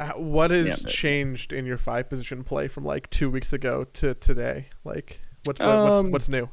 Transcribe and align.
Uh, 0.00 0.12
What 0.12 0.50
has 0.50 0.82
Yeah, 0.82 0.88
changed 0.88 1.52
in 1.52 1.66
your 1.66 1.76
five 1.78 2.08
position 2.08 2.42
play 2.42 2.68
from 2.68 2.84
like 2.84 3.10
two 3.10 3.30
weeks 3.30 3.52
ago 3.52 3.84
to 3.94 4.14
today? 4.14 4.66
Like, 4.82 5.20
what's 5.44 5.60
what, 5.60 5.68
Um, 5.68 5.84
what's, 5.84 6.12
what's 6.12 6.28
new? 6.30 6.48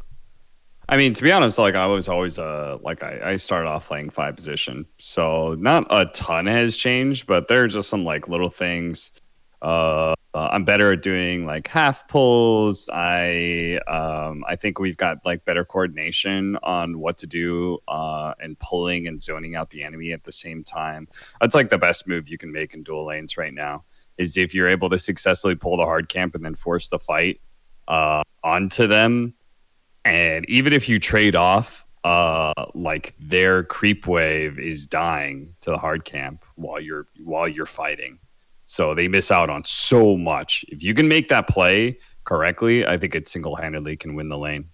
I 0.90 0.98
mean, 0.98 1.14
to 1.14 1.24
be 1.24 1.32
honest, 1.32 1.58
like 1.58 1.76
I 1.76 1.86
was 1.86 2.08
always 2.08 2.38
uh 2.40 2.78
like 2.82 3.04
I, 3.04 3.32
I 3.32 3.36
started 3.38 3.68
off 3.70 3.88
playing 3.88 4.10
five 4.10 4.36
position, 4.36 4.86
so 5.00 5.56
not 5.56 5.86
a 5.90 6.06
ton 6.08 6.46
has 6.46 6.78
changed, 6.78 7.26
but 7.28 7.48
there 7.48 7.64
are 7.64 7.68
just 7.68 7.90
some 7.90 8.04
like 8.06 8.28
little 8.28 8.50
things. 8.50 9.12
Uh, 9.62 10.14
uh, 10.34 10.50
I'm 10.52 10.66
better 10.66 10.92
at 10.92 11.02
doing 11.02 11.46
like 11.46 11.68
half 11.68 12.08
pulls. 12.08 12.90
I 12.94 13.80
um 13.88 14.44
I 14.48 14.56
think 14.56 14.80
we've 14.80 14.98
got 14.98 15.26
like 15.26 15.46
better 15.46 15.66
coordination 15.66 16.58
on 16.64 17.00
what 17.00 17.18
to 17.20 17.28
do 17.28 17.80
uh 17.88 18.34
and 18.40 18.58
pulling 18.60 19.08
and 19.08 19.22
zoning 19.22 19.56
out 19.56 19.70
the 19.70 19.84
enemy 19.84 20.12
at 20.12 20.24
the 20.24 20.32
same 20.32 20.64
time. 20.64 21.08
That's 21.42 21.56
like 21.56 21.70
the 21.70 21.78
best 21.78 22.08
move 22.08 22.30
you 22.30 22.38
can 22.38 22.52
make 22.52 22.74
in 22.74 22.84
dual 22.84 23.08
lanes 23.08 23.38
right 23.38 23.54
now. 23.54 23.86
Is 24.18 24.38
if 24.38 24.54
you're 24.54 24.68
able 24.68 24.90
to 24.90 25.00
successfully 25.00 25.56
pull 25.56 25.78
the 25.78 25.86
hard 25.86 26.10
camp 26.10 26.36
and 26.36 26.44
then 26.44 26.56
force 26.56 26.90
the 26.90 27.00
fight 27.00 27.42
uh 27.88 28.22
onto 28.44 28.86
them 28.86 29.34
and 30.06 30.48
even 30.50 30.74
if 30.74 30.90
you 30.90 31.00
trade 31.00 31.36
off 31.36 31.86
uh 32.04 32.54
like 32.76 33.16
their 33.20 33.64
creep 33.64 34.06
wave 34.08 34.60
is 34.60 34.86
dying 34.86 35.56
to 35.62 35.72
the 35.72 35.78
hard 35.78 36.04
camp 36.06 36.44
while 36.56 36.80
you're 36.80 37.08
while 37.24 37.48
you're 37.48 37.66
fighting 37.66 38.20
so 38.68 38.94
they 38.94 39.08
miss 39.08 39.32
out 39.32 39.50
on 39.50 39.64
so 39.66 40.16
much. 40.16 40.64
If 40.68 40.84
you 40.84 40.94
can 40.94 41.08
make 41.08 41.30
that 41.30 41.48
play 41.48 41.98
correctly 42.28 42.86
i 42.86 42.98
think 42.98 43.16
it 43.16 43.26
single-handedly 43.26 43.96
can 43.96 44.14
win 44.14 44.28
the 44.28 44.38
lane. 44.38 44.70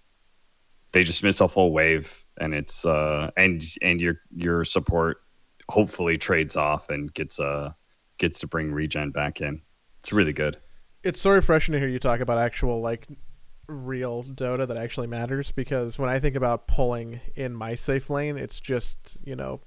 They 0.92 1.04
just 1.04 1.22
miss 1.22 1.40
a 1.40 1.48
full 1.48 1.72
wave 1.72 2.24
and 2.36 2.52
it's 2.52 2.84
uh 2.84 3.30
and 3.36 3.62
and 3.80 4.00
your 4.00 4.20
your 4.34 4.64
support 4.64 5.18
hopefully 5.70 6.18
trades 6.18 6.56
off 6.56 6.90
and 6.90 7.14
gets 7.14 7.38
uh 7.38 7.72
gets 8.18 8.40
to 8.40 8.48
bring 8.48 8.72
regen 8.72 9.12
back 9.12 9.40
in. 9.40 9.62
It's 10.00 10.12
really 10.12 10.32
good. 10.32 10.58
It's 11.04 11.20
so 11.20 11.30
refreshing 11.30 11.74
to 11.74 11.78
hear 11.78 11.88
you 11.88 12.00
talk 12.00 12.20
about 12.20 12.38
actual 12.38 12.80
like 12.80 13.06
real 13.68 14.24
Dota 14.24 14.66
that 14.66 14.76
actually 14.76 15.06
matters 15.06 15.52
because 15.52 15.98
when 15.98 16.10
I 16.10 16.18
think 16.18 16.34
about 16.34 16.66
pulling 16.66 17.20
in 17.36 17.54
my 17.54 17.74
safe 17.74 18.10
lane, 18.10 18.36
it's 18.36 18.58
just 18.58 19.16
you 19.24 19.36
know 19.36 19.60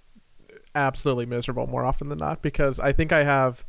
absolutely 0.75 1.25
miserable 1.25 1.67
more 1.67 1.85
often 1.85 2.09
than 2.09 2.19
not 2.19 2.41
because 2.41 2.79
I 2.79 2.91
think 2.91 3.11
I 3.11 3.23
have, 3.23 3.65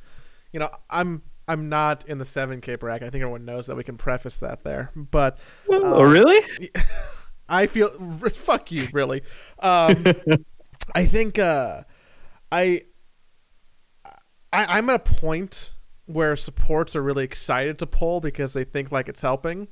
you 0.53 0.61
know, 0.61 0.71
I'm 0.91 1.23
I'm 1.47 1.69
not 1.69 2.07
in 2.07 2.19
the 2.19 2.25
seven 2.25 2.61
K 2.61 2.75
bracket. 2.75 3.07
I 3.07 3.11
think 3.11 3.23
everyone 3.23 3.45
knows 3.45 3.67
that. 3.67 3.77
We 3.77 3.85
can 3.85 3.97
preface 3.97 4.39
that 4.39 4.65
there, 4.65 4.91
but 4.95 5.39
oh 5.71 6.03
really 6.03 6.71
I 7.49 7.67
feel 7.67 7.91
fuck 8.31 8.71
you 8.71 8.89
really. 8.93 9.23
Um, 9.61 10.05
I 10.95 11.07
think 11.07 11.39
uh, 11.39 11.83
I, 12.53 12.83
I 14.53 14.79
I'm 14.79 14.89
at 14.91 14.97
a 14.97 14.99
point 14.99 15.75
where 16.07 16.37
supports 16.37 16.97
are 16.97 17.03
really 17.03 17.25
excited 17.25 17.79
to 17.81 17.87
pull 17.87 18.21
because 18.21 18.53
they 18.53 18.65
think 18.65 18.93
like 18.93 19.09
it's 19.09 19.21
helping. 19.21 19.69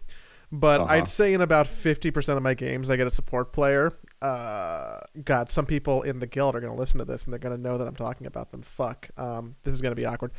But 0.53 0.81
Uh-huh. 0.81 0.93
I'd 0.95 1.09
say 1.09 1.35
in 1.35 1.41
about 1.41 1.67
fifty 1.67 2.11
percent 2.11 2.37
of 2.37 2.43
my 2.43 2.55
games, 2.55 2.89
I 2.89 2.97
get 2.97 3.07
a 3.07 3.11
support 3.11 3.53
player. 3.53 3.93
Uh, 4.23 4.99
God, 5.25 5.51
some 5.51 5.67
people 5.67 6.03
in 6.03 6.19
the 6.21 6.27
guild 6.27 6.55
are 6.57 6.61
going 6.61 6.73
to 6.73 6.79
listen 6.79 6.99
to 6.99 7.05
this 7.05 7.25
and 7.25 7.33
they're 7.33 7.39
going 7.41 7.55
to 7.57 7.61
know 7.61 7.79
that 7.79 7.87
I'm 7.87 7.95
talking 7.97 8.27
about 8.27 8.51
them. 8.51 8.63
Fuck, 8.63 9.11
um, 9.17 9.57
this 9.65 9.75
is 9.75 9.83
going 9.83 9.91
to 9.95 10.01
be 10.01 10.07
awkward. 10.07 10.33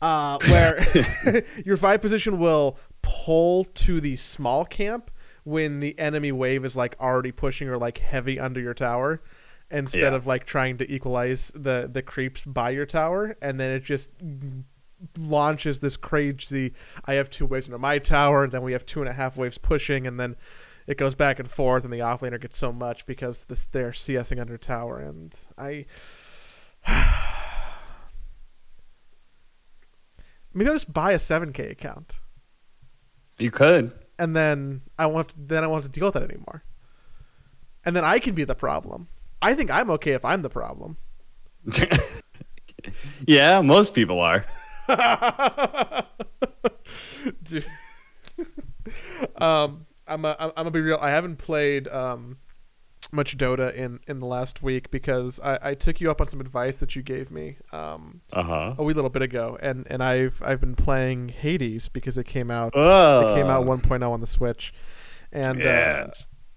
Uh, 0.00 0.38
where 0.46 0.86
your 1.64 1.76
five 1.76 2.00
position 2.00 2.38
will 2.38 2.78
pull 3.02 3.64
to 3.64 4.00
the 4.00 4.16
small 4.16 4.64
camp 4.64 5.10
when 5.44 5.80
the 5.80 5.98
enemy 5.98 6.32
wave 6.32 6.64
is 6.64 6.76
like 6.76 6.94
already 7.00 7.32
pushing 7.32 7.68
or 7.68 7.78
like 7.78 7.98
heavy 7.98 8.38
under 8.38 8.60
your 8.60 8.74
tower 8.74 9.22
instead 9.70 10.00
Yeah. 10.12 10.16
of 10.16 10.26
like 10.26 10.44
trying 10.44 10.76
to 10.78 10.92
equalize 10.92 11.50
the 11.54 11.88
the 11.92 12.02
creeps 12.02 12.42
by 12.44 12.70
your 12.70 12.86
tower 12.86 13.36
and 13.42 13.58
then 13.58 13.70
it 13.72 13.80
just 13.84 14.10
launches 15.18 15.80
this 15.80 15.96
crazy 15.96 16.72
i 17.04 17.14
have 17.14 17.28
two 17.28 17.44
waves 17.44 17.66
under 17.68 17.78
my 17.78 17.98
tower 17.98 18.46
then 18.46 18.62
we 18.62 18.72
have 18.72 18.86
two 18.86 19.00
and 19.00 19.08
a 19.08 19.12
half 19.12 19.36
waves 19.36 19.58
pushing 19.58 20.06
and 20.06 20.18
then 20.18 20.34
it 20.86 20.96
goes 20.96 21.14
back 21.14 21.38
and 21.38 21.48
forth 21.48 21.84
and 21.84 21.92
the 21.92 21.98
offlaner 21.98 22.40
gets 22.40 22.56
so 22.56 22.72
much 22.72 23.04
because 23.04 23.44
this 23.44 23.66
they're 23.66 23.90
csing 23.90 24.40
under 24.40 24.56
tower 24.56 24.98
and 24.98 25.36
i 25.58 25.84
maybe 30.54 30.68
i'll 30.68 30.74
just 30.74 30.92
buy 30.92 31.12
a 31.12 31.18
7k 31.18 31.70
account 31.70 32.20
you 33.38 33.50
could 33.50 33.92
and 34.18 34.34
then 34.34 34.82
I 34.98 35.06
won't 35.06 35.18
have 35.18 35.26
to, 35.28 35.36
then 35.38 35.64
I 35.64 35.66
won't 35.66 35.84
have 35.84 35.92
to 35.92 36.00
deal 36.00 36.06
with 36.06 36.14
that 36.14 36.22
anymore. 36.22 36.64
And 37.84 37.94
then 37.94 38.04
I 38.04 38.18
can 38.18 38.34
be 38.34 38.44
the 38.44 38.54
problem. 38.54 39.08
I 39.40 39.54
think 39.54 39.70
I'm 39.70 39.90
okay 39.92 40.12
if 40.12 40.24
I'm 40.24 40.42
the 40.42 40.48
problem. 40.48 40.96
yeah, 43.26 43.60
most 43.60 43.94
people 43.94 44.20
are. 44.20 44.44
Dude. 47.42 47.66
um, 49.38 49.86
I'm 50.06 50.24
a, 50.24 50.36
I'm 50.38 50.50
gonna 50.56 50.70
be 50.70 50.80
real. 50.80 50.98
I 51.00 51.10
haven't 51.10 51.36
played 51.36 51.88
um 51.88 52.38
much 53.12 53.36
Dota 53.38 53.72
in 53.74 54.00
in 54.06 54.18
the 54.18 54.26
last 54.26 54.62
week 54.62 54.90
because 54.90 55.40
I, 55.40 55.58
I 55.70 55.74
took 55.74 56.00
you 56.00 56.10
up 56.10 56.20
on 56.20 56.28
some 56.28 56.40
advice 56.40 56.76
that 56.76 56.94
you 56.96 57.02
gave 57.02 57.30
me 57.30 57.56
um 57.72 58.20
Uh 58.32 58.42
huh. 58.42 58.74
a 58.78 58.82
wee 58.84 58.94
little 58.94 59.10
bit 59.10 59.22
ago, 59.22 59.56
and 59.60 59.86
and 59.90 60.02
I've 60.02 60.42
I've 60.44 60.60
been 60.60 60.74
playing 60.74 61.28
Hades 61.30 61.88
because 61.88 62.16
it 62.18 62.24
came 62.24 62.50
out 62.50 62.72
Oh, 62.74 63.30
it 63.30 63.34
came 63.34 63.46
out 63.46 63.64
1.0 63.66 64.10
on 64.10 64.20
the 64.20 64.26
Switch, 64.26 64.72
and 65.32 65.64
uh, 65.64 66.06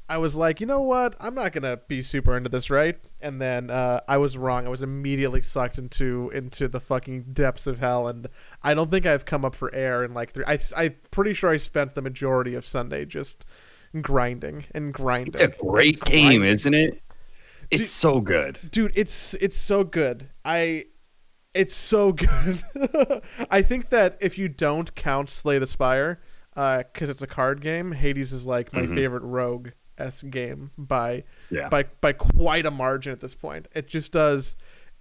I 0.07 0.17
was 0.17 0.35
like, 0.35 0.59
you 0.59 0.65
know 0.67 0.81
what? 0.81 1.15
I'm 1.19 1.35
not 1.35 1.51
gonna 1.53 1.77
be 1.87 2.01
super 2.01 2.35
into 2.35 2.49
this, 2.49 2.69
right? 2.69 2.99
And 3.21 3.41
then 3.41 3.69
uh, 3.69 3.99
I 4.07 4.17
was 4.17 4.37
wrong. 4.37 4.65
I 4.65 4.69
was 4.69 4.81
immediately 4.81 5.41
sucked 5.41 5.77
into 5.77 6.29
into 6.33 6.67
the 6.67 6.79
fucking 6.79 7.33
depths 7.33 7.67
of 7.67 7.79
hell, 7.79 8.07
and 8.07 8.27
I 8.63 8.73
don't 8.73 8.89
think 8.89 9.05
I've 9.05 9.25
come 9.25 9.43
up 9.43 9.55
for 9.55 9.73
air 9.75 10.03
in 10.03 10.13
like 10.13 10.31
three. 10.31 10.45
I 10.47 10.57
I'm 10.77 10.95
pretty 11.11 11.33
sure 11.33 11.49
I 11.49 11.57
spent 11.57 11.95
the 11.95 12.01
majority 12.01 12.55
of 12.55 12.65
Sunday 12.65 13.05
just 13.05 13.45
grinding 14.01 14.65
and 14.73 14.93
grinding. 14.93 15.33
it's 15.33 15.41
a 15.41 15.47
great 15.65 15.99
game, 16.05 16.43
isn't 16.43 16.73
it? 16.73 17.01
It's 17.71 17.81
Dude- 17.81 17.87
so 17.89 18.21
good. 18.21 18.59
dude. 18.71 18.93
It's 18.95 19.33
it's 19.35 19.57
so 19.57 19.83
good. 19.83 20.29
I. 20.45 20.85
It's 21.55 21.75
so 21.75 22.11
good. 22.13 22.61
I 23.49 23.61
think 23.63 23.89
that 23.89 24.17
if 24.21 24.37
you 24.37 24.47
don't 24.47 24.93
count 24.95 25.29
Slay 25.31 25.57
the 25.59 25.65
Spire, 25.67 26.21
because 26.53 27.09
it's 27.09 27.23
a 27.23 27.27
card 27.27 27.59
game, 27.61 27.91
Hades 27.93 28.31
is 28.31 28.45
like 28.45 28.71
my 28.71 28.81
Mhm. 28.83 28.93
favorite 28.95 29.23
rogue 29.23 29.69
s 29.99 30.23
game 30.23 30.71
by 30.77 31.23
Yeah. 31.49 31.69
by 31.69 31.83
by 32.01 32.13
quite 32.13 32.65
a 32.65 32.71
margin 32.71 33.11
at 33.13 33.19
this 33.21 33.35
point. 33.35 33.67
It 33.75 33.87
just 33.87 34.11
does 34.11 34.55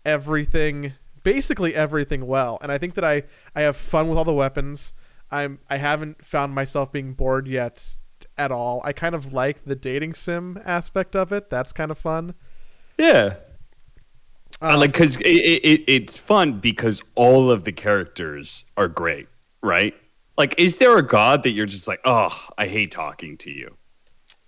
everything, 0.04 0.94
basically 1.22 1.74
everything 1.74 2.26
well, 2.26 2.58
and 2.62 2.72
I 2.72 2.78
think 2.78 2.94
that 2.94 3.04
I 3.04 3.24
I 3.54 3.62
have 3.62 3.76
fun 3.76 4.08
with 4.08 4.18
all 4.18 4.24
the 4.24 4.32
weapons. 4.34 4.92
I'm 5.30 5.60
I 5.70 5.76
haven't 5.78 6.24
found 6.24 6.54
myself 6.54 6.92
being 6.92 7.12
bored 7.14 7.46
yet 7.48 7.96
at 8.36 8.50
all. 8.52 8.80
I 8.84 8.92
kind 8.92 9.14
of 9.14 9.32
like 9.32 9.64
the 9.64 9.76
dating 9.76 10.14
sim 10.14 10.60
aspect 10.64 11.16
of 11.16 11.32
it. 11.32 11.50
That's 11.50 11.72
kind 11.72 11.90
of 11.90 11.98
fun. 11.98 12.34
yeah. 12.98 13.36
I 14.60 14.74
Um, 14.74 14.80
like 14.80 14.92
because 14.92 15.16
it, 15.18 15.28
it, 15.28 15.84
it's 15.86 16.18
fun 16.18 16.60
because 16.60 17.02
all 17.14 17.50
of 17.50 17.64
the 17.64 17.72
characters 17.72 18.64
are 18.76 18.88
great, 18.88 19.28
right? 19.62 19.94
Like, 20.36 20.54
is 20.58 20.78
there 20.78 20.98
a 20.98 21.06
god 21.06 21.44
that 21.44 21.50
you're 21.52 21.66
just 21.66 21.88
like, 21.88 22.00
oh, 22.04 22.48
I 22.58 22.66
hate 22.68 22.90
talking 22.92 23.38
to 23.38 23.50
you, 23.52 23.77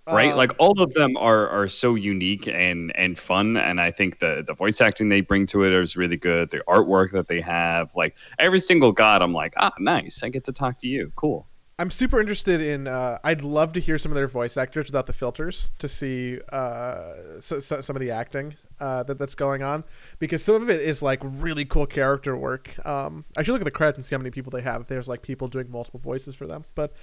right? 0.07 0.31
um, 0.31 0.37
like, 0.37 0.51
all 0.59 0.81
of 0.81 0.93
them 0.93 1.15
are 1.17 1.47
are 1.49 1.67
so 1.67 1.95
unique 1.95 2.47
and 2.47 2.91
and 2.95 3.17
fun, 3.17 3.57
and 3.57 3.79
I 3.79 3.91
think 3.91 4.19
the 4.19 4.43
the 4.45 4.53
voice 4.53 4.81
acting 4.81 5.09
they 5.09 5.21
bring 5.21 5.45
to 5.47 5.63
it 5.63 5.73
is 5.73 5.95
really 5.95 6.17
good. 6.17 6.51
The 6.51 6.63
artwork 6.67 7.11
that 7.11 7.27
they 7.27 7.41
have, 7.41 7.95
like 7.95 8.17
every 8.39 8.59
single 8.59 8.91
god, 8.91 9.21
I'm 9.21 9.33
like, 9.33 9.53
ah, 9.57 9.73
nice, 9.79 10.21
I 10.23 10.29
get 10.29 10.43
to 10.45 10.51
talk 10.51 10.77
to 10.77 10.87
you, 10.87 11.11
cool. 11.15 11.47
I'm 11.81 11.89
super 11.89 12.19
interested 12.19 12.61
in. 12.61 12.87
Uh, 12.87 13.17
I'd 13.23 13.43
love 13.43 13.73
to 13.73 13.79
hear 13.79 13.97
some 13.97 14.11
of 14.11 14.15
their 14.15 14.27
voice 14.27 14.55
actors 14.55 14.85
without 14.85 15.07
the 15.07 15.13
filters 15.13 15.71
to 15.79 15.87
see 15.87 16.39
uh, 16.51 17.39
so, 17.39 17.59
so, 17.59 17.81
some 17.81 17.95
of 17.95 17.99
the 17.99 18.11
acting 18.11 18.55
uh, 18.79 19.01
that 19.01 19.17
that's 19.17 19.33
going 19.33 19.63
on 19.63 19.83
because 20.19 20.43
some 20.43 20.55
of 20.55 20.69
it 20.69 20.79
is 20.81 21.01
like 21.01 21.19
really 21.23 21.65
cool 21.65 21.87
character 21.87 22.37
work. 22.37 22.75
Um, 22.85 23.23
I 23.35 23.41
should 23.41 23.53
look 23.53 23.61
at 23.61 23.65
the 23.65 23.71
credits 23.71 23.97
and 23.97 24.05
see 24.05 24.13
how 24.13 24.19
many 24.19 24.29
people 24.29 24.51
they 24.51 24.61
have. 24.61 24.81
If 24.81 24.87
there's 24.89 25.07
like 25.07 25.23
people 25.23 25.47
doing 25.47 25.71
multiple 25.71 25.99
voices 25.99 26.35
for 26.35 26.45
them, 26.45 26.63
but 26.75 26.93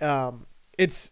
um, 0.00 0.46
it's. 0.78 1.10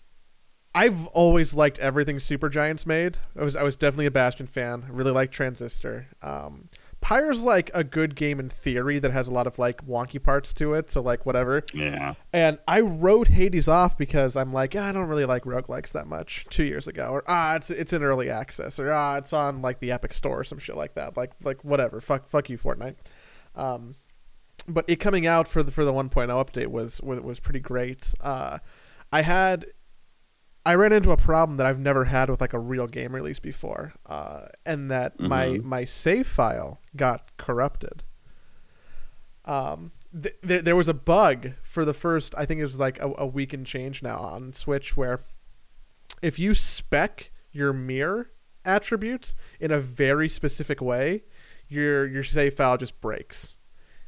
I've 0.79 1.09
always 1.09 1.55
liked 1.55 1.81
everything 1.81 2.19
Supergiant's 2.19 2.87
made. 2.87 3.19
I 3.37 3.43
was 3.43 3.57
I 3.57 3.65
was 3.65 3.75
definitely 3.75 4.07
a 4.07 4.13
Bastion 4.13 4.47
fan. 4.47 4.85
I 4.87 4.93
really 4.93 5.11
liked 5.11 5.35
Transistor. 5.35 6.07
Um, 6.23 6.69
Pyre's 7.01 7.43
like 7.43 7.73
a 7.75 7.83
good 7.83 8.15
game 8.15 8.39
in 8.39 8.49
theory 8.49 9.01
that 9.01 9.11
has 9.11 9.27
a 9.27 9.33
lot 9.33 9.49
of 9.49 9.59
like 9.59 9.85
wonky 9.85 10.23
parts 10.23 10.53
to 10.55 10.75
it. 10.75 10.89
So 10.89 11.01
like 11.01 11.27
whatever. 11.27 11.65
Yeah, 11.75 12.15
And 12.33 12.61
I 12.69 12.79
wrote 12.79 13.27
Hades 13.27 13.67
off 13.67 13.99
because 13.99 14.37
I'm 14.37 14.53
like, 14.53 14.77
"Ah, 14.79 14.91
I 14.91 14.93
don't 14.93 15.09
really 15.09 15.25
like 15.25 15.43
roguelikes 15.43 15.91
that 15.93 16.07
much 16.07 16.47
two 16.49 16.63
years 16.63 16.87
ago. 16.87 17.09
Or 17.11 17.25
ah, 17.27 17.57
it's 17.57 17.71
it's 17.71 17.93
in 17.93 18.05
early 18.05 18.31
access, 18.31 18.79
or 18.79 18.93
ah, 18.93 19.17
it's 19.17 19.33
on 19.33 19.61
like 19.61 19.81
the 19.81 19.91
Epic 19.91 20.13
Store 20.13 20.41
or 20.41 20.45
some 20.45 20.61
shit 20.61 20.77
like 20.77 20.95
that. 20.95 21.17
Like 21.17 21.33
like 21.43 21.65
whatever. 21.65 22.01
Fuck 22.01 22.29
fuck 22.29 22.49
you, 22.49 22.57
Fortnite. 22.57 22.95
Um, 23.57 23.97
but 24.69 24.85
it 24.87 25.01
coming 25.01 25.27
out 25.27 25.49
for 25.49 25.65
the 25.65 25.73
for 25.73 25.85
the 25.85 25.93
1.0 25.93 26.11
update 26.29 26.69
was 26.69 27.01
was, 27.01 27.19
was 27.19 27.41
pretty 27.41 27.61
great. 27.61 28.15
Uh, 28.21 28.59
I 29.13 29.23
had 29.23 29.67
I 30.67 30.75
ran 30.75 30.93
into 30.93 31.11
a 31.13 31.17
problem 31.17 31.57
that 31.57 31.67
I've 31.67 31.79
never 31.79 32.05
had 32.05 32.29
with 32.29 32.41
like 32.41 32.53
a 32.53 32.59
real 32.59 32.87
game 32.87 33.15
release 33.15 33.41
before, 33.41 33.95
uh, 34.07 34.47
and 34.67 34.91
that 34.91 35.19
my 35.19 35.47
Mhm. 35.47 35.63
my 35.65 35.85
save 35.85 36.27
file 36.27 36.81
got 36.95 37.31
corrupted. 37.39 38.05
Um, 39.45 39.93
th- 40.21 40.35
there 40.43 40.61
there 40.61 40.77
was 40.77 40.89
a 40.89 40.95
bug 40.95 41.53
for 41.63 41.85
the 41.85 41.95
first. 41.95 42.35
I 42.37 42.45
think 42.45 42.61
it 42.61 42.65
was 42.65 42.79
like 42.79 42.99
a, 43.01 43.13
a 43.19 43.27
week 43.27 43.53
and 43.55 43.65
change 43.65 44.03
now 44.03 44.19
on 44.19 44.53
Switch 44.53 44.97
where 44.97 45.21
if 46.21 46.39
you 46.39 46.55
spec 46.55 47.31
your 47.51 47.73
mirror 47.73 48.31
attributes 48.65 49.35
in 49.59 49.71
a 49.71 49.81
very 49.81 50.29
specific 50.29 50.81
way, 50.83 51.25
your 51.69 52.07
your 52.07 52.25
save 52.25 52.55
file 52.55 52.77
just 52.77 53.01
breaks, 53.01 53.57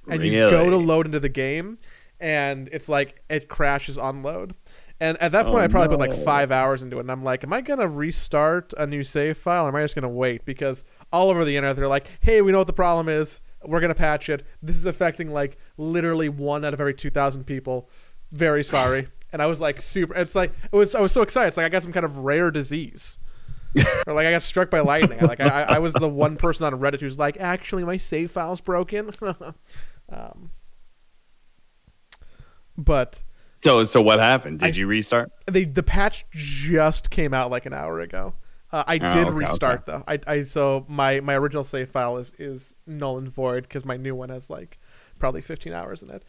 and 0.09 0.23
you 0.27 0.33
go 0.51 0.69
to 0.69 0.77
load 0.77 1.07
into 1.07 1.21
the 1.21 1.29
game, 1.31 1.79
and 2.19 2.69
it's 2.71 2.89
like 2.91 3.23
it 3.31 3.49
crashes 3.49 3.97
on 3.97 4.23
load. 4.23 4.55
And 5.01 5.17
at 5.23 5.33
that 5.33 5.47
point, 5.47 5.57
Oh, 5.57 5.65
I 5.65 5.69
probably 5.69 5.97
put 5.97 5.99
like 5.99 6.15
five 6.15 6.53
hours 6.53 6.83
into 6.83 6.99
it, 6.99 7.01
and 7.01 7.11
I'm 7.11 7.25
like, 7.25 7.43
am 7.43 7.53
I 7.53 7.63
gonna 7.63 7.89
restart 7.89 8.75
a 8.77 8.87
new 8.87 9.03
save 9.03 9.39
file, 9.39 9.65
or 9.65 9.69
am 9.69 9.77
I 9.77 9.83
just 9.83 9.95
gonna 9.95 10.09
wait? 10.09 10.45
Because 10.45 10.85
all 11.11 11.31
over 11.31 11.45
the 11.45 11.57
internet, 11.57 11.77
they're 11.77 11.89
like, 11.89 12.07
hey, 12.21 12.43
we 12.43 12.53
know 12.53 12.59
what 12.59 12.67
the 12.67 12.75
problem 12.75 13.09
is. 13.09 13.41
We're 13.65 13.81
gonna 13.81 13.95
patch 13.95 14.29
it. 14.29 14.45
This 14.63 14.77
is 14.77 14.87
affecting 14.87 15.33
like 15.33 15.57
literally 15.79 16.29
one 16.29 16.65
out 16.65 16.75
of 16.75 16.81
every 16.81 16.95
two 16.95 17.11
thousand 17.11 17.45
people. 17.45 17.89
Very 18.31 18.63
sorry. 18.63 19.09
and 19.33 19.41
I 19.41 19.47
was 19.47 19.61
like 19.61 19.81
super. 19.81 20.15
It's 20.15 20.35
like 20.35 20.53
it 20.71 20.77
was. 20.77 20.95
I 20.95 21.01
was 21.01 21.13
so 21.13 21.23
excited. 21.23 21.49
It's 21.49 21.57
like 21.57 21.67
I 21.67 21.69
got 21.69 21.83
some 21.83 21.93
kind 21.93 22.05
of 22.05 22.19
rare 22.19 22.51
disease. 22.51 23.19
or 24.07 24.15
like 24.15 24.27
I 24.27 24.33
got 24.33 24.43
struck 24.43 24.69
by 24.69 24.81
lightning. 24.81 25.21
Like 25.21 25.41
I, 25.41 25.47
I 25.47 25.63
I 25.63 25.79
was 25.79 25.95
the 25.95 26.09
one 26.09 26.37
person 26.37 26.67
on 26.67 26.81
Reddit 26.81 27.01
who's 27.01 27.19
like, 27.19 27.39
actually, 27.39 27.85
my 27.85 27.97
save 27.97 28.31
file's 28.33 28.61
broken. 28.61 29.11
um, 30.11 30.51
but 32.77 33.23
So 33.61 33.85
so 33.85 34.01
what 34.01 34.19
happened? 34.21 34.59
Did 34.61 34.75
I- 34.75 34.79
you 34.79 34.87
restart? 34.87 35.31
they 35.47 35.65
the 35.65 35.83
patch 35.83 36.25
just 36.31 37.11
came 37.11 37.33
out 37.35 37.51
like 37.51 37.67
an 37.67 37.73
hour 37.73 38.01
ago. 38.01 38.35
Uh, 38.73 38.85
I 38.87 38.95
Oh, 39.03 39.13
did 39.13 39.27
okay, 39.27 39.31
restart 39.31 39.87
though. 39.87 40.05
I, 40.07 40.19
I 40.27 40.43
so 40.43 40.87
my 40.89 41.21
my 41.21 41.35
original 41.35 41.65
save 41.65 41.91
file 41.91 42.17
is 42.17 42.33
is 42.39 42.75
null 42.87 43.19
and 43.19 43.29
void 43.29 43.65
because 43.65 43.85
my 43.85 43.97
new 43.97 44.15
one 44.15 44.29
has 44.31 44.49
like 44.49 44.79
probably 45.19 45.43
15 45.43 45.73
hours 45.73 46.03
in 46.03 46.11
it. 46.11 46.25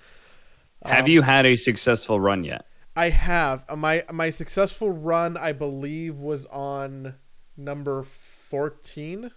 Have 0.86 1.06
Um, 1.06 1.12
you 1.12 1.22
had 1.22 1.46
a 1.46 1.56
successful 1.56 2.20
run 2.20 2.44
yet? 2.44 2.66
I 2.96 3.10
have 3.10 3.64
Uh, 3.70 3.76
my 3.78 4.04
my 4.12 4.30
successful 4.32 4.90
run. 4.92 5.38
I 5.38 5.52
believe 5.54 6.20
was 6.20 6.46
on 6.48 7.14
number 7.56 8.02
14. 8.04 9.32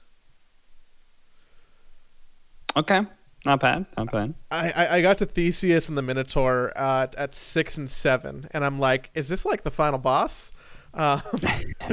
Okay, 2.76 3.02
not 3.44 3.60
bad, 3.60 3.86
not 3.96 4.10
bad. 4.10 4.34
I, 4.50 4.70
I, 4.70 4.96
I 4.96 5.02
got 5.02 5.18
to 5.18 5.26
Theseus 5.26 5.88
and 5.88 5.98
the 5.98 6.02
Minotaur 6.02 6.72
uh, 6.76 7.08
at 7.16 7.34
six 7.34 7.76
and 7.76 7.90
seven, 7.90 8.48
and 8.52 8.64
I'm 8.64 8.78
like, 8.78 9.10
is 9.14 9.28
this 9.28 9.44
like 9.44 9.62
the 9.62 9.70
final 9.70 9.98
boss? 9.98 10.52
Um, 10.94 11.22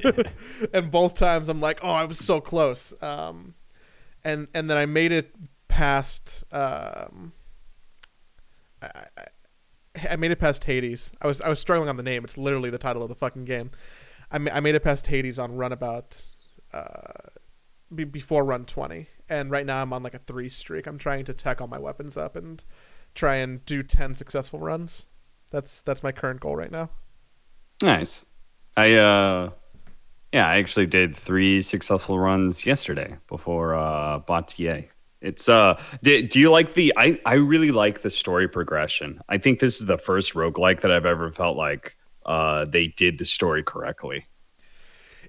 and 0.73 0.91
both 0.91 1.15
times 1.15 1.49
I'm 1.49 1.59
like, 1.59 1.79
oh, 1.83 1.91
I 1.91 2.05
was 2.05 2.19
so 2.19 2.39
close. 2.39 2.93
Um, 3.01 3.55
and 4.23 4.47
and 4.53 4.69
then 4.69 4.77
I 4.77 4.85
made 4.85 5.11
it 5.11 5.35
past. 5.67 6.43
Um, 6.51 7.33
I, 8.81 8.87
I, 9.17 9.25
I 10.11 10.15
made 10.15 10.31
it 10.31 10.39
past 10.39 10.63
Hades. 10.63 11.11
I 11.21 11.27
was 11.27 11.41
I 11.41 11.49
was 11.49 11.59
struggling 11.59 11.89
on 11.89 11.97
the 11.97 12.03
name. 12.03 12.23
It's 12.23 12.37
literally 12.37 12.69
the 12.69 12.77
title 12.77 13.03
of 13.03 13.09
the 13.09 13.15
fucking 13.15 13.45
game. 13.45 13.71
I, 14.31 14.37
ma- 14.37 14.51
I 14.53 14.59
made 14.61 14.75
it 14.75 14.83
past 14.83 15.07
Hades 15.07 15.37
on 15.37 15.55
runabout. 15.55 16.21
Uh, 16.73 17.29
be, 17.93 18.05
before 18.05 18.45
run 18.45 18.63
20 18.63 19.07
and 19.31 19.49
right 19.49 19.65
now 19.65 19.81
i'm 19.81 19.91
on 19.93 20.03
like 20.03 20.13
a 20.13 20.19
three 20.19 20.49
streak 20.49 20.85
i'm 20.85 20.99
trying 20.99 21.25
to 21.25 21.33
tech 21.33 21.59
all 21.59 21.67
my 21.67 21.79
weapons 21.79 22.17
up 22.17 22.35
and 22.35 22.63
try 23.15 23.37
and 23.37 23.65
do 23.65 23.81
10 23.81 24.13
successful 24.13 24.59
runs 24.59 25.05
that's 25.49 25.81
that's 25.81 26.03
my 26.03 26.11
current 26.11 26.39
goal 26.39 26.55
right 26.55 26.71
now 26.71 26.89
Nice. 27.83 28.23
I 28.77 28.93
uh, 28.93 29.49
yeah, 30.31 30.47
I 30.47 30.57
actually 30.57 30.85
did 30.85 31.15
three 31.15 31.61
successful 31.63 32.19
runs 32.19 32.65
yesterday 32.65 33.17
before 33.27 33.73
uh 33.75 34.19
Batier. 34.19 34.87
It's 35.19 35.49
uh, 35.49 35.81
do, 36.03 36.21
do 36.21 36.39
you 36.39 36.51
like 36.51 36.75
the? 36.75 36.93
I 36.97 37.19
I 37.25 37.33
really 37.35 37.71
like 37.71 38.01
the 38.01 38.09
story 38.09 38.47
progression. 38.47 39.19
I 39.29 39.39
think 39.39 39.59
this 39.59 39.81
is 39.81 39.87
the 39.87 39.97
first 39.97 40.35
roguelike 40.35 40.81
that 40.81 40.91
I've 40.91 41.05
ever 41.07 41.31
felt 41.31 41.57
like 41.57 41.97
uh 42.25 42.65
they 42.65 42.87
did 42.87 43.17
the 43.17 43.25
story 43.25 43.63
correctly. 43.63 44.27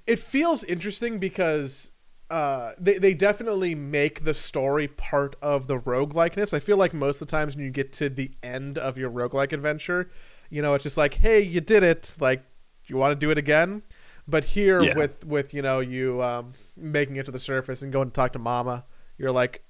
it 0.06 0.18
feels 0.18 0.64
interesting 0.64 1.18
because 1.18 1.91
uh, 2.32 2.72
they, 2.78 2.96
they 2.98 3.12
definitely 3.14 3.74
make 3.74 4.24
the 4.24 4.32
story 4.34 4.88
part 4.88 5.36
of 5.42 5.66
the 5.66 5.78
roguelikeness. 5.78 6.54
I 6.54 6.58
feel 6.60 6.78
like 6.78 6.94
most 6.94 7.20
of 7.20 7.28
the 7.28 7.30
times 7.30 7.54
when 7.56 7.64
you 7.64 7.70
get 7.70 7.92
to 7.94 8.08
the 8.08 8.32
end 8.42 8.78
of 8.78 8.96
your 8.96 9.10
roguelike 9.10 9.52
adventure, 9.52 10.08
you 10.48 10.62
know, 10.62 10.72
it's 10.74 10.82
just 10.82 10.96
like, 10.96 11.14
hey, 11.14 11.40
you 11.40 11.60
did 11.60 11.82
it. 11.82 12.16
Like, 12.18 12.42
you 12.86 12.96
want 12.96 13.12
to 13.12 13.16
do 13.16 13.30
it 13.30 13.38
again? 13.38 13.82
But 14.26 14.46
here, 14.46 14.82
Yeah. 14.82 14.96
with 14.96 15.24
with 15.26 15.52
you 15.52 15.62
know 15.62 15.80
you 15.80 16.22
um, 16.22 16.52
making 16.76 17.16
it 17.16 17.26
to 17.26 17.32
the 17.32 17.38
surface 17.38 17.82
and 17.82 17.92
going 17.92 18.08
to 18.08 18.14
talk 18.14 18.32
to 18.32 18.38
Mama, 18.38 18.84
you're 19.18 19.32
like, 19.32 19.62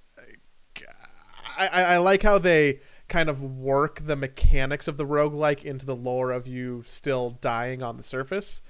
I, 1.59 1.67
I, 1.69 1.83
I 1.83 1.97
like 1.99 2.23
how 2.23 2.39
they 2.39 2.81
kind 3.09 3.29
of 3.29 3.43
work 3.43 4.01
the 4.07 4.17
mechanics 4.17 4.89
of 4.89 4.97
the 4.97 5.07
roguelike 5.07 5.65
into 5.65 5.85
the 5.85 5.97
lore 5.97 6.31
of 6.31 6.47
you 6.47 6.83
still 6.87 7.31
dying 7.41 7.83
on 7.83 7.97
the 7.97 8.03
surface 8.03 8.63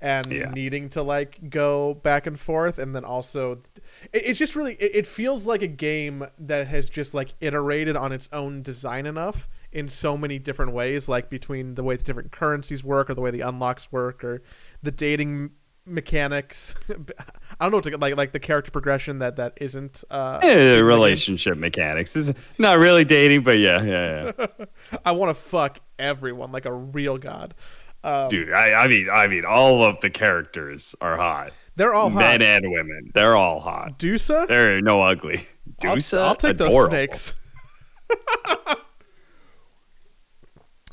and 0.00 0.30
Yeah. 0.32 0.50
needing 0.50 0.88
to 0.90 1.02
like 1.02 1.50
go 1.50 1.94
back 1.94 2.26
and 2.26 2.38
forth 2.40 2.78
and 2.78 2.96
then 2.96 3.04
also 3.04 3.52
it, 3.52 3.70
it's 4.12 4.38
just 4.38 4.56
really 4.56 4.74
it, 4.74 4.90
it 4.94 5.06
feels 5.06 5.46
like 5.46 5.62
a 5.62 5.66
game 5.66 6.26
that 6.38 6.66
has 6.68 6.88
just 6.88 7.12
like 7.14 7.34
iterated 7.40 7.96
on 7.96 8.10
its 8.12 8.28
own 8.32 8.62
design 8.62 9.04
enough 9.06 9.48
in 9.72 9.88
so 9.88 10.16
many 10.16 10.38
different 10.38 10.72
ways 10.72 11.08
like 11.08 11.28
between 11.28 11.74
the 11.74 11.82
way 11.84 11.96
the 11.96 12.02
different 12.02 12.32
currencies 12.32 12.82
work 12.82 13.10
or 13.10 13.14
the 13.14 13.20
way 13.20 13.30
the 13.30 13.42
unlocks 13.42 13.92
work 13.92 14.24
or 14.24 14.42
the 14.82 14.90
dating 14.90 15.50
mechanics 15.86 16.74
i 16.90 17.64
don't 17.64 17.70
know 17.70 17.78
what 17.78 17.84
to 17.84 17.96
like 17.98 18.16
like 18.16 18.32
the 18.32 18.38
character 18.40 18.70
progression 18.70 19.18
that 19.18 19.36
that 19.36 19.52
isn't 19.60 20.04
uh 20.10 20.38
game. 20.38 20.84
relationship 20.84 21.56
mechanics 21.58 22.14
is 22.16 22.32
not 22.58 22.78
really 22.78 23.04
dating, 23.04 23.42
but 23.42 23.58
yeah, 23.58 23.82
yeah, 23.82 24.32
yeah. 24.38 24.46
I 25.04 25.12
want 25.12 25.34
to 25.36 25.40
fuck 25.42 25.80
everyone 25.98 26.52
like 26.52 26.64
a 26.66 26.72
real 26.72 27.18
god. 27.18 27.54
Um, 28.02 28.30
Dude, 28.30 28.52
I, 28.52 28.72
I 28.72 28.88
mean, 28.88 29.08
I 29.10 29.26
mean, 29.26 29.44
all 29.44 29.84
of 29.84 30.00
the 30.00 30.08
characters 30.10 30.94
are 31.00 31.16
hot, 31.16 31.52
they're 31.76 31.94
all 31.94 32.10
men 32.10 32.40
hot. 32.40 32.42
and 32.42 32.70
women. 32.70 33.10
They're 33.14 33.36
all 33.36 33.60
hot. 33.60 33.98
Dusa, 33.98 34.48
There 34.48 34.76
are 34.76 34.80
no 34.80 35.02
ugly. 35.02 35.46
I'll, 35.84 35.96
Dusa, 35.96 36.18
I'll 36.20 36.34
take 36.34 36.56
those 36.56 36.86
snakes. 36.86 37.34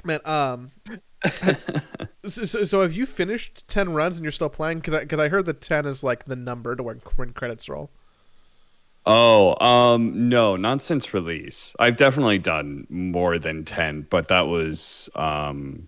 Man, 0.04 0.19
um, 0.24 0.71
so, 2.27 2.44
so, 2.45 2.63
so 2.63 2.81
have 2.81 2.94
you 2.94 3.06
finished 3.06 3.68
ten 3.68 3.92
runs 3.94 4.18
and 4.18 4.24
you're 4.24 4.31
still 4.31 4.50
playing? 4.50 4.80
Because 4.80 4.94
I, 4.94 5.06
cause 5.06 5.19
I 5.19 5.30
heard 5.30 5.45
the 5.45 5.54
ten 5.54 5.86
is 5.86 6.04
like 6.04 6.25
the 6.25 6.36
number 6.36 6.75
to 6.75 6.83
when, 6.83 7.01
when 7.15 7.33
credits 7.33 7.68
roll. 7.68 7.92
Oh, 9.06 9.56
um, 9.65 10.30
no, 10.30 10.56
not 10.56 10.81
since 10.81 11.13
release. 11.13 11.75
I've 11.80 11.95
definitely 11.95 12.39
done 12.39 12.86
more 12.89 13.39
than 13.39 13.65
ten, 13.65 14.06
but 14.09 14.27
that 14.27 14.48
was 14.48 15.09
um, 15.16 15.87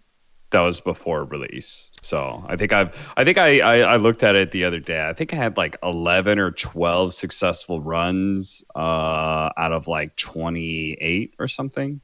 that 0.51 0.61
was 0.61 0.79
before 0.81 1.25
release. 1.25 1.91
So 2.01 2.43
I 2.47 2.55
think 2.55 2.73
I've 2.73 3.13
I 3.17 3.23
think 3.23 3.37
I, 3.37 3.59
I 3.59 3.77
I 3.93 3.95
looked 3.97 4.23
at 4.23 4.35
it 4.35 4.51
the 4.51 4.65
other 4.65 4.79
day. 4.79 5.07
I 5.07 5.13
think 5.13 5.33
I 5.33 5.37
had 5.37 5.57
like 5.57 5.77
eleven 5.83 6.39
or 6.39 6.51
twelve 6.51 7.13
successful 7.13 7.81
runs 7.81 8.63
uh, 8.75 9.49
out 9.57 9.71
of 9.71 9.87
like 9.87 10.15
twenty 10.15 10.93
eight 10.99 11.35
or 11.39 11.47
something 11.47 12.01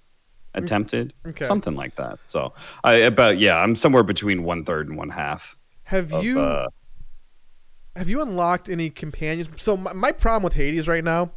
attempted, 0.54 1.14
Okay. 1.28 1.44
something 1.44 1.76
like 1.76 1.96
that. 1.96 2.26
So 2.26 2.54
I 2.84 2.94
about 2.94 3.40
yeah, 3.40 3.58
I'm 3.58 3.76
somewhere 3.76 4.04
between 4.04 4.44
one 4.44 4.64
third 4.64 4.88
and 4.88 4.98
one 4.98 5.10
half. 5.10 5.58
Have 5.84 6.14
Of, 6.14 6.24
you 6.24 6.40
uh, 6.40 6.68
have 7.96 8.10
you 8.10 8.22
unlocked 8.22 8.70
any 8.70 8.90
companions? 8.90 9.50
So 9.58 9.76
my, 9.76 9.94
my 9.94 10.12
problem 10.12 10.44
with 10.44 10.54
Hades 10.54 10.88
right 10.88 11.04
now, 11.04 11.32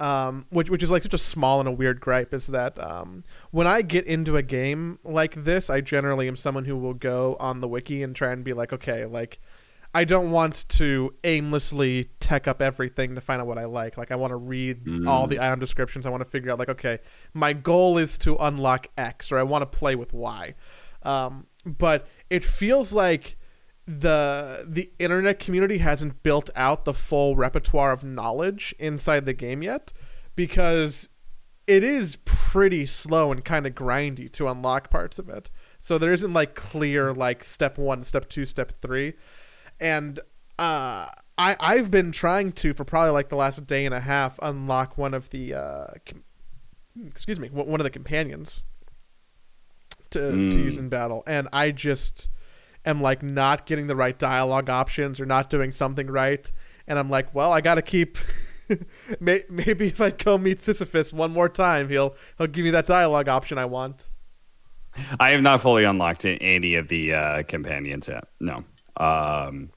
um, 0.00 0.46
which 0.48 0.70
which 0.70 0.82
is 0.82 0.90
like 0.90 1.02
such 1.02 1.14
a 1.14 1.18
small 1.18 1.60
and 1.60 1.68
a 1.68 1.72
weird 1.72 2.00
gripe, 2.00 2.32
is 2.34 2.48
that 2.48 2.78
um, 2.82 3.22
when 3.50 3.66
I 3.66 3.82
get 3.82 4.06
into 4.06 4.36
a 4.36 4.42
game 4.42 4.98
like 5.04 5.44
this, 5.44 5.68
I 5.68 5.82
generally 5.82 6.26
am 6.26 6.36
someone 6.36 6.64
who 6.64 6.76
will 6.76 6.94
go 6.94 7.36
on 7.38 7.60
the 7.60 7.68
wiki 7.68 8.02
and 8.02 8.16
try 8.16 8.32
and 8.32 8.42
be 8.42 8.54
like, 8.54 8.72
okay, 8.72 9.04
like 9.04 9.38
I 9.92 10.04
don't 10.04 10.30
want 10.30 10.66
to 10.70 11.14
aimlessly 11.24 12.10
tech 12.20 12.48
up 12.48 12.62
everything 12.62 13.14
to 13.16 13.20
find 13.20 13.40
out 13.40 13.46
what 13.46 13.58
I 13.58 13.64
like. 13.64 13.98
Like 13.98 14.10
I 14.10 14.16
want 14.16 14.30
to 14.30 14.36
read 14.36 14.86
all 15.06 15.26
the 15.26 15.38
item 15.38 15.58
descriptions. 15.58 16.06
I 16.06 16.10
want 16.10 16.22
to 16.22 16.30
figure 16.30 16.50
out 16.50 16.58
like, 16.58 16.68
okay, 16.70 17.00
my 17.34 17.52
goal 17.52 17.98
is 17.98 18.16
to 18.18 18.36
unlock 18.36 18.86
X, 18.96 19.30
or 19.30 19.38
I 19.38 19.42
want 19.42 19.62
to 19.62 19.78
play 19.78 19.96
with 19.96 20.12
Y. 20.14 20.54
Um, 21.02 21.46
but 21.66 22.06
it 22.30 22.44
feels 22.44 22.92
like 22.92 23.36
the 23.98 24.64
the 24.68 24.90
internet 25.00 25.38
community 25.40 25.78
hasn't 25.78 26.22
built 26.22 26.48
out 26.54 26.84
the 26.84 26.94
full 26.94 27.34
repertoire 27.34 27.90
of 27.90 28.04
knowledge 28.04 28.72
inside 28.78 29.26
the 29.26 29.32
game 29.34 29.62
yet 29.62 29.92
because 30.36 31.08
it 31.66 31.82
is 31.82 32.16
pretty 32.24 32.86
slow 32.86 33.32
and 33.32 33.44
kind 33.44 33.66
of 33.66 33.74
grindy 33.74 34.30
to 34.32 34.46
unlock 34.48 34.90
parts 34.90 35.18
of 35.18 35.28
it. 35.28 35.50
So 35.78 35.98
there 35.98 36.12
isn't 36.12 36.32
like 36.32 36.54
clear 36.54 37.12
like 37.12 37.42
step 37.44 37.78
1, 37.78 38.02
step 38.04 38.28
2, 38.28 38.44
step 38.44 38.72
3. 38.80 39.14
And 39.80 40.20
uh 40.58 41.06
I 41.38 41.56
I've 41.58 41.90
been 41.90 42.12
trying 42.12 42.52
to 42.52 42.72
for 42.74 42.84
probably 42.84 43.10
like 43.10 43.28
the 43.28 43.36
last 43.36 43.66
day 43.66 43.84
and 43.86 43.94
a 43.94 44.00
half 44.00 44.38
unlock 44.42 44.98
one 44.98 45.14
of 45.14 45.30
the 45.30 45.54
uh 45.54 45.86
com- 46.06 46.22
excuse 47.06 47.40
me, 47.40 47.48
one 47.48 47.80
of 47.80 47.84
the 47.84 47.90
companions 47.90 48.62
to 50.10 50.20
to 50.20 50.56
Mm. 50.56 50.64
use 50.64 50.78
in 50.78 50.88
battle 50.88 51.22
and 51.26 51.48
I 51.52 51.70
just 51.70 52.28
am 52.84 53.00
like 53.00 53.22
not 53.22 53.66
getting 53.66 53.86
the 53.86 53.96
right 53.96 54.18
dialogue 54.18 54.70
options 54.70 55.20
or 55.20 55.26
not 55.26 55.50
doing 55.50 55.72
something 55.72 56.06
right 56.06 56.50
and 56.86 56.98
I'm 56.98 57.08
like, 57.08 57.32
well, 57.34 57.52
I 57.52 57.60
got 57.60 57.76
to 57.76 57.82
keep 57.82 58.18
Maybe 59.20 59.86
if 59.86 60.00
I 60.00 60.10
go 60.10 60.38
meet 60.38 60.60
Sisyphus 60.60 61.12
one 61.12 61.32
more 61.32 61.48
time, 61.48 61.88
he'll 61.88 62.14
he'll 62.38 62.46
give 62.46 62.64
me 62.64 62.70
that 62.70 62.86
dialogue 62.86 63.28
option 63.28 63.58
I 63.58 63.64
want. 63.64 64.10
I 65.18 65.30
have 65.30 65.42
not 65.42 65.60
fully 65.60 65.84
unlocked 65.84 66.24
any 66.24 66.74
of 66.74 66.88
the 66.88 67.14
uh, 67.14 67.42
companions 67.44 68.08
yet. 68.08 68.24
No. 68.40 68.64
Um, 68.96 69.70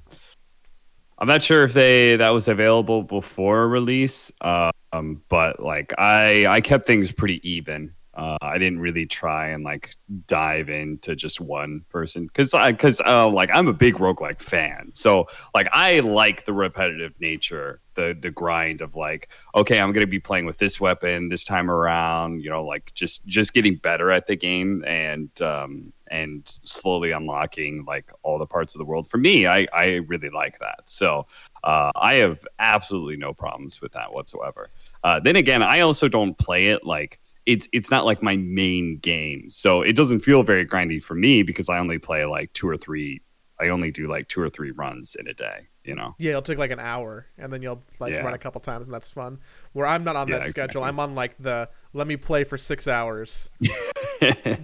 I'm 1.20 1.28
not 1.28 1.42
sure 1.42 1.64
if 1.64 1.74
they 1.74 2.16
that 2.16 2.30
was 2.30 2.48
available 2.48 3.04
before 3.04 3.68
release. 3.68 4.32
Um, 4.42 5.22
but 5.30 5.60
like 5.60 5.94
I 5.98 6.46
I 6.48 6.62
kept 6.62 6.86
things 6.86 7.12
pretty 7.12 7.48
even. 7.50 7.94
Uh, 8.16 8.38
I 8.42 8.60
didn't 8.60 8.80
really 8.80 9.08
try 9.08 9.48
and 9.50 9.64
like 9.64 9.96
dive 10.28 10.70
into 10.70 11.16
just 11.16 11.42
one 11.42 11.84
person 11.90 12.28
because 12.28 12.54
I 12.54 12.72
because 12.72 13.02
uh, 13.02 13.28
like 13.28 13.50
I'm 13.52 13.68
a 13.68 13.74
big 13.74 13.96
roguelike 13.96 14.40
fan. 14.40 14.92
So 14.94 15.28
like 15.56 15.68
I 15.72 16.00
like 16.02 16.46
the 16.46 16.54
repetitive 16.54 17.20
nature, 17.20 17.82
the 17.96 18.16
the 18.20 18.30
grind 18.30 18.82
of 18.82 18.96
like 18.96 19.32
okay, 19.56 19.80
I'm 19.80 19.94
gonna 19.94 20.06
be 20.06 20.20
playing 20.20 20.46
with 20.46 20.58
this 20.58 20.80
weapon 20.80 21.30
this 21.30 21.44
time 21.44 21.72
around. 21.72 22.44
You 22.44 22.52
know, 22.52 22.64
like 22.64 22.94
just 22.94 23.26
just 23.26 23.52
getting 23.52 23.78
better 23.78 24.12
at 24.12 24.28
the 24.28 24.36
game 24.36 24.84
and 24.86 25.30
um, 25.42 25.92
and 26.12 26.44
slowly 26.64 27.12
unlocking 27.12 27.84
like 27.86 28.12
all 28.22 28.38
the 28.38 28.46
parts 28.46 28.76
of 28.76 28.80
the 28.80 28.86
world. 28.86 29.10
For 29.10 29.18
me, 29.18 29.48
I 29.48 29.66
I 29.74 30.02
really 30.08 30.30
like 30.30 30.60
that. 30.60 30.82
So 30.86 31.26
uh, 31.64 31.92
I 31.96 32.16
have 32.16 32.46
absolutely 32.60 33.18
no 33.18 33.34
problems 33.34 33.82
with 33.82 33.94
that 33.94 34.14
whatsoever. 34.14 34.70
Uh, 35.04 35.20
then 35.20 35.36
again, 35.36 35.64
I 35.64 35.80
also 35.80 36.08
don't 36.08 36.38
play 36.38 36.68
it 36.68 36.86
like 36.86 37.20
it's 37.46 37.68
it's 37.74 37.90
not 37.92 38.06
like 38.06 38.22
my 38.24 38.36
main 38.38 38.98
game, 39.00 39.50
so 39.50 39.82
it 39.82 39.96
doesn't 39.96 40.20
feel 40.20 40.44
very 40.44 40.66
grindy 40.66 41.02
for 41.02 41.16
me 41.16 41.44
because 41.44 41.70
I 41.70 41.78
only 41.80 41.98
play 42.00 42.26
like 42.26 42.54
two 42.54 42.68
or 42.70 42.78
three. 42.78 43.22
I 43.62 43.70
only 43.70 43.92
do 43.92 44.06
like 44.06 44.28
two 44.30 44.42
or 44.42 44.50
three 44.50 44.72
runs 44.72 45.16
in 45.16 45.28
a 45.28 45.34
day. 45.34 45.68
You 45.84 45.96
know. 45.96 46.16
Yeah, 46.18 46.30
it'll 46.32 46.42
take 46.42 46.58
like 46.58 46.72
an 46.72 46.80
hour, 46.80 47.28
and 47.38 47.52
then 47.52 47.62
you'll 47.62 47.84
like 48.00 48.14
Yeah. 48.14 48.22
run 48.22 48.34
a 48.34 48.38
couple 48.38 48.62
times, 48.62 48.88
and 48.88 48.94
that's 48.94 49.12
fun. 49.12 49.40
Where 49.74 49.86
I'm 49.86 50.04
not 50.06 50.16
on 50.16 50.28
Yeah, 50.30 50.40
that 50.40 50.48
schedule. 50.50 50.82
exactly. 50.84 50.88
I'm 50.90 51.00
on 51.00 51.16
like 51.16 51.38
the 51.40 51.70
let 51.94 52.08
me 52.08 52.16
play 52.18 52.44
for 52.46 52.58
six 52.58 52.88
hours. 52.88 53.50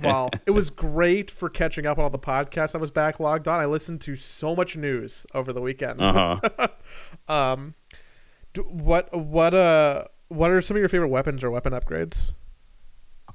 Well, 0.01 0.29
it 0.45 0.51
was 0.51 0.69
great 0.69 1.29
for 1.29 1.49
catching 1.49 1.85
up 1.85 1.97
on 1.97 2.05
all 2.05 2.09
the 2.09 2.17
podcasts 2.17 2.75
I 2.75 2.77
was 2.77 2.91
backlogged 2.91 3.45
on. 3.51 3.59
I 3.59 3.65
listened 3.65 3.99
to 4.01 4.15
so 4.15 4.55
much 4.55 4.77
news 4.77 5.25
over 5.33 5.51
the 5.51 5.59
weekend. 5.59 5.99
Uh 6.01 6.39
huh. 6.39 6.67
Um, 7.27 7.75
d- 8.53 8.61
what 8.61 9.13
what 9.13 9.53
uh 9.53 10.05
what 10.29 10.49
are 10.51 10.61
some 10.61 10.77
of 10.77 10.79
your 10.79 10.87
favorite 10.89 11.09
weapons 11.09 11.43
or 11.43 11.51
weapon 11.51 11.73
upgrades? 11.73 12.31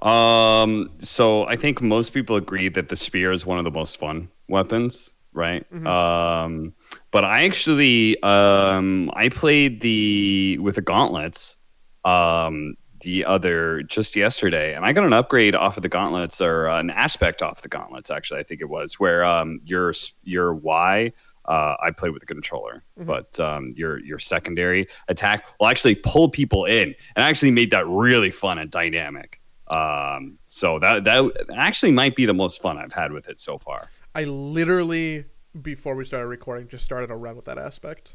Um, 0.05 0.91
so 0.99 1.47
I 1.47 1.57
think 1.57 1.81
most 1.81 2.13
people 2.13 2.37
agree 2.37 2.69
that 2.69 2.89
the 2.91 2.97
spear 2.97 3.33
is 3.33 3.47
one 3.47 3.59
of 3.59 3.65
the 3.65 3.71
most 3.71 3.99
fun 3.99 4.29
weapons, 4.49 5.15
right? 5.33 5.65
Um, 5.87 6.75
but 7.11 7.25
I 7.25 7.45
actually 7.45 8.23
um 8.23 9.11
I 9.15 9.31
played 9.31 9.81
the 9.81 10.59
with 10.61 10.75
the 10.77 10.83
gauntlets 10.83 11.57
um 12.05 12.77
the 13.01 13.25
other 13.25 13.83
just 13.83 14.15
yesterday. 14.15 14.75
And 14.75 14.85
I 14.85 14.93
got 14.93 15.05
an 15.05 15.13
upgrade 15.13 15.55
off 15.55 15.77
of 15.77 15.83
the 15.83 15.89
gauntlets 15.89 16.41
or 16.41 16.69
uh, 16.69 16.81
an 16.81 16.91
aspect 16.91 17.43
off 17.43 17.63
the 17.63 17.69
gauntlets 17.69 18.11
actually 18.11 18.41
I 18.41 18.43
think 18.45 18.61
it 18.61 18.69
was 18.69 19.01
where 19.01 19.25
um 19.25 19.61
your 19.65 19.93
your 20.23 20.55
Y 20.55 21.13
uh, 21.47 21.77
I 21.83 21.91
played 21.91 22.13
with 22.13 22.21
the 22.21 22.27
controller, 22.27 22.85
but 22.97 23.39
um, 23.39 23.71
your 23.77 23.99
your 23.99 24.19
secondary 24.19 24.87
attack 25.09 25.47
will 25.61 25.67
actually 25.67 25.95
pull 25.95 26.29
people 26.31 26.65
in, 26.65 26.95
and 27.17 27.19
actually 27.19 27.51
made 27.51 27.71
that 27.71 27.87
really 27.87 28.31
fun 28.31 28.59
and 28.59 28.71
dynamic. 28.71 29.41
Um, 29.69 30.35
so 30.47 30.79
that 30.79 31.05
that 31.05 31.47
actually 31.57 31.93
might 31.93 32.17
be 32.17 32.27
the 32.27 32.35
most 32.35 32.61
fun 32.61 32.77
I've 32.79 32.93
had 32.93 33.13
with 33.13 33.29
it 33.29 33.41
so 33.41 33.59
far. 33.59 33.91
I 34.15 34.25
literally 34.25 35.25
before 35.61 35.95
we 35.95 36.05
started 36.05 36.27
recording 36.27 36.69
just 36.69 36.85
started 36.85 37.11
a 37.11 37.17
run 37.17 37.37
with 37.37 37.47
that 37.47 37.59
aspect. 37.59 38.15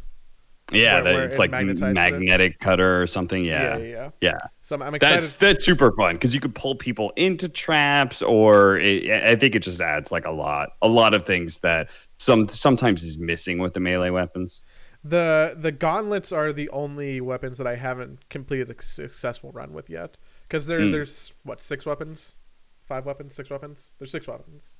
Yeah, 0.71 0.95
Where- 0.95 1.03
that, 1.03 1.13
where 1.15 1.23
it's 1.23 1.35
it 1.35 1.39
like 1.39 1.51
magnetizes 1.51 1.91
it? 1.91 1.93
magnetic 1.95 2.59
cutter 2.59 3.01
or 3.01 3.07
something. 3.07 3.43
Yeah, 3.43 3.77
yeah, 3.77 3.85
yeah. 3.85 4.09
yeah. 4.21 4.37
So 4.61 4.75
I'm, 4.75 4.83
I'm 4.83 4.95
excited. 4.95 5.17
That's 5.17 5.35
that's 5.37 5.65
super 5.65 5.91
fun 5.93 6.13
because 6.15 6.35
you 6.35 6.39
could 6.39 6.53
pull 6.53 6.75
people 6.75 7.11
into 7.15 7.49
traps, 7.49 8.21
or 8.21 8.77
it, 8.77 9.09
I 9.09 9.35
think 9.35 9.55
it 9.55 9.63
just 9.63 9.81
adds 9.81 10.11
like 10.11 10.25
a 10.25 10.31
lot, 10.31 10.69
a 10.83 10.87
lot 10.87 11.15
of 11.15 11.25
things 11.25 11.59
that 11.61 11.89
some 12.17 12.47
sometimes 12.47 13.03
is 13.03 13.17
missing 13.17 13.57
with 13.57 13.73
the 13.73 13.79
melee 13.79 14.11
weapons. 14.11 14.63
The 15.03 15.55
the 15.57 15.71
gauntlets 15.71 16.31
are 16.31 16.53
the 16.53 16.69
only 16.69 17.19
weapons 17.21 17.57
that 17.57 17.65
I 17.65 17.75
haven't 17.75 18.29
completed 18.29 18.69
a 18.69 18.83
successful 18.83 19.51
run 19.51 19.73
with 19.73 19.89
yet. 19.89 20.17
Because 20.49 20.65
there 20.65 20.83
Hmm. 20.83 20.91
there's 20.91 21.31
what 21.43 21.61
six 21.61 21.85
weapons, 21.85 22.35
five 22.83 23.05
weapons, 23.05 23.35
six 23.35 23.51
weapons. 23.51 23.91
There's 23.99 24.09
six 24.09 24.27
weapons, 24.27 24.75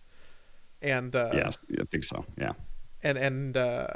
and 0.82 1.16
uh, 1.16 1.30
yes, 1.34 1.60
I 1.80 1.84
think 1.92 2.04
so. 2.04 2.26
Yeah. 2.38 2.54
and 3.04 3.18
and 3.18 3.56
uh, 3.56 3.88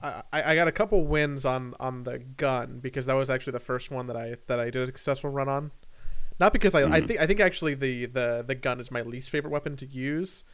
I 0.00 0.22
I 0.32 0.54
got 0.54 0.68
a 0.68 0.72
couple 0.72 1.04
wins 1.04 1.44
on 1.44 1.74
on 1.80 2.04
the 2.04 2.18
gun 2.20 2.78
because 2.80 3.06
that 3.06 3.14
was 3.14 3.28
actually 3.28 3.54
the 3.54 3.60
first 3.60 3.90
one 3.90 4.06
that 4.06 4.16
I 4.16 4.36
that 4.46 4.60
I 4.60 4.66
did 4.70 4.76
a 4.82 4.86
successful 4.86 5.30
run 5.30 5.48
on. 5.48 5.72
Not 6.38 6.52
because 6.52 6.74
I 6.76 6.82
I 6.82 7.00
Mhm. 7.00 7.08
think 7.08 7.20
I 7.20 7.26
think 7.26 7.40
actually 7.40 7.74
the 7.74 8.06
the 8.06 8.44
the 8.46 8.54
gun 8.54 8.78
is 8.80 8.90
my 8.92 9.02
least 9.02 9.30
favorite 9.30 9.50
weapon 9.50 9.76
to 9.78 9.86
use, 9.86 10.44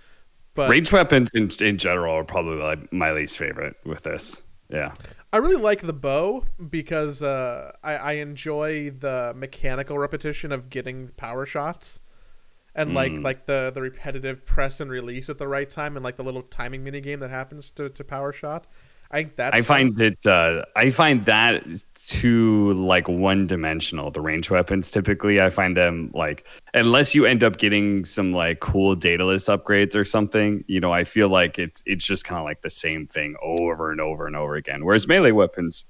but 0.54 0.70
Range 0.70 0.90
weapons 0.90 1.30
in, 1.34 1.50
in 1.60 1.76
general 1.76 2.14
are 2.16 2.24
probably 2.24 2.62
like 2.62 2.90
my 2.92 3.12
least 3.12 3.36
favorite 3.36 3.76
with 3.84 4.02
this. 4.04 4.40
Yeah. 4.70 4.92
I 5.32 5.38
really 5.38 5.60
like 5.60 5.80
the 5.80 5.92
bow 5.92 6.44
because 6.70 7.22
uh, 7.22 7.72
I, 7.82 7.94
I 7.96 8.12
enjoy 8.14 8.90
the 8.90 9.32
mechanical 9.36 9.98
repetition 9.98 10.52
of 10.52 10.70
getting 10.70 11.08
power 11.16 11.46
shots, 11.46 12.00
and 12.74 12.94
like 12.94 13.12
Mm. 13.12 13.22
like 13.24 13.46
the 13.46 13.70
the 13.74 13.82
repetitive 13.82 14.46
press 14.46 14.80
and 14.80 14.90
release 14.90 15.28
at 15.28 15.38
the 15.38 15.48
right 15.48 15.68
time, 15.68 15.96
and 15.96 16.04
like 16.04 16.16
the 16.16 16.24
little 16.24 16.42
timing 16.42 16.84
mini 16.84 17.00
game 17.00 17.20
that 17.20 17.30
happens 17.30 17.70
to, 17.72 17.88
to 17.90 18.04
power 18.04 18.32
shot. 18.32 18.66
I 19.12 19.24
that's 19.24 19.56
I 19.56 19.62
fun. 19.62 19.94
find 19.94 19.96
that 19.96 20.26
uh, 20.26 20.64
I 20.76 20.90
find 20.90 21.24
that 21.26 21.64
too 21.94 22.72
like 22.74 23.08
one 23.08 23.46
dimensional. 23.46 24.10
The 24.10 24.20
range 24.20 24.50
weapons 24.50 24.90
typically, 24.90 25.40
I 25.40 25.50
find 25.50 25.76
them 25.76 26.10
like 26.14 26.46
unless 26.74 27.14
you 27.14 27.26
end 27.26 27.42
up 27.42 27.58
getting 27.58 28.04
some 28.04 28.32
like 28.32 28.60
cool 28.60 28.94
Daedalus 28.94 29.48
upgrades 29.48 29.96
or 29.96 30.04
something. 30.04 30.64
You 30.68 30.80
know, 30.80 30.92
I 30.92 31.04
feel 31.04 31.28
like 31.28 31.58
it's 31.58 31.82
it's 31.86 32.04
just 32.04 32.24
kind 32.24 32.38
of 32.38 32.44
like 32.44 32.62
the 32.62 32.70
same 32.70 33.06
thing 33.06 33.34
over 33.42 33.90
and 33.90 34.00
over 34.00 34.26
and 34.26 34.36
over 34.36 34.54
again. 34.54 34.84
Whereas 34.84 35.08
melee 35.08 35.32
weapons, 35.32 35.86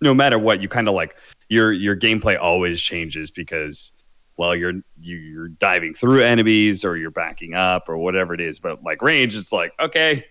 no 0.00 0.14
matter 0.14 0.38
what, 0.38 0.62
you 0.62 0.68
kind 0.68 0.88
of 0.88 0.94
like 0.94 1.16
your 1.48 1.72
your 1.72 1.96
gameplay 1.96 2.38
always 2.40 2.80
changes 2.80 3.32
because 3.32 3.92
well 4.36 4.54
you're 4.54 4.74
you, 5.00 5.16
you're 5.16 5.48
diving 5.48 5.92
through 5.92 6.22
enemies 6.22 6.84
or 6.84 6.96
you're 6.96 7.10
backing 7.10 7.54
up 7.54 7.88
or 7.88 7.98
whatever 7.98 8.32
it 8.32 8.40
is. 8.40 8.60
But 8.60 8.84
like 8.84 9.02
range, 9.02 9.34
it's 9.34 9.52
like 9.52 9.72
okay, 9.80 10.24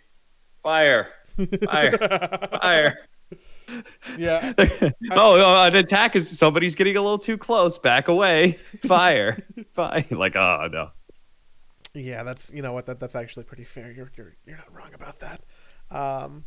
fire, 0.63 1.09
fire, 1.65 1.97
fire. 2.61 2.97
yeah. 4.17 4.53
oh, 4.59 4.91
oh, 5.11 5.65
an 5.65 5.75
attack 5.75 6.15
is 6.15 6.37
somebody's 6.37 6.75
getting 6.75 6.97
a 6.97 7.01
little 7.01 7.19
too 7.19 7.37
close. 7.37 7.77
Back 7.77 8.07
away. 8.07 8.53
Fire. 8.83 9.45
Fire. 9.73 10.05
Like, 10.11 10.35
oh 10.35 10.67
no. 10.71 10.91
Yeah, 11.93 12.23
that's 12.23 12.51
you 12.53 12.61
know 12.61 12.73
what 12.73 12.85
that 12.85 12.99
that's 12.99 13.15
actually 13.15 13.43
pretty 13.43 13.63
fair. 13.63 13.91
You're 13.91 14.11
you're 14.15 14.35
you're 14.45 14.57
not 14.57 14.73
wrong 14.75 14.93
about 14.93 15.19
that. 15.19 15.41
Um, 15.91 16.45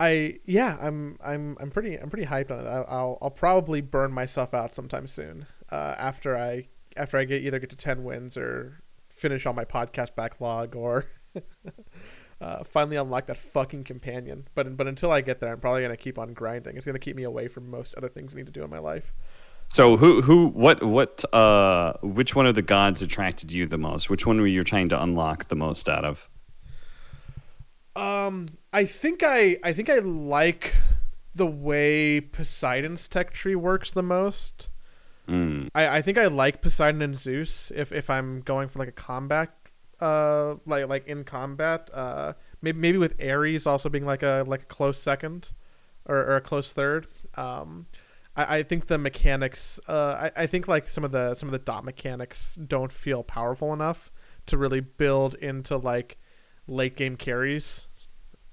I 0.00 0.38
yeah, 0.44 0.78
I'm 0.80 1.18
I'm 1.24 1.56
I'm 1.60 1.70
pretty 1.70 1.96
I'm 1.96 2.10
pretty 2.10 2.26
hyped 2.26 2.50
on 2.50 2.60
it. 2.60 2.68
I, 2.68 2.82
I'll 2.82 3.18
I'll 3.20 3.30
probably 3.30 3.80
burn 3.80 4.12
myself 4.12 4.54
out 4.54 4.72
sometime 4.72 5.06
soon. 5.06 5.46
Uh, 5.70 5.94
after 5.98 6.36
I 6.36 6.68
after 6.96 7.18
I 7.18 7.24
get 7.24 7.42
either 7.42 7.58
get 7.58 7.70
to 7.70 7.76
ten 7.76 8.04
wins 8.04 8.36
or 8.36 8.80
finish 9.08 9.44
all 9.46 9.52
my 9.52 9.64
podcast 9.64 10.14
backlog 10.14 10.76
or 10.76 11.06
uh, 12.40 12.62
finally 12.64 12.96
unlock 12.96 13.26
that 13.26 13.36
fucking 13.36 13.84
companion. 13.84 14.48
But 14.54 14.76
but 14.76 14.86
until 14.86 15.10
I 15.10 15.20
get 15.20 15.40
there, 15.40 15.52
I'm 15.52 15.60
probably 15.60 15.82
gonna 15.82 15.96
keep 15.96 16.18
on 16.18 16.32
grinding. 16.32 16.76
It's 16.76 16.86
gonna 16.86 16.98
keep 16.98 17.16
me 17.16 17.24
away 17.24 17.48
from 17.48 17.70
most 17.70 17.94
other 17.94 18.08
things 18.08 18.34
I 18.34 18.36
need 18.36 18.46
to 18.46 18.52
do 18.52 18.62
in 18.62 18.70
my 18.70 18.78
life. 18.78 19.12
So 19.70 19.96
who 19.96 20.22
who 20.22 20.46
what 20.48 20.82
what 20.82 21.24
uh 21.34 21.94
which 22.02 22.34
one 22.34 22.46
of 22.46 22.54
the 22.54 22.62
gods 22.62 23.02
attracted 23.02 23.52
you 23.52 23.66
the 23.66 23.78
most? 23.78 24.08
Which 24.08 24.26
one 24.26 24.40
were 24.40 24.46
you 24.46 24.62
trying 24.62 24.88
to 24.90 25.02
unlock 25.02 25.48
the 25.48 25.56
most 25.56 25.88
out 25.88 26.04
of? 26.04 26.28
Um, 27.96 28.46
I 28.72 28.84
think 28.84 29.22
I 29.24 29.58
I 29.64 29.72
think 29.72 29.90
I 29.90 29.98
like 29.98 30.76
the 31.34 31.46
way 31.46 32.20
Poseidon's 32.20 33.08
tech 33.08 33.32
tree 33.32 33.54
works 33.54 33.90
the 33.90 34.02
most. 34.02 34.68
Mm. 35.28 35.68
I, 35.74 35.98
I 35.98 36.02
think 36.02 36.16
I 36.16 36.26
like 36.26 36.62
Poseidon 36.62 37.02
and 37.02 37.18
Zeus 37.18 37.70
if, 37.74 37.92
if 37.92 38.08
I'm 38.08 38.40
going 38.40 38.68
for 38.68 38.78
like 38.78 38.88
a 38.88 38.92
combat 38.92 39.57
uh 40.00 40.54
like 40.66 40.88
like 40.88 41.06
in 41.08 41.24
combat 41.24 41.90
uh 41.92 42.32
maybe 42.62 42.78
maybe 42.78 42.98
with 42.98 43.20
Ares 43.22 43.66
also 43.66 43.88
being 43.88 44.06
like 44.06 44.22
a 44.22 44.44
like 44.46 44.62
a 44.62 44.66
close 44.66 45.00
second 45.00 45.50
or, 46.06 46.16
or 46.16 46.36
a 46.36 46.40
close 46.40 46.72
third 46.72 47.06
um 47.36 47.86
I, 48.36 48.58
I 48.58 48.62
think 48.62 48.86
the 48.86 48.98
mechanics 48.98 49.80
uh 49.88 50.30
I, 50.36 50.42
I 50.42 50.46
think 50.46 50.68
like 50.68 50.86
some 50.86 51.04
of 51.04 51.12
the 51.12 51.34
some 51.34 51.48
of 51.48 51.52
the 51.52 51.58
dot 51.58 51.84
mechanics 51.84 52.54
don't 52.56 52.92
feel 52.92 53.22
powerful 53.24 53.72
enough 53.72 54.10
to 54.46 54.56
really 54.56 54.80
build 54.80 55.34
into 55.34 55.76
like 55.76 56.18
late 56.66 56.96
game 56.96 57.16
carries 57.16 57.86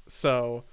so 0.08 0.64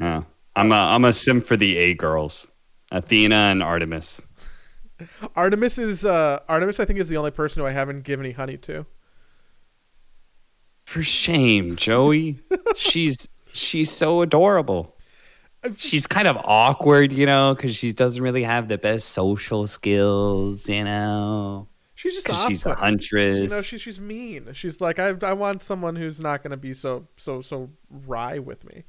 Yeah. 0.00 0.24
I'm 0.56 0.70
a 0.72 0.76
I'm 0.76 1.04
a 1.04 1.12
sim 1.12 1.40
for 1.40 1.56
the 1.56 1.76
A 1.78 1.94
girls. 1.94 2.46
Athena 2.92 3.34
and 3.34 3.62
Artemis. 3.62 4.20
Artemis 5.36 5.78
is 5.78 6.04
uh 6.04 6.38
Artemis 6.48 6.78
I 6.80 6.84
think 6.84 6.98
is 6.98 7.08
the 7.08 7.16
only 7.16 7.30
person 7.30 7.60
who 7.60 7.66
I 7.66 7.72
haven't 7.72 8.02
given 8.02 8.24
any 8.24 8.32
honey 8.34 8.56
to 8.58 8.86
For 10.84 11.02
shame, 11.02 11.76
Joey. 11.76 12.38
she's 12.76 13.28
she's 13.52 13.90
so 13.90 14.22
adorable. 14.22 14.96
she's 15.76 16.06
kind 16.06 16.28
of 16.28 16.36
awkward, 16.44 17.12
you 17.12 17.24
know, 17.26 17.54
because 17.54 17.74
she 17.74 17.92
doesn't 17.92 18.22
really 18.22 18.42
have 18.42 18.68
the 18.68 18.76
best 18.78 19.10
social 19.10 19.66
skills, 19.66 20.68
you 20.68 20.84
know. 20.84 21.68
She's 21.94 22.14
just 22.14 22.26
'Cause 22.26 22.46
she's 22.46 22.66
a 22.66 22.74
huntress. 22.74 23.50
You 23.50 23.56
know, 23.56 23.62
she, 23.62 23.78
she's 23.78 23.98
mean. 24.00 24.48
She's 24.52 24.80
like, 24.80 24.98
I, 24.98 25.14
I 25.22 25.32
want 25.32 25.62
someone 25.62 25.96
who's 25.96 26.20
not 26.20 26.42
going 26.42 26.50
to 26.50 26.56
be 26.56 26.74
so 26.74 27.06
so 27.16 27.40
so 27.40 27.70
wry 27.88 28.38
with 28.38 28.62
me. 28.64 28.84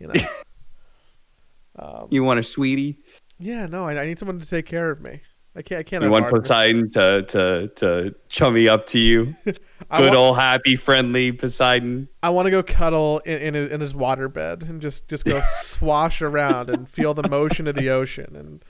You 0.00 0.08
know. 0.08 0.14
um, 1.78 2.08
you 2.10 2.24
want 2.24 2.40
a 2.40 2.42
sweetie? 2.42 2.98
yeah, 3.38 3.66
no, 3.66 3.84
I, 3.84 4.00
I 4.00 4.06
need 4.06 4.18
someone 4.18 4.40
to 4.40 4.46
take 4.46 4.66
care 4.66 4.90
of 4.90 5.00
me. 5.00 5.20
I 5.54 5.62
can't. 5.62 5.80
I 5.80 5.82
can't. 5.82 6.02
You 6.02 6.10
want 6.10 6.28
Poseidon 6.28 6.90
to 6.92 7.22
to 7.22 7.68
to 7.76 8.14
chummy 8.28 8.68
up 8.68 8.86
to 8.86 8.98
you? 8.98 9.36
Good 9.96 10.14
old 10.14 10.36
happy 10.36 10.76
friendly 10.76 11.32
Poseidon. 11.32 12.08
I 12.22 12.28
want 12.28 12.44
to 12.46 12.50
go 12.50 12.62
cuddle 12.62 13.20
in 13.20 13.38
in 13.38 13.54
his, 13.54 13.70
in 13.72 13.80
his 13.80 13.94
water 13.94 14.28
bed 14.28 14.62
and 14.62 14.82
just 14.82 15.08
just 15.08 15.24
go 15.24 15.40
swash 15.60 16.20
around 16.20 16.68
and 16.68 16.88
feel 16.88 17.14
the 17.14 17.26
motion 17.26 17.66
of 17.66 17.74
the 17.74 17.88
ocean. 17.88 18.36
And 18.36 18.62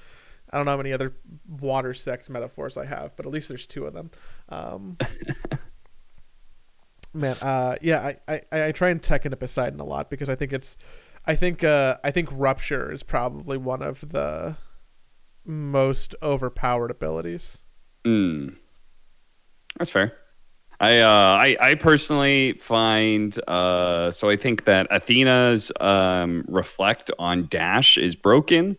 I 0.50 0.56
don't 0.56 0.66
know 0.66 0.72
how 0.72 0.76
many 0.76 0.92
other 0.92 1.14
water 1.48 1.92
sex 1.92 2.30
metaphors 2.30 2.76
I 2.76 2.86
have, 2.86 3.16
but 3.16 3.26
at 3.26 3.32
least 3.32 3.48
there's 3.48 3.66
two 3.66 3.84
of 3.84 3.94
them. 3.94 4.10
Um, 4.48 4.96
man, 7.12 7.36
uh, 7.42 7.74
yeah, 7.82 8.12
I, 8.28 8.40
I, 8.52 8.66
I 8.66 8.72
try 8.72 8.90
and 8.90 9.02
tech 9.02 9.24
into 9.24 9.36
Poseidon 9.36 9.80
a 9.80 9.84
lot 9.84 10.10
because 10.10 10.28
I 10.28 10.36
think 10.36 10.52
it's, 10.52 10.76
I 11.26 11.34
think 11.34 11.64
uh, 11.64 11.96
I 12.04 12.12
think 12.12 12.28
Rupture 12.30 12.92
is 12.92 13.02
probably 13.02 13.58
one 13.58 13.82
of 13.82 14.08
the 14.10 14.56
most 15.44 16.14
overpowered 16.22 16.92
abilities. 16.92 17.62
Mm. 18.04 18.54
That's 19.78 19.90
fair. 19.90 20.12
I, 20.80 21.00
uh, 21.00 21.08
I 21.08 21.56
I 21.60 21.74
personally 21.74 22.52
find 22.52 23.36
uh, 23.48 24.12
so 24.12 24.30
I 24.30 24.36
think 24.36 24.64
that 24.64 24.86
Athena's 24.90 25.72
um, 25.80 26.44
reflect 26.46 27.10
on 27.18 27.48
dash 27.48 27.98
is 27.98 28.14
broken, 28.14 28.76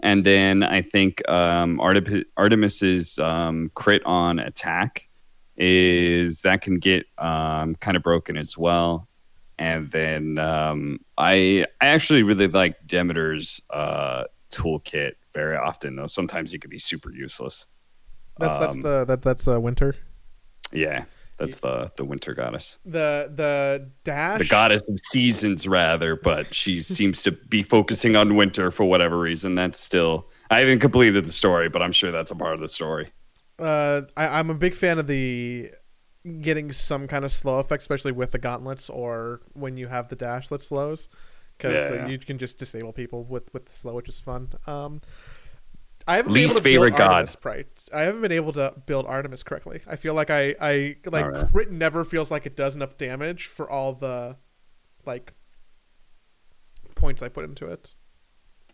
and 0.00 0.24
then 0.24 0.64
I 0.64 0.82
think 0.82 1.26
um, 1.28 1.78
Artep- 1.78 2.24
Artemis's 2.36 3.18
um, 3.20 3.70
crit 3.74 4.02
on 4.04 4.40
attack 4.40 5.08
is 5.56 6.40
that 6.42 6.62
can 6.62 6.78
get 6.78 7.06
um, 7.18 7.76
kind 7.76 7.96
of 7.96 8.02
broken 8.02 8.36
as 8.36 8.58
well. 8.58 9.08
And 9.58 9.90
then 9.90 10.38
um, 10.38 10.98
I 11.16 11.64
I 11.80 11.86
actually 11.86 12.24
really 12.24 12.48
like 12.48 12.86
Demeter's 12.86 13.62
uh, 13.70 14.24
toolkit 14.50 15.12
very 15.32 15.56
often 15.56 15.96
though. 15.96 16.06
Sometimes 16.06 16.52
it 16.52 16.60
can 16.60 16.70
be 16.70 16.78
super 16.78 17.12
useless. 17.12 17.66
That's 18.38 18.56
that's 18.58 18.74
Um, 18.74 18.82
the 18.82 19.04
that 19.04 19.22
that's 19.22 19.46
uh, 19.46 19.60
Winter. 19.60 19.94
Yeah, 20.72 21.04
that's 21.38 21.58
the 21.60 21.90
the 21.96 22.04
winter 22.04 22.34
goddess, 22.34 22.78
The 22.84 23.30
the 23.34 23.90
dash. 24.04 24.38
the 24.40 24.46
goddess 24.48 24.82
of 24.88 24.98
seasons, 25.00 25.66
rather. 25.68 26.16
But 26.16 26.54
she 26.54 26.80
seems 26.96 27.22
to 27.24 27.32
be 27.32 27.62
focusing 27.62 28.16
on 28.16 28.36
winter 28.36 28.70
for 28.70 28.84
whatever 28.84 29.18
reason. 29.18 29.54
That's 29.54 29.78
still 29.80 30.28
I 30.50 30.60
haven't 30.60 30.80
completed 30.80 31.24
the 31.24 31.32
story, 31.32 31.68
but 31.68 31.82
I'm 31.82 31.92
sure 31.92 32.10
that's 32.12 32.30
a 32.30 32.36
part 32.36 32.54
of 32.54 32.60
the 32.60 32.68
story. 32.68 33.10
uh, 33.58 34.02
I, 34.16 34.38
I'm 34.38 34.50
a 34.50 34.54
big 34.54 34.74
fan 34.74 34.98
of 34.98 35.06
the 35.06 35.70
getting 36.40 36.72
some 36.72 37.06
kind 37.06 37.24
of 37.24 37.32
slow 37.32 37.58
effect, 37.60 37.82
especially 37.82 38.12
with 38.12 38.32
the 38.32 38.38
gauntlets 38.38 38.90
or 38.90 39.40
when 39.52 39.76
you 39.76 39.86
have 39.88 40.08
the 40.08 40.16
dash 40.16 40.48
that 40.48 40.60
slows, 40.62 41.08
because 41.56 41.90
Yeah. 41.90 42.06
you 42.08 42.18
can 42.18 42.38
just 42.38 42.58
disable 42.58 42.92
people 42.92 43.24
with 43.24 43.52
with 43.54 43.66
the 43.66 43.72
slow, 43.72 43.94
which 43.94 44.08
is 44.08 44.18
fun. 44.20 44.48
Um, 44.66 45.00
I 46.06 46.16
haven't 46.16 46.32
Least 46.32 46.48
been 46.48 46.50
able 46.50 46.60
to 46.60 46.62
favorite 46.62 46.90
build 46.90 46.98
god. 46.98 47.12
Artemis 47.12 47.36
right. 47.44 47.84
I 47.92 48.00
haven't 48.02 48.22
been 48.22 48.32
able 48.32 48.52
to 48.52 48.74
build 48.86 49.06
Artemis 49.06 49.42
correctly. 49.42 49.80
I 49.86 49.96
feel 49.96 50.14
like 50.14 50.30
I 50.30 50.54
I 50.60 50.96
like 51.06 51.24
Alright. 51.24 51.52
crit 51.52 51.70
never 51.70 52.04
feels 52.04 52.30
like 52.30 52.46
it 52.46 52.56
does 52.56 52.76
enough 52.76 52.96
damage 52.96 53.46
for 53.46 53.68
all 53.68 53.92
the 53.92 54.36
like 55.04 55.32
points 56.94 57.22
I 57.22 57.28
put 57.28 57.44
into 57.44 57.66
it. 57.66 57.90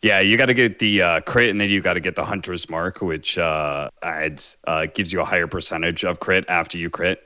Yeah, 0.02 0.18
you 0.18 0.36
got 0.36 0.46
to 0.46 0.54
get 0.54 0.80
the 0.80 1.00
uh, 1.00 1.20
crit, 1.20 1.48
and 1.50 1.60
then 1.60 1.70
you 1.70 1.80
got 1.80 1.92
to 1.92 2.00
get 2.00 2.16
the 2.16 2.24
hunter's 2.24 2.68
mark, 2.68 3.00
which 3.00 3.38
uh, 3.38 3.88
adds 4.02 4.56
uh, 4.66 4.86
gives 4.92 5.12
you 5.12 5.20
a 5.20 5.24
higher 5.24 5.46
percentage 5.46 6.04
of 6.04 6.18
crit 6.18 6.44
after 6.48 6.76
you 6.76 6.90
crit. 6.90 7.20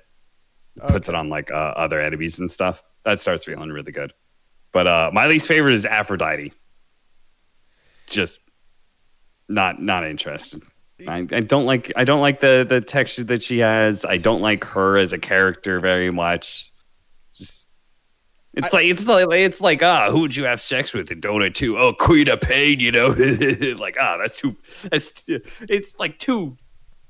Puts 0.88 1.08
it 1.08 1.14
on 1.14 1.30
like 1.30 1.50
uh, 1.50 1.54
other 1.54 1.98
enemies 1.98 2.38
and 2.38 2.50
stuff. 2.50 2.84
That 3.06 3.18
starts 3.18 3.46
feeling 3.46 3.70
really 3.70 3.92
good. 3.92 4.12
But 4.72 4.86
uh, 4.86 5.10
my 5.10 5.26
least 5.26 5.48
favorite 5.48 5.72
is 5.72 5.86
Aphrodite. 5.86 6.52
Just 8.06 8.40
not 9.48 9.80
not 9.80 10.04
interested. 10.06 10.62
I, 11.06 11.18
I 11.30 11.40
don't 11.40 11.66
like 11.66 11.92
I 11.96 12.04
don't 12.04 12.20
like 12.20 12.40
the 12.40 12.64
the 12.68 12.80
texture 12.80 13.24
that 13.24 13.42
she 13.42 13.58
has. 13.58 14.04
I 14.04 14.16
don't 14.16 14.40
like 14.40 14.64
her 14.64 14.96
as 14.96 15.12
a 15.12 15.18
character 15.18 15.78
very 15.78 16.10
much. 16.10 16.72
Just 17.34 17.68
it's 18.54 18.72
like 18.72 18.86
it's 18.86 19.06
like 19.06 19.26
it's 19.30 19.60
like 19.60 19.82
ah, 19.82 20.10
who 20.10 20.20
would 20.20 20.34
you 20.34 20.44
have 20.44 20.60
sex 20.60 20.94
with 20.94 21.10
in 21.10 21.20
Dota 21.20 21.52
2? 21.52 21.78
Oh, 21.78 21.92
Queen 21.92 22.28
of 22.28 22.40
Pain, 22.40 22.80
you 22.80 22.90
know? 22.90 23.08
like 23.78 23.96
ah, 24.00 24.16
that's 24.16 24.36
too 24.40 24.56
that's 24.90 25.24
it's 25.68 25.98
like 25.98 26.18
too 26.18 26.56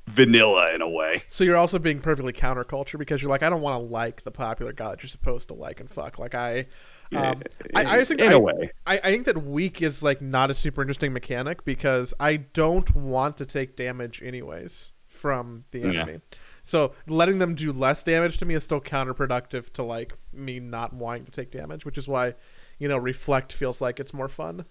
vanilla 0.06 0.66
in 0.74 0.82
a 0.82 0.88
way. 0.88 1.22
So 1.28 1.44
you're 1.44 1.56
also 1.56 1.78
being 1.78 2.00
perfectly 2.00 2.32
counterculture 2.32 2.98
because 2.98 3.22
you're 3.22 3.30
like, 3.30 3.42
I 3.42 3.50
don't 3.50 3.60
want 3.60 3.80
to 3.80 3.92
like 3.92 4.22
the 4.22 4.30
popular 4.30 4.72
god 4.72 4.94
that 4.94 5.02
you're 5.02 5.08
supposed 5.08 5.48
to 5.48 5.54
like 5.54 5.80
and 5.80 5.90
fuck. 5.90 6.18
Like 6.18 6.34
I, 6.34 6.66
um, 7.14 7.42
I, 7.74 7.98
I 8.00 8.04
think 8.04 8.20
in 8.20 8.28
I, 8.28 8.32
a 8.32 8.38
way. 8.38 8.72
I, 8.86 8.98
I 8.98 9.10
think 9.12 9.26
that 9.26 9.44
weak 9.44 9.80
is 9.82 10.02
like 10.02 10.20
not 10.20 10.50
a 10.50 10.54
super 10.54 10.82
interesting 10.82 11.12
mechanic 11.12 11.64
because 11.64 12.12
I 12.18 12.36
don't 12.36 12.94
want 12.94 13.36
to 13.36 13.46
take 13.46 13.76
damage 13.76 14.22
anyways 14.22 14.92
from 15.06 15.64
the 15.70 15.80
Yeah. 15.80 15.86
enemy. 15.86 16.20
So 16.62 16.92
letting 17.06 17.38
them 17.38 17.54
do 17.54 17.72
less 17.72 18.02
damage 18.02 18.38
to 18.38 18.44
me 18.44 18.54
is 18.54 18.64
still 18.64 18.80
counterproductive 18.80 19.72
to 19.74 19.82
like 19.84 20.14
me 20.32 20.58
not 20.58 20.92
wanting 20.92 21.24
to 21.26 21.30
take 21.30 21.52
damage, 21.52 21.84
which 21.84 21.96
is 21.96 22.08
why, 22.08 22.34
you 22.78 22.88
know, 22.88 22.96
reflect 22.98 23.52
feels 23.52 23.80
like 23.80 24.00
it's 24.00 24.12
more 24.12 24.28
fun. 24.28 24.64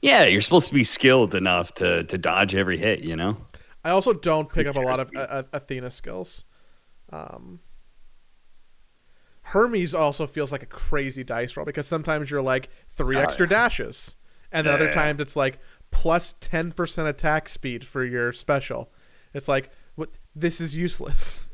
Yeah, 0.00 0.26
you're 0.26 0.40
supposed 0.40 0.68
to 0.68 0.74
be 0.74 0.84
skilled 0.84 1.34
enough 1.34 1.74
to 1.74 2.04
to 2.04 2.16
dodge 2.16 2.54
every 2.54 2.78
hit, 2.78 3.00
you 3.00 3.16
know? 3.16 3.36
I 3.84 3.90
also 3.90 4.12
don't 4.12 4.48
pick 4.52 4.66
up 4.66 4.76
a 4.76 4.80
lot 4.80 5.00
of 5.00 5.10
uh, 5.16 5.20
uh, 5.20 5.42
Athena 5.52 5.90
skills. 5.90 6.44
Um, 7.10 7.60
Hermes 9.52 9.94
also 9.94 10.26
feels 10.26 10.52
like 10.52 10.62
a 10.62 10.66
crazy 10.66 11.24
dice 11.24 11.56
roll 11.56 11.66
because 11.66 11.86
sometimes 11.86 12.30
you're 12.30 12.42
like 12.42 12.70
three 12.90 13.16
Oh, 13.16 13.20
extra 13.20 13.48
dashes, 13.48 14.16
and 14.52 14.66
then 14.66 14.72
Yeah, 14.72 14.74
other 14.74 14.88
yeah. 14.88 14.90
times 14.90 15.20
it's 15.20 15.36
like 15.36 15.58
plus 15.90 16.34
ten 16.40 16.72
percent 16.72 17.08
attack 17.08 17.48
speed 17.48 17.84
for 17.86 18.04
your 18.04 18.32
special. 18.32 18.92
It's 19.34 19.48
like 19.48 19.70
what 19.94 20.18
this 20.34 20.60
is 20.60 20.76
useless. 20.76 21.48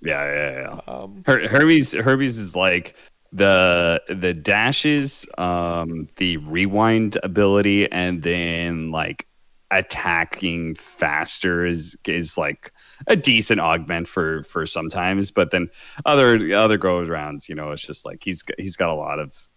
Yeah, 0.00 0.24
yeah, 0.24 0.60
yeah. 0.86 0.94
Um, 0.94 1.26
Her- 1.26 1.48
Hermes 1.48 1.92
Hermes 1.92 2.38
is 2.38 2.54
like 2.54 2.94
the 3.32 4.00
the 4.08 4.32
dashes, 4.34 5.26
um, 5.38 6.06
the 6.16 6.36
rewind 6.38 7.16
ability, 7.22 7.90
and 7.90 8.22
then 8.22 8.90
like 8.90 9.26
attacking 9.70 10.74
faster 10.76 11.66
is 11.66 11.96
is 12.06 12.38
like 12.38 12.72
a 13.06 13.16
decent 13.16 13.60
augment 13.60 14.08
for 14.08 14.42
for 14.44 14.66
sometimes, 14.66 15.30
but 15.30 15.50
then 15.50 15.68
other 16.04 16.54
other 16.54 16.78
goes 16.78 17.08
rounds, 17.08 17.48
you 17.48 17.54
know, 17.54 17.72
it's 17.72 17.86
just 17.86 18.04
like 18.04 18.22
he's 18.24 18.42
he's 18.58 18.76
got 18.76 18.88
a 18.88 18.94
lot 18.94 19.18
of 19.18 19.48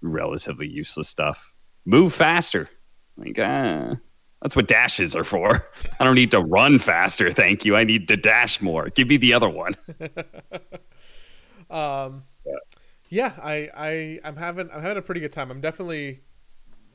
relatively 0.00 0.68
useless 0.68 1.08
stuff. 1.08 1.54
Move 1.84 2.12
faster, 2.12 2.68
like 3.16 3.38
ah. 3.38 3.96
That's 4.42 4.56
what 4.56 4.66
dashes 4.66 5.14
are 5.14 5.22
for. 5.22 5.68
I 6.00 6.04
don't 6.04 6.16
need 6.16 6.32
to 6.32 6.40
run 6.40 6.80
faster, 6.80 7.30
thank 7.30 7.64
you. 7.64 7.76
I 7.76 7.84
need 7.84 8.08
to 8.08 8.16
dash 8.16 8.60
more. 8.60 8.88
Give 8.90 9.08
me 9.08 9.16
the 9.16 9.34
other 9.34 9.48
one. 9.48 9.76
um, 11.70 12.22
yeah, 13.08 13.34
I, 13.40 13.68
I, 13.74 14.20
I'm 14.24 14.36
having, 14.36 14.68
I'm 14.72 14.82
having 14.82 14.98
a 14.98 15.02
pretty 15.02 15.20
good 15.20 15.32
time. 15.32 15.52
I'm 15.52 15.60
definitely 15.60 16.22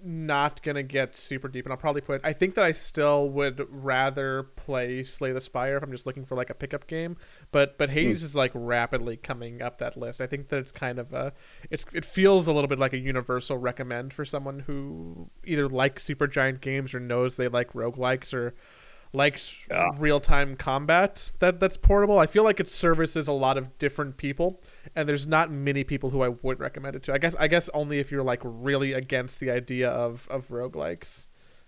not 0.04 0.62
gonna 0.64 0.84
get 0.84 1.18
super 1.18 1.48
deep, 1.48 1.66
and 1.66 1.72
I'll 1.72 1.78
probably 1.78 2.02
put. 2.02 2.22
I 2.24 2.34
think 2.34 2.56
that 2.56 2.66
I 2.66 2.72
still 2.72 3.30
would 3.30 3.66
rather 3.70 4.44
play 4.44 5.04
Slay 5.04 5.32
the 5.32 5.42
Spire 5.42 5.78
if 5.78 5.84
I'm 5.84 5.92
just 5.92 6.06
looking 6.06 6.26
for 6.26 6.36
like 6.36 6.50
a 6.50 6.54
pickup 6.54 6.88
game. 6.88 7.18
But 7.52 7.78
but 7.78 7.90
hmm. 7.90 7.96
Hades 7.96 8.24
is 8.24 8.36
like 8.36 8.52
rapidly 8.54 9.18
coming 9.18 9.62
up 9.62 9.80
that 9.80 9.98
list. 9.98 10.22
I 10.22 10.28
think 10.28 10.50
that 10.50 10.60
it's 10.60 10.72
kind 10.72 11.00
of 11.00 11.14
a, 11.14 11.34
it's 11.70 11.86
it 11.94 12.06
feels 12.06 12.48
a 12.48 12.54
little 12.54 12.68
bit 12.68 12.80
like 12.80 12.94
a 12.94 12.98
universal 12.98 13.58
recommend 13.58 14.14
for 14.14 14.26
someone 14.26 14.60
who 14.60 15.30
either 15.46 15.68
likes 15.68 16.04
Supergiant 16.04 16.62
games 16.62 16.94
or 16.94 17.00
knows 17.00 17.36
they 17.36 17.48
like 17.48 17.74
roguelikes 17.74 18.34
or 18.34 18.54
likes 19.13 19.65
Yeah. 19.70 19.91
real 19.98 20.20
time 20.20 20.56
combat 20.56 21.32
that 21.39 21.60
that's 21.60 21.78
portable. 21.78 22.20
I 22.20 22.28
feel 22.28 22.43
like 22.43 22.60
it 22.60 22.67
services 22.67 23.28
a 23.28 23.32
lot 23.34 23.58
of 23.58 23.78
different 23.78 24.17
people, 24.17 24.62
and 24.96 25.08
there's 25.08 25.26
not 25.28 25.52
many 25.52 25.84
people 25.84 26.10
who 26.12 26.22
I 26.22 26.30
would 26.30 26.60
recommend 26.60 26.96
it 26.96 27.04
to. 27.04 27.13
I 27.13 27.17
guess 27.17 27.36
I 27.36 27.48
guess 27.48 27.70
only 27.74 28.00
if 28.00 28.12
you're 28.12 28.24
like 28.24 28.41
really 28.43 28.93
against 28.93 29.39
the 29.39 29.50
idea 29.52 29.89
of 29.89 30.28
of 30.30 30.48
roguelikes, 30.50 31.28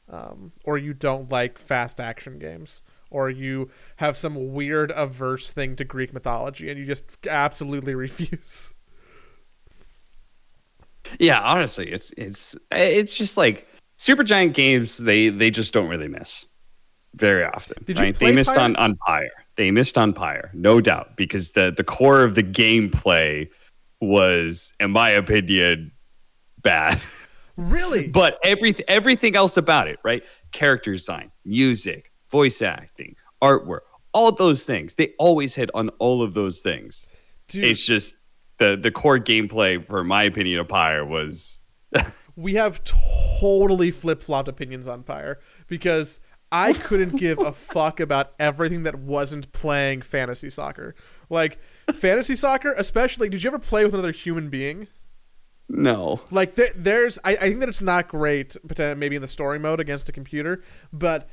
um, 0.10 0.52
or 0.66 0.78
you 0.78 0.94
don't 0.94 1.32
like 1.32 1.58
fast 1.58 2.00
action 2.00 2.40
games, 2.40 2.82
or 3.10 3.30
you 3.30 3.70
have 3.98 4.16
some 4.18 4.54
weird 4.54 4.92
averse 4.96 5.52
thing 5.52 5.76
to 5.78 5.84
Greek 5.86 6.14
mythology 6.14 6.70
and 6.70 6.80
you 6.80 6.86
just 6.86 7.26
absolutely 7.28 7.96
refuse. 8.06 8.74
Yeah, 11.20 11.40
honestly, 11.42 11.90
it's 11.92 12.12
it's 12.18 12.56
it's 12.72 13.16
just 13.16 13.38
like 13.38 13.68
Supergiant 13.98 14.54
games. 14.54 14.98
They 14.98 15.30
they 15.30 15.50
just 15.52 15.74
don't 15.74 15.90
really 15.90 16.08
miss 16.08 16.46
very 17.16 17.44
often. 17.44 17.84
Did 17.86 18.00
right? 18.00 18.16
They 18.16 18.32
missed 18.32 18.56
Pyre? 18.56 18.64
on 18.64 18.76
on 18.78 18.98
Pyre. 19.06 19.30
They 19.56 19.72
missed 19.72 19.98
on 19.98 20.14
Pyre, 20.14 20.52
no 20.54 20.82
doubt, 20.82 21.16
because 21.16 21.52
the 21.52 21.74
the 21.76 21.84
core 21.84 22.24
of 22.24 22.36
the 22.36 22.44
gameplay 22.44 23.50
was, 24.02 24.74
in 24.80 24.92
my 24.92 25.10
opinion, 25.10 25.92
bad. 26.62 27.00
Really? 27.60 28.08
But 28.08 28.40
everything 28.46 28.86
everything 28.88 29.36
else 29.36 29.58
about 29.58 29.90
it, 29.90 30.00
right? 30.02 30.24
Character 30.54 30.94
design, 30.94 31.30
music, 31.44 32.14
voice 32.32 32.62
acting, 32.62 33.18
artwork, 33.44 33.82
all 34.14 34.32
those 34.32 34.64
things. 34.64 34.96
They 34.96 35.14
always 35.20 35.56
hit 35.56 35.70
on 35.74 35.90
all 36.00 36.24
of 36.24 36.34
those 36.34 36.62
things. 36.62 37.10
Dude, 37.50 37.66
It's 37.66 37.86
just 37.86 38.16
the 38.60 38.78
the 38.78 38.92
core 38.92 39.20
gameplay, 39.20 39.86
for 39.86 40.06
my 40.06 40.24
opinion, 40.24 40.60
of 40.62 40.70
Pyre 40.70 41.04
was 41.04 41.64
we 42.38 42.54
have 42.54 42.82
totally 43.42 43.92
flip 43.92 44.22
flopped 44.22 44.48
opinions 44.48 44.88
on 44.88 45.04
Pyre 45.04 45.40
because 45.68 46.22
I 46.52 46.74
couldn't 46.74 47.18
give 47.18 47.40
a 47.40 47.52
fuck 47.52 48.00
about 48.00 48.34
everything 48.40 48.84
that 48.84 48.96
wasn't 48.96 49.52
playing 49.54 50.02
fantasy 50.02 50.50
soccer. 50.50 50.96
Like 51.30 51.60
fantasy 51.94 52.36
soccer, 52.36 52.74
especially. 52.78 53.30
Did 53.30 53.44
you 53.44 53.50
ever 53.50 53.60
play 53.60 53.84
with 53.86 53.94
another 53.94 54.12
human 54.12 54.50
being? 54.50 54.88
no. 55.70 56.22
Like 56.32 56.56
th- 56.56 56.74
there's, 56.76 57.20
I, 57.24 57.32
I 57.34 57.38
think 57.50 57.60
that 57.60 57.70
it's 57.70 57.82
not 57.82 58.08
great, 58.08 58.58
poten- 58.66 58.94
uh, 58.94 58.96
maybe 58.96 59.16
in 59.16 59.22
the 59.22 59.28
story 59.28 59.60
mode 59.60 59.80
against 59.80 60.10
a 60.10 60.12
computer, 60.12 60.64
but 60.92 61.30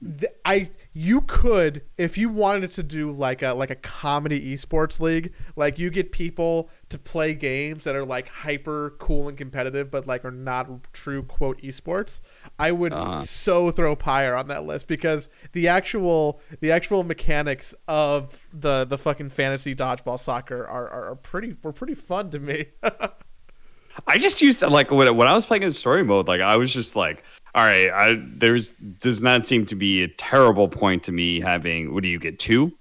th- 0.00 0.32
I 0.44 0.70
you 0.92 1.22
could 1.22 1.82
if 1.98 2.16
you 2.16 2.28
wanted 2.28 2.70
to 2.72 2.82
do 2.82 3.10
like 3.12 3.42
a 3.42 3.52
like 3.52 3.70
a 3.70 3.74
comedy 3.74 4.54
esports 4.54 5.00
league, 5.00 5.34
like 5.56 5.78
you 5.78 5.90
get 5.90 6.12
people 6.12 6.70
to 6.90 6.98
play 6.98 7.34
games 7.34 7.84
that 7.84 7.96
are 7.96 8.04
like 8.04 8.28
hyper 8.28 8.94
cool 8.98 9.28
and 9.28 9.38
competitive, 9.38 9.90
but 9.90 10.06
like 10.06 10.24
are 10.24 10.30
not 10.30 10.92
true 10.92 11.22
quote 11.22 11.60
esports. 11.62 12.20
I 12.58 12.72
would 12.72 12.92
Uh-huh. 12.92 13.16
so 13.16 13.70
throw 13.70 13.96
Pyre 13.96 14.34
on 14.34 14.48
that 14.48 14.64
list 14.64 14.86
because 14.88 15.30
the 15.52 15.68
actual 15.68 16.40
the 16.60 16.70
actual 16.72 17.02
mechanics 17.04 17.74
of 17.88 18.46
the 18.52 18.84
the 18.84 18.98
fucking 18.98 19.30
fantasy 19.30 19.74
dodgeball 19.74 20.20
soccer 20.20 20.66
are 20.66 20.88
are, 20.90 21.10
are 21.12 21.16
pretty 21.16 21.56
were 21.62 21.72
pretty 21.72 21.94
fun 21.94 22.30
to 22.30 22.38
me. 22.38 22.66
I 24.06 24.18
just 24.18 24.40
used 24.40 24.62
like 24.62 24.90
when, 24.90 25.14
when 25.16 25.26
I 25.28 25.34
was 25.34 25.46
playing 25.46 25.62
in 25.62 25.72
story 25.72 26.04
mode, 26.04 26.28
like 26.28 26.40
I 26.40 26.56
was 26.56 26.72
just 26.72 26.94
like, 26.96 27.22
all 27.54 27.64
right, 27.64 27.90
I, 27.90 28.14
there's 28.36 28.70
does 28.72 29.20
not 29.20 29.46
seem 29.46 29.66
to 29.66 29.74
be 29.74 30.02
a 30.02 30.08
terrible 30.08 30.68
point 30.68 31.02
to 31.04 31.12
me 31.12 31.40
having. 31.40 31.92
What 31.92 32.02
do 32.02 32.08
you 32.08 32.18
get? 32.18 32.38
Two? 32.38 32.72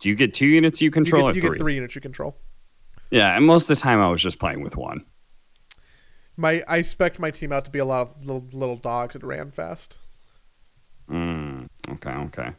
Do 0.00 0.08
you 0.08 0.16
get 0.16 0.34
two 0.34 0.46
units 0.46 0.82
you 0.82 0.86
you 0.86 0.90
control? 0.90 1.22
get, 1.22 1.30
or 1.30 1.34
you 1.36 1.40
three? 1.40 1.50
get 1.50 1.58
three 1.58 1.74
units 1.76 1.94
you 1.94 2.00
control. 2.00 2.36
Yeah, 3.14 3.36
and 3.36 3.46
most 3.46 3.70
of 3.70 3.76
the 3.76 3.80
time 3.80 4.00
I 4.00 4.08
was 4.08 4.20
just 4.20 4.40
playing 4.40 4.60
with 4.60 4.76
one. 4.76 5.04
My 6.36 6.64
I 6.66 6.78
expect 6.78 7.20
my 7.20 7.30
team 7.30 7.52
out 7.52 7.64
to 7.64 7.70
be 7.70 7.78
a 7.78 7.84
lot 7.84 8.00
of 8.00 8.26
little, 8.26 8.44
little 8.52 8.74
dogs 8.74 9.12
that 9.12 9.22
ran 9.22 9.52
fast. 9.52 10.00
Mm, 11.08 11.68
okay, 11.90 12.10
okay. 12.10 12.50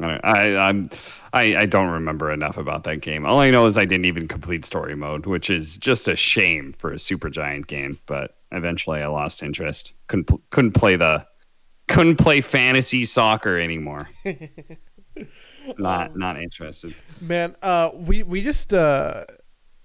I, 0.00 0.56
I'm 0.56 0.88
I, 1.34 1.56
I 1.56 1.66
don't 1.66 1.90
remember 1.90 2.32
enough 2.32 2.56
about 2.56 2.84
that 2.84 3.02
game. 3.02 3.26
All 3.26 3.38
I 3.38 3.50
know 3.50 3.66
is 3.66 3.76
I 3.76 3.84
didn't 3.84 4.06
even 4.06 4.28
complete 4.28 4.64
story 4.64 4.96
mode, 4.96 5.26
which 5.26 5.50
is 5.50 5.76
just 5.76 6.08
a 6.08 6.16
shame 6.16 6.72
for 6.78 6.90
a 6.90 6.96
Supergiant 6.96 7.66
game. 7.66 7.98
But 8.06 8.38
eventually, 8.50 9.02
I 9.02 9.08
lost 9.08 9.42
interest. 9.42 9.92
Couldn't 10.06 10.30
couldn't 10.48 10.72
play 10.72 10.96
the 10.96 11.26
couldn't 11.88 12.16
play 12.16 12.40
fantasy 12.40 13.04
soccer 13.04 13.58
anymore. 13.58 14.08
not 15.76 16.16
not 16.16 16.40
interested. 16.40 16.94
Man, 17.20 17.56
uh, 17.60 17.90
we 17.94 18.22
we 18.22 18.42
just 18.42 18.72
uh, 18.72 19.26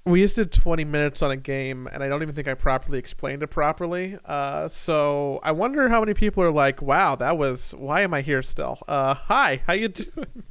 we 0.07 0.21
just 0.21 0.35
did 0.35 0.51
twenty 0.51 0.85
minutes 0.85 1.21
on 1.21 1.31
a 1.31 1.37
game, 1.37 1.87
and 1.91 2.01
I 2.01 2.07
don't 2.07 2.21
even 2.21 2.33
think 2.33 2.47
I 2.47 2.53
properly 2.53 2.97
explained 2.97 3.43
it 3.43 3.47
properly. 3.47 4.17
Uh, 4.25 4.67
so 4.67 5.39
I 5.43 5.51
wonder 5.51 5.89
how 5.89 5.99
many 5.99 6.13
people 6.13 6.43
are 6.43 6.51
like, 6.51 6.81
"Wow, 6.81 7.15
that 7.15 7.37
was 7.37 7.75
why 7.77 8.01
am 8.01 8.13
I 8.13 8.21
here 8.21 8.41
still?" 8.41 8.79
Uh, 8.87 9.13
hi, 9.13 9.61
how 9.67 9.73
you 9.73 9.87
doing? 9.89 10.43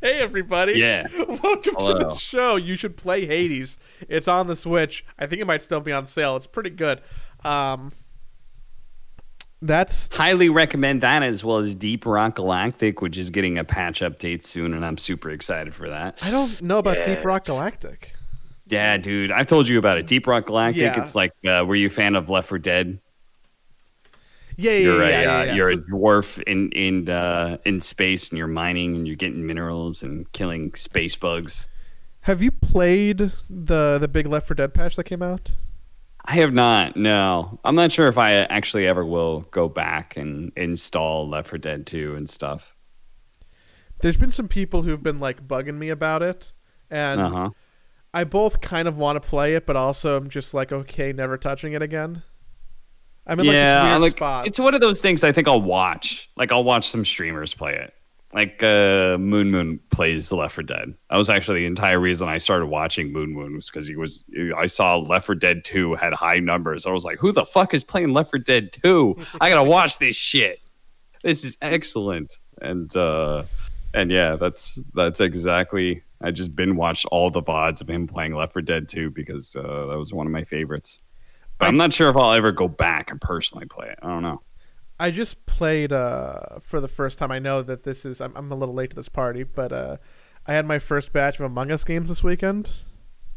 Hey 0.00 0.18
everybody! 0.20 0.74
Yeah. 0.74 1.08
welcome 1.28 1.74
to 1.76 1.94
the 1.98 2.14
show. 2.14 2.56
You 2.56 2.76
should 2.76 2.96
play 2.96 3.26
Hades. 3.26 3.78
It's 4.08 4.28
on 4.28 4.46
the 4.46 4.56
Switch. 4.56 5.04
I 5.18 5.26
think 5.26 5.42
it 5.42 5.46
might 5.46 5.62
still 5.62 5.80
be 5.80 5.92
on 5.92 6.06
sale. 6.06 6.36
It's 6.36 6.46
pretty 6.46 6.70
good. 6.70 7.02
Um, 7.44 7.92
that's 9.60 10.08
Highly 10.16 10.48
recommend 10.48 11.02
that 11.02 11.22
as 11.22 11.44
well 11.44 11.58
as 11.58 11.74
Deep 11.74 12.06
Rock 12.06 12.36
Galactic, 12.36 13.02
which 13.02 13.18
is 13.18 13.28
getting 13.28 13.58
a 13.58 13.64
patch 13.64 14.00
update 14.00 14.42
soon, 14.42 14.72
and 14.72 14.86
I'm 14.86 14.96
super 14.96 15.30
excited 15.30 15.74
for 15.74 15.90
that. 15.90 16.18
I 16.22 16.30
don't 16.30 16.62
know 16.62 16.78
about 16.78 17.04
Deep 17.04 17.24
Rock. 17.24 17.44
Galactic. 17.44 18.14
Yeah, 18.70 18.96
dude, 18.96 19.32
I've 19.32 19.46
told 19.46 19.68
you 19.68 19.78
about 19.78 19.98
it. 19.98 20.06
Deep 20.06 20.26
Rock 20.26 20.46
Galactic. 20.46 20.82
Yeah. 20.82 21.02
It's 21.02 21.14
like, 21.14 21.32
uh, 21.44 21.64
were 21.66 21.74
you 21.74 21.88
a 21.88 21.90
fan 21.90 22.14
of 22.14 22.28
Left 22.30 22.48
4 22.48 22.58
Dead? 22.58 22.98
Yeah, 24.56 24.72
yeah, 24.72 24.78
You're 24.78 25.02
yeah, 25.02 25.08
a 25.08 25.22
yeah, 25.22 25.38
uh, 25.40 25.42
yeah. 25.44 25.54
you're 25.54 25.72
So- 25.72 25.78
a 25.78 25.82
dwarf 25.82 26.42
in 26.42 26.70
in 26.72 27.08
uh, 27.08 27.56
in 27.64 27.80
space, 27.80 28.28
and 28.28 28.36
you're 28.38 28.46
mining, 28.46 28.94
and 28.94 29.06
you're 29.06 29.16
getting 29.16 29.46
minerals 29.46 30.02
and 30.02 30.30
killing 30.32 30.74
space 30.74 31.16
bugs. 31.16 31.68
Have 32.22 32.42
you 32.42 32.50
played 32.50 33.32
the 33.48 33.96
the 33.98 34.08
big 34.08 34.26
Left 34.26 34.46
4 34.46 34.54
Dead 34.54 34.74
patch 34.74 34.96
that 34.96 35.04
came 35.04 35.22
out? 35.22 35.52
I 36.26 36.32
have 36.34 36.52
not. 36.52 36.96
No, 36.96 37.58
I'm 37.64 37.74
not 37.74 37.90
sure 37.92 38.06
if 38.08 38.18
I 38.18 38.34
actually 38.34 38.86
ever 38.86 39.04
will 39.06 39.40
go 39.50 39.68
back 39.70 40.18
and 40.18 40.52
install 40.56 41.26
Left 41.28 41.48
4 41.48 41.58
Dead 41.58 41.86
2 41.86 42.14
and 42.16 42.28
stuff. 42.28 42.76
There's 44.00 44.18
been 44.18 44.30
some 44.32 44.48
people 44.48 44.82
who've 44.82 45.02
been 45.02 45.20
like 45.20 45.46
bugging 45.48 45.78
me 45.78 45.88
about 45.88 46.22
it, 46.22 46.52
and 46.90 47.20
Uh 47.20 47.30
huh. 47.30 47.50
I 48.12 48.24
both 48.24 48.60
kind 48.60 48.88
of 48.88 48.98
want 48.98 49.22
to 49.22 49.28
play 49.28 49.54
it, 49.54 49.66
but 49.66 49.76
also 49.76 50.16
I'm 50.16 50.28
just 50.28 50.52
like, 50.52 50.72
okay, 50.72 51.12
never 51.12 51.36
touching 51.36 51.74
it 51.74 51.82
again. 51.82 52.22
I'm 53.26 53.38
in 53.38 53.46
yeah, 53.46 53.90
weird 53.90 54.02
like 54.02 54.12
spot. 54.12 54.46
it's 54.46 54.58
one 54.58 54.74
of 54.74 54.80
those 54.80 55.00
things. 55.00 55.22
I 55.22 55.30
think 55.30 55.46
I'll 55.46 55.62
watch. 55.62 56.30
Like 56.36 56.50
I'll 56.50 56.64
watch 56.64 56.88
some 56.88 57.04
streamers 57.04 57.54
play 57.54 57.74
it. 57.74 57.94
Like 58.32 58.62
uh, 58.62 59.18
Moon 59.18 59.50
Moon 59.50 59.80
plays 59.90 60.30
Left 60.30 60.54
4 60.54 60.62
Dead. 60.62 60.94
That 61.10 61.18
was 61.18 61.28
actually 61.28 61.60
the 61.60 61.66
entire 61.66 61.98
reason 61.98 62.28
I 62.28 62.38
started 62.38 62.66
watching 62.66 63.12
Moon 63.12 63.32
Moon 63.32 63.54
was 63.54 63.68
because 63.68 63.88
he 63.88 63.96
was. 63.96 64.24
I 64.56 64.66
saw 64.66 64.96
Left 64.96 65.26
4 65.26 65.34
Dead 65.34 65.64
2 65.64 65.94
had 65.94 66.12
high 66.12 66.38
numbers. 66.38 66.86
I 66.86 66.90
was 66.90 67.04
like, 67.04 67.18
who 67.18 67.32
the 67.32 67.44
fuck 67.44 67.74
is 67.74 67.82
playing 67.82 68.12
Left 68.12 68.30
4 68.30 68.38
Dead 68.38 68.72
2? 68.72 69.16
I 69.40 69.50
gotta 69.50 69.68
watch 69.68 69.98
this 69.98 70.16
shit. 70.16 70.60
This 71.22 71.44
is 71.44 71.56
excellent. 71.60 72.38
And 72.62 72.94
uh, 72.96 73.42
and 73.94 74.10
yeah, 74.10 74.36
that's 74.36 74.78
that's 74.94 75.20
exactly. 75.20 76.02
I 76.22 76.30
just 76.30 76.54
been 76.54 76.76
watched 76.76 77.06
all 77.06 77.30
the 77.30 77.42
vods 77.42 77.80
of 77.80 77.88
him 77.88 78.06
playing 78.06 78.34
Left 78.34 78.52
4 78.52 78.62
Dead 78.62 78.88
2 78.88 79.10
because 79.10 79.56
uh, 79.56 79.62
that 79.62 79.96
was 79.98 80.12
one 80.12 80.26
of 80.26 80.32
my 80.32 80.44
favorites. 80.44 80.98
But 81.58 81.68
I'm 81.68 81.76
not 81.76 81.92
sure 81.92 82.08
if 82.10 82.16
I'll 82.16 82.32
ever 82.32 82.52
go 82.52 82.68
back 82.68 83.10
and 83.10 83.20
personally 83.20 83.66
play 83.66 83.88
it. 83.88 83.98
I 84.02 84.08
don't 84.08 84.22
know. 84.22 84.34
I 84.98 85.10
just 85.10 85.46
played 85.46 85.92
uh, 85.92 86.58
for 86.60 86.80
the 86.80 86.88
first 86.88 87.18
time. 87.18 87.30
I 87.30 87.38
know 87.38 87.62
that 87.62 87.84
this 87.84 88.04
is. 88.04 88.20
I'm, 88.20 88.32
I'm 88.36 88.52
a 88.52 88.54
little 88.54 88.74
late 88.74 88.90
to 88.90 88.96
this 88.96 89.08
party, 89.08 89.44
but 89.44 89.72
uh, 89.72 89.96
I 90.46 90.52
had 90.52 90.66
my 90.66 90.78
first 90.78 91.12
batch 91.12 91.38
of 91.40 91.46
Among 91.46 91.70
Us 91.70 91.84
games 91.84 92.08
this 92.08 92.22
weekend 92.22 92.70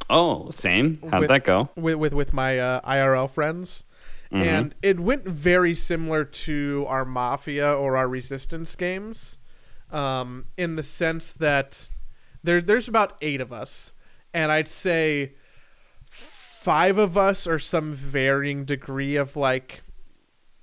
Oh, 0.10 0.50
same. 0.50 1.00
How'd 1.10 1.22
With- 1.22 1.30
that 1.30 1.46
go? 1.46 1.69
with 1.78 1.96
with, 1.96 2.13
with 2.13 2.34
my 2.34 2.60
uh, 2.60 2.82
IRL 2.82 3.30
friends. 3.30 3.86
Mhm. 4.32 4.41
and 4.41 4.76
it 4.82 5.00
went 5.00 5.26
very 5.26 5.76
similar 5.76 6.26
to 6.26 6.86
our 6.89 7.06
mafia 7.06 7.72
or 7.72 7.96
our 7.96 8.08
resistance 8.08 8.76
games 8.76 9.38
um, 9.91 10.46
in 10.58 10.76
the 10.76 10.82
sense 10.82 11.32
that 11.34 11.89
there 12.43 12.62
there's 12.62 12.88
about 12.88 13.15
eight 13.21 13.39
of 13.41 13.51
us 13.53 13.91
and 14.34 14.51
i'd 14.51 14.67
say 14.67 15.34
five 16.06 16.97
of 16.97 17.17
us 17.17 17.45
are 17.47 17.60
some 17.60 17.91
varying 17.93 18.65
degree 18.65 19.15
of 19.15 19.36
like 19.36 19.82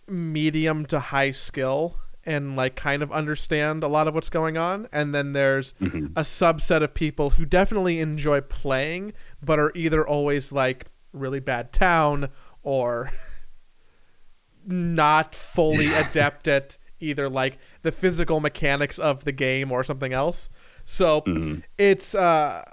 medium 0.09 0.85
to 0.87 0.99
high 0.99 1.31
skill 1.31 1.97
and 2.25 2.55
like 2.57 2.75
kind 2.77 3.03
of 3.03 3.11
understand 3.13 3.83
a 3.83 3.89
lot 3.89 4.07
of 4.09 4.15
what's 4.15 4.29
going 4.31 4.57
on 4.59 4.87
and 4.93 5.15
then 5.15 5.33
there's 5.33 5.73
Mhm. 5.81 6.13
a 6.17 6.23
subset 6.23 6.83
of 6.83 6.93
people 6.95 7.31
who 7.31 7.45
definitely 7.47 7.99
enjoy 8.01 8.41
playing 8.41 9.13
but 9.43 9.59
are 9.59 9.73
either 9.75 10.07
always 10.07 10.53
like 10.53 10.87
really 11.13 11.41
bad 11.41 11.73
town 11.73 12.29
or 12.63 13.11
not 14.67 15.35
fully 15.35 15.87
adept 15.95 16.47
at 16.49 16.77
either 16.99 17.29
like 17.29 17.59
the 17.83 17.93
physical 17.93 18.41
mechanics 18.41 18.99
of 18.99 19.25
the 19.25 19.33
game 19.33 19.73
or 19.73 19.83
something 19.83 20.13
else 20.13 20.49
so 20.91 21.21
Mhm. 21.23 21.63
it's 21.79 22.15
uh 22.15 22.65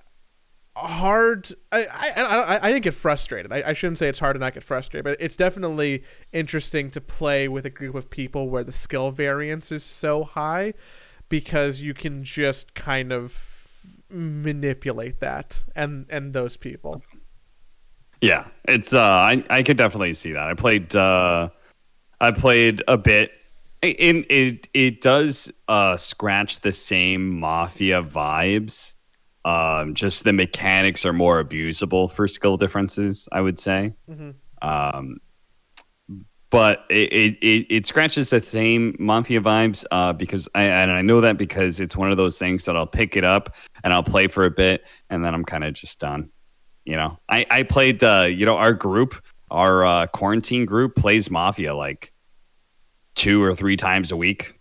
hard 0.76 1.48
I, 1.72 1.86
I 1.92 2.22
I 2.22 2.60
I 2.68 2.72
didn't 2.72 2.84
get 2.84 2.94
frustrated 2.94 3.52
I, 3.52 3.64
I 3.68 3.74
shouldn't 3.74 4.00
say 4.00 4.08
it's 4.10 4.20
hard 4.20 4.36
to 4.36 4.40
not 4.40 4.54
get 4.54 4.64
frustrated 4.64 5.04
but 5.06 5.18
it's 5.20 5.36
definitely 5.36 6.04
interesting 6.32 6.92
to 6.92 7.02
play 7.02 7.48
with 7.48 7.66
a 7.66 7.70
group 7.70 7.96
of 7.96 8.10
people 8.10 8.50
where 8.50 8.64
the 8.64 8.72
skill 8.72 9.10
variance 9.12 9.72
is 9.72 9.84
so 9.84 10.24
high 10.24 10.74
because 11.30 11.82
you 11.82 11.94
can 11.94 12.24
just 12.24 12.74
kind 12.76 13.12
of 13.12 13.56
manipulate 14.10 15.20
that 15.20 15.64
and 15.76 16.06
and 16.10 16.34
those 16.34 16.58
people 16.58 17.02
Yeah, 18.22 18.48
it's. 18.68 18.94
Uh, 18.94 19.00
I 19.02 19.44
I 19.50 19.62
could 19.62 19.78
definitely 19.78 20.14
see 20.16 20.32
that. 20.34 20.48
I 20.48 20.56
played. 20.56 20.96
Uh, 20.96 21.50
I 22.20 22.32
played 22.32 22.82
a 22.88 22.98
bit. 22.98 23.32
In 23.82 24.26
it, 24.30 24.68
it 24.74 25.02
does 25.02 25.52
uh, 25.68 25.98
scratch 25.98 26.62
the 26.62 26.72
same 26.72 27.40
mafia 27.40 28.02
vibes. 28.02 28.96
Um, 29.46 29.94
just 29.94 30.24
the 30.24 30.34
mechanics 30.34 31.06
are 31.06 31.14
more 31.14 31.44
abusable 31.44 32.12
for 32.12 32.28
skill 32.28 32.58
differences. 32.58 33.30
I 33.32 33.42
would 33.42 33.60
say. 33.60 33.94
Mhm. 34.10 34.36
Um, 34.62 35.20
but 36.50 36.86
it, 36.90 37.12
it, 37.12 37.38
it, 37.42 37.68
it 37.70 37.88
scratches 37.88 38.30
the 38.30 38.42
same 38.42 38.96
mafia 39.00 39.42
vibes 39.42 39.86
uh, 39.92 40.14
because 40.14 40.48
I 40.56 40.64
and 40.64 40.92
I 40.92 41.02
know 41.02 41.22
that 41.22 41.38
because 41.38 41.80
it's 41.80 41.98
one 41.98 42.10
of 42.10 42.18
those 42.18 42.40
things 42.40 42.66
that 42.66 42.78
I'll 42.78 42.88
pick 42.88 43.18
it 43.18 43.26
up 43.26 43.56
and 43.84 43.94
I'll 43.94 44.04
play 44.04 44.28
for 44.28 44.46
a 44.46 44.52
bit 44.52 44.86
and 45.10 45.24
then 45.24 45.34
I'm 45.34 45.44
kind 45.44 45.64
of 45.64 45.74
just 45.74 46.00
done. 46.00 46.30
You 46.86 46.96
know, 46.96 47.20
I 47.30 47.46
I 47.52 47.64
played 47.64 48.02
uh, 48.04 48.28
you 48.30 48.46
know 48.46 48.56
our 48.58 48.74
group 48.74 49.22
our 49.52 49.86
uh, 49.86 50.08
quarantine 50.08 50.66
group 50.66 50.96
plays 50.96 51.30
Mafia 51.30 51.76
like 51.76 52.14
two 53.18 53.44
or 53.44 53.54
three 53.54 53.76
times 53.76 54.12
a 54.12 54.16
week. 54.16 54.54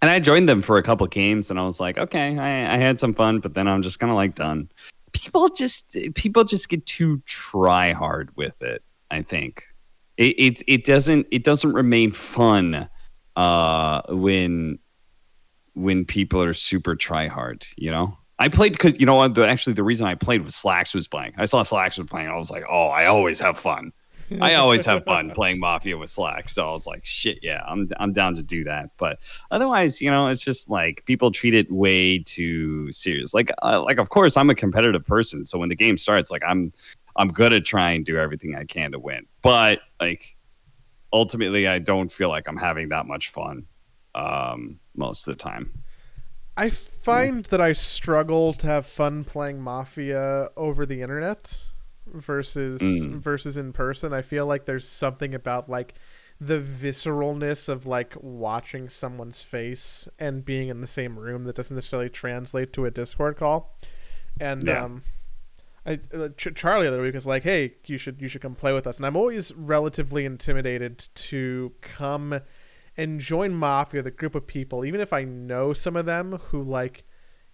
And 0.00 0.10
I 0.10 0.20
joined 0.20 0.48
them 0.48 0.62
for 0.62 0.76
a 0.76 0.82
couple 0.82 1.06
games, 1.08 1.50
and 1.50 1.58
I 1.58 1.64
was 1.64 1.80
like, 1.80 1.98
okay, 1.98 2.38
I, 2.38 2.74
I 2.74 2.76
had 2.78 3.00
some 3.00 3.12
fun, 3.12 3.40
but 3.40 3.54
then 3.54 3.66
I'm 3.66 3.82
just 3.82 3.98
kind 3.98 4.10
of 4.10 4.16
like 4.16 4.36
done. 4.36 4.70
People 5.12 5.48
just 5.48 5.96
people 6.14 6.44
just 6.44 6.68
get 6.68 6.86
too 6.86 7.20
try 7.26 7.92
hard 7.92 8.30
with 8.36 8.62
it. 8.62 8.82
I 9.10 9.22
think 9.22 9.64
it 10.16 10.38
it, 10.38 10.62
it 10.68 10.84
doesn't 10.84 11.26
it 11.32 11.42
doesn't 11.42 11.72
remain 11.72 12.12
fun 12.12 12.88
uh, 13.34 14.02
when 14.08 14.78
when 15.74 16.04
people 16.04 16.42
are 16.42 16.52
super 16.52 16.94
try 16.94 17.26
hard. 17.26 17.66
You 17.76 17.90
know, 17.90 18.16
I 18.38 18.48
played 18.48 18.72
because 18.72 19.00
you 19.00 19.06
know 19.06 19.16
what? 19.16 19.34
The, 19.34 19.48
actually, 19.48 19.72
the 19.72 19.82
reason 19.82 20.06
I 20.06 20.14
played 20.14 20.42
with 20.42 20.54
Slacks 20.54 20.94
was 20.94 21.08
playing. 21.08 21.32
I 21.38 21.46
saw 21.46 21.64
Slacks 21.64 21.98
was 21.98 22.06
playing. 22.08 22.28
I 22.28 22.36
was 22.36 22.50
like, 22.50 22.64
oh, 22.70 22.88
I 22.88 23.06
always 23.06 23.40
have 23.40 23.58
fun. 23.58 23.92
I 24.40 24.54
always 24.54 24.84
have 24.86 25.04
fun 25.04 25.30
playing 25.34 25.60
Mafia 25.60 25.96
with 25.96 26.10
Slack. 26.10 26.48
So 26.48 26.68
I 26.68 26.72
was 26.72 26.86
like, 26.86 27.04
shit, 27.04 27.38
yeah, 27.42 27.62
I'm 27.66 27.88
I'm 27.98 28.12
down 28.12 28.34
to 28.36 28.42
do 28.42 28.64
that. 28.64 28.90
But 28.96 29.18
otherwise, 29.50 30.00
you 30.00 30.10
know, 30.10 30.28
it's 30.28 30.42
just 30.42 30.70
like 30.70 31.04
people 31.06 31.30
treat 31.30 31.54
it 31.54 31.70
way 31.70 32.18
too 32.18 32.90
serious. 32.92 33.34
Like 33.34 33.50
uh, 33.62 33.82
like 33.82 33.98
of 33.98 34.10
course 34.10 34.36
I'm 34.36 34.50
a 34.50 34.54
competitive 34.54 35.06
person, 35.06 35.44
so 35.44 35.58
when 35.58 35.68
the 35.68 35.76
game 35.76 35.96
starts, 35.96 36.30
like 36.30 36.42
I'm 36.46 36.70
I'm 37.16 37.28
gonna 37.28 37.60
try 37.60 37.92
and 37.92 38.04
do 38.04 38.18
everything 38.18 38.54
I 38.54 38.64
can 38.64 38.92
to 38.92 38.98
win. 38.98 39.26
But 39.42 39.80
like 40.00 40.36
ultimately, 41.12 41.66
I 41.66 41.78
don't 41.78 42.10
feel 42.10 42.28
like 42.28 42.48
I'm 42.48 42.56
having 42.58 42.90
that 42.90 43.06
much 43.06 43.30
fun 43.30 43.66
um, 44.14 44.78
most 44.94 45.26
of 45.26 45.36
the 45.36 45.42
time. 45.42 45.72
I 46.56 46.70
find 46.70 47.44
that 47.46 47.60
I 47.60 47.72
struggle 47.72 48.52
to 48.54 48.66
have 48.66 48.84
fun 48.84 49.22
playing 49.22 49.60
Mafia 49.60 50.48
over 50.56 50.84
the 50.86 51.02
internet 51.02 51.56
versus 52.12 52.80
mm. 52.80 53.20
versus 53.20 53.56
in 53.56 53.72
person. 53.72 54.12
I 54.12 54.22
feel 54.22 54.46
like 54.46 54.64
there's 54.64 54.88
something 54.88 55.34
about 55.34 55.68
like 55.68 55.94
the 56.40 56.60
visceralness 56.60 57.68
of 57.68 57.86
like 57.86 58.14
watching 58.20 58.88
someone's 58.88 59.42
face 59.42 60.06
and 60.18 60.44
being 60.44 60.68
in 60.68 60.80
the 60.80 60.86
same 60.86 61.18
room 61.18 61.44
that 61.44 61.56
doesn't 61.56 61.74
necessarily 61.74 62.08
translate 62.08 62.72
to 62.74 62.84
a 62.84 62.90
Discord 62.90 63.36
call. 63.36 63.76
And 64.40 64.66
yeah. 64.66 64.84
um 64.84 65.02
I, 65.88 65.98
uh, 66.12 66.28
Ch- 66.36 66.54
Charlie 66.54 66.86
the 66.86 66.92
other 66.92 67.02
week 67.02 67.14
was 67.14 67.26
like, 67.26 67.44
"Hey, 67.44 67.76
you 67.86 67.96
should 67.96 68.20
you 68.20 68.28
should 68.28 68.42
come 68.42 68.54
play 68.54 68.72
with 68.74 68.86
us." 68.86 68.98
And 68.98 69.06
I'm 69.06 69.16
always 69.16 69.54
relatively 69.54 70.26
intimidated 70.26 71.08
to 71.14 71.72
come 71.80 72.40
and 72.96 73.20
join 73.20 73.54
Mafia, 73.54 74.02
the 74.02 74.10
group 74.10 74.34
of 74.34 74.46
people, 74.46 74.84
even 74.84 75.00
if 75.00 75.12
I 75.12 75.24
know 75.24 75.72
some 75.72 75.96
of 75.96 76.04
them 76.04 76.40
who 76.50 76.62
like 76.62 77.04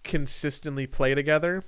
consistently 0.03 0.85
play 0.85 1.15
together, 1.15 1.63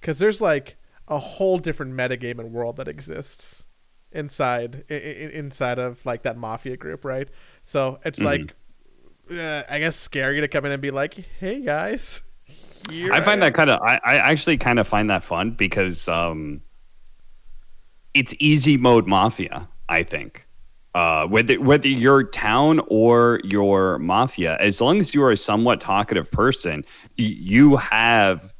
because 0.00 0.20
there's 0.20 0.40
like 0.40 0.76
a 1.08 1.18
whole 1.18 1.58
different 1.58 1.94
metagame 1.94 2.38
and 2.38 2.52
world 2.52 2.76
that 2.76 2.88
exists 2.88 3.64
inside 4.12 4.84
I- 4.90 4.94
inside 4.94 5.78
of 5.78 6.04
like 6.06 6.22
that 6.22 6.36
mafia 6.36 6.76
group, 6.76 7.04
right? 7.04 7.28
So 7.64 7.98
it's 8.04 8.18
mm-hmm. 8.18 8.26
like 8.26 8.54
uh, 9.30 9.62
I 9.68 9.78
guess 9.78 9.96
scary 9.96 10.40
to 10.40 10.48
come 10.48 10.64
in 10.64 10.72
and 10.72 10.82
be 10.82 10.90
like, 10.90 11.14
"Hey 11.38 11.60
guys." 11.60 12.22
I 12.90 13.20
find 13.20 13.42
I 13.44 13.48
that 13.48 13.54
kind 13.54 13.70
of 13.70 13.80
I, 13.82 14.00
I 14.04 14.16
actually 14.16 14.56
kind 14.56 14.78
of 14.78 14.88
find 14.88 15.10
that 15.10 15.22
fun 15.22 15.50
because 15.50 16.08
um 16.08 16.62
it's 18.14 18.34
easy 18.38 18.76
mode 18.76 19.06
mafia, 19.06 19.68
I 19.88 20.02
think. 20.02 20.46
Uh, 20.94 21.26
whether 21.26 21.60
whether 21.60 21.88
you're 21.88 22.24
town 22.24 22.80
or 22.88 23.40
your 23.44 23.98
mafia, 23.98 24.56
as 24.58 24.80
long 24.80 24.98
as 24.98 25.14
you 25.14 25.22
are 25.22 25.30
a 25.30 25.36
somewhat 25.36 25.80
talkative 25.80 26.30
person, 26.30 26.84
y- 27.18 27.36
you 27.38 27.76
have 27.76 28.52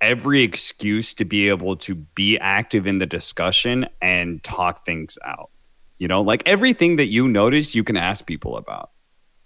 every 0.00 0.42
excuse 0.42 1.14
to 1.14 1.24
be 1.24 1.48
able 1.48 1.76
to 1.76 1.94
be 1.94 2.38
active 2.38 2.86
in 2.86 2.98
the 2.98 3.06
discussion 3.06 3.86
and 4.00 4.42
talk 4.42 4.84
things 4.84 5.18
out. 5.24 5.50
You 5.98 6.08
know, 6.08 6.22
like 6.22 6.42
everything 6.48 6.96
that 6.96 7.08
you 7.08 7.28
notice, 7.28 7.74
you 7.74 7.84
can 7.84 7.96
ask 7.96 8.26
people 8.26 8.56
about. 8.56 8.90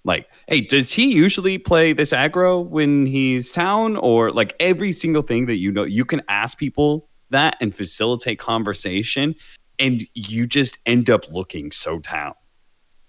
Like, 0.05 0.29
hey, 0.49 0.61
does 0.61 0.93
he 0.93 1.13
usually 1.13 1.59
play 1.59 1.93
this 1.93 2.13
aggro 2.13 2.65
when 2.65 3.07
he's 3.07 3.51
town? 3.51 3.97
Or 3.97 4.31
like 4.31 4.55
every 4.61 4.93
single 4.93 5.23
thing 5.23 5.47
that 5.47 5.57
you 5.57 5.73
know, 5.73 5.85
you 5.85 6.05
can 6.05 6.23
ask 6.29 6.59
people 6.59 7.09
that 7.31 7.57
and 7.61 7.75
facilitate 7.75 8.39
conversation. 8.39 9.35
And 9.79 10.07
you 10.15 10.47
just 10.47 10.79
end 10.87 11.11
up 11.11 11.33
looking 11.33 11.73
so 11.73 11.99
town 11.99 12.35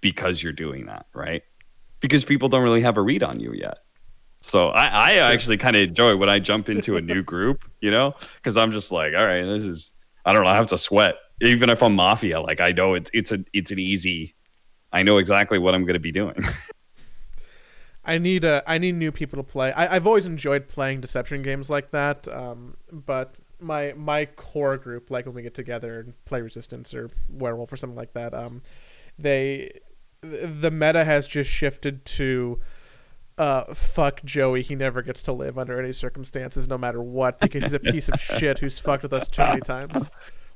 because 0.01 0.41
you're 0.41 0.53
doing 0.53 0.87
that, 0.87 1.05
right? 1.13 1.43
Because 1.99 2.25
people 2.25 2.49
don't 2.49 2.63
really 2.63 2.81
have 2.81 2.97
a 2.97 3.01
read 3.01 3.21
on 3.21 3.39
you 3.39 3.53
yet. 3.53 3.79
So 4.45 4.69
I, 4.69 4.87
I 4.87 5.11
actually 5.15 5.57
kind 5.57 5.75
of 5.75 5.81
enjoy 5.81 6.15
when 6.15 6.29
I 6.29 6.39
jump 6.39 6.69
into 6.69 6.97
a 6.97 7.01
new 7.01 7.23
group, 7.23 7.65
you 7.81 7.89
know, 7.89 8.13
because 8.35 8.57
I'm 8.57 8.71
just 8.71 8.91
like, 8.91 9.13
all 9.15 9.25
right, 9.25 9.43
this 9.43 9.63
is 9.63 9.91
I 10.25 10.33
don't 10.33 10.43
know, 10.43 10.49
I 10.49 10.55
have 10.55 10.67
to 10.67 10.77
sweat. 10.77 11.15
Even 11.41 11.69
if 11.69 11.83
I'm 11.83 11.95
mafia, 11.95 12.39
like 12.39 12.61
I 12.61 12.71
know 12.71 12.93
it's 12.93 13.09
it's 13.13 13.31
a 13.31 13.43
it's 13.53 13.71
an 13.71 13.79
easy. 13.79 14.35
I 14.91 15.03
know 15.03 15.17
exactly 15.17 15.59
what 15.59 15.75
I'm 15.75 15.81
going 15.81 15.95
to 15.95 15.99
be 15.99 16.11
doing. 16.11 16.35
I 18.05 18.17
need 18.17 18.45
a 18.45 18.63
I 18.67 18.77
need 18.77 18.95
new 18.95 19.11
people 19.11 19.37
to 19.37 19.43
play. 19.43 19.73
I, 19.73 19.95
have 19.95 20.07
always 20.07 20.25
enjoyed 20.25 20.69
playing 20.69 21.01
deception 21.01 21.41
games 21.41 21.69
like 21.69 21.91
that, 21.91 22.27
um, 22.27 22.77
but 22.91 23.35
my 23.59 23.93
my 23.97 24.25
core 24.25 24.77
group, 24.77 25.09
like 25.09 25.25
when 25.25 25.33
we 25.35 25.41
get 25.41 25.55
together 25.55 25.99
and 25.99 26.25
play 26.25 26.41
Resistance 26.41 26.93
or 26.93 27.09
Werewolf 27.29 27.73
or 27.73 27.77
something 27.77 27.97
like 27.97 28.13
that, 28.13 28.33
um, 28.33 28.61
they 29.17 29.79
the 30.21 30.71
meta 30.71 31.03
has 31.03 31.27
just 31.27 31.49
shifted 31.49 32.05
to 32.05 32.59
uh, 33.37 33.73
fuck 33.73 34.23
Joey. 34.23 34.61
He 34.61 34.75
never 34.75 35.01
gets 35.01 35.23
to 35.23 35.33
live 35.33 35.57
under 35.57 35.79
any 35.79 35.93
circumstances, 35.93 36.67
no 36.67 36.77
matter 36.77 37.01
what, 37.01 37.39
because 37.39 37.63
he's 37.63 37.73
a 37.73 37.79
piece 37.79 38.09
of 38.09 38.19
shit 38.19 38.59
who's 38.59 38.79
fucked 38.79 39.03
with 39.03 39.13
us 39.13 39.27
too 39.27 39.41
many 39.41 39.61
times. 39.61 40.11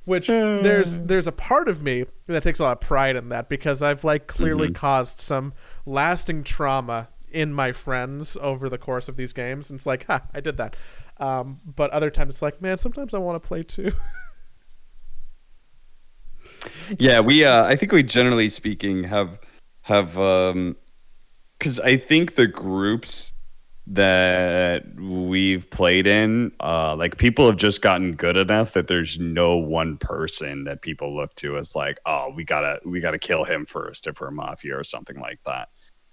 Which 0.05 0.27
there's 0.27 0.99
there's 1.01 1.27
a 1.27 1.31
part 1.31 1.67
of 1.67 1.81
me 1.81 2.05
that 2.27 2.43
takes 2.43 2.59
a 2.59 2.63
lot 2.63 2.73
of 2.73 2.81
pride 2.81 3.15
in 3.15 3.29
that 3.29 3.49
because 3.49 3.83
I've 3.83 4.03
like 4.03 4.27
clearly 4.27 4.67
mm-hmm. 4.67 4.75
caused 4.75 5.19
some 5.19 5.53
lasting 5.85 6.43
trauma 6.43 7.09
in 7.31 7.53
my 7.53 7.71
friends 7.71 8.35
over 8.37 8.69
the 8.69 8.77
course 8.77 9.07
of 9.07 9.17
these 9.17 9.33
games. 9.33 9.69
And 9.69 9.77
it's 9.77 9.85
like, 9.85 10.05
ha, 10.07 10.21
I 10.33 10.39
did 10.39 10.57
that. 10.57 10.75
Um, 11.17 11.59
but 11.65 11.91
other 11.91 12.09
times 12.09 12.31
it's 12.31 12.41
like, 12.41 12.61
man, 12.61 12.77
sometimes 12.77 13.13
I 13.13 13.19
want 13.19 13.41
to 13.41 13.47
play 13.47 13.63
too. 13.63 13.91
yeah, 16.99 17.19
we. 17.19 17.43
Uh, 17.43 17.65
I 17.65 17.75
think 17.75 17.91
we 17.91 18.03
generally 18.03 18.49
speaking 18.49 19.03
have 19.03 19.39
have 19.81 20.17
um, 20.17 20.77
because 21.59 21.79
I 21.79 21.97
think 21.97 22.35
the 22.35 22.47
groups 22.47 23.33
that 23.85 24.83
we've 24.95 25.69
played 25.71 26.07
in, 26.07 26.51
uh, 26.59 26.95
like 26.95 27.17
people 27.17 27.47
have 27.47 27.57
just 27.57 27.81
gotten 27.81 28.15
good 28.15 28.37
enough 28.37 28.73
that 28.73 28.87
there's 28.87 29.19
no 29.19 29.57
one 29.57 29.97
person 29.97 30.63
that 30.65 30.81
people 30.81 31.15
look 31.15 31.33
to 31.35 31.57
as 31.57 31.75
like, 31.75 31.99
oh, 32.05 32.31
we 32.35 32.43
gotta 32.43 32.79
we 32.85 33.01
gotta 33.01 33.19
kill 33.19 33.43
him 33.43 33.65
first 33.65 34.07
if 34.07 34.21
we're 34.21 34.31
mafia 34.31 34.77
or 34.77 34.83
something 34.83 35.19
like 35.19 35.39
that. 35.45 35.69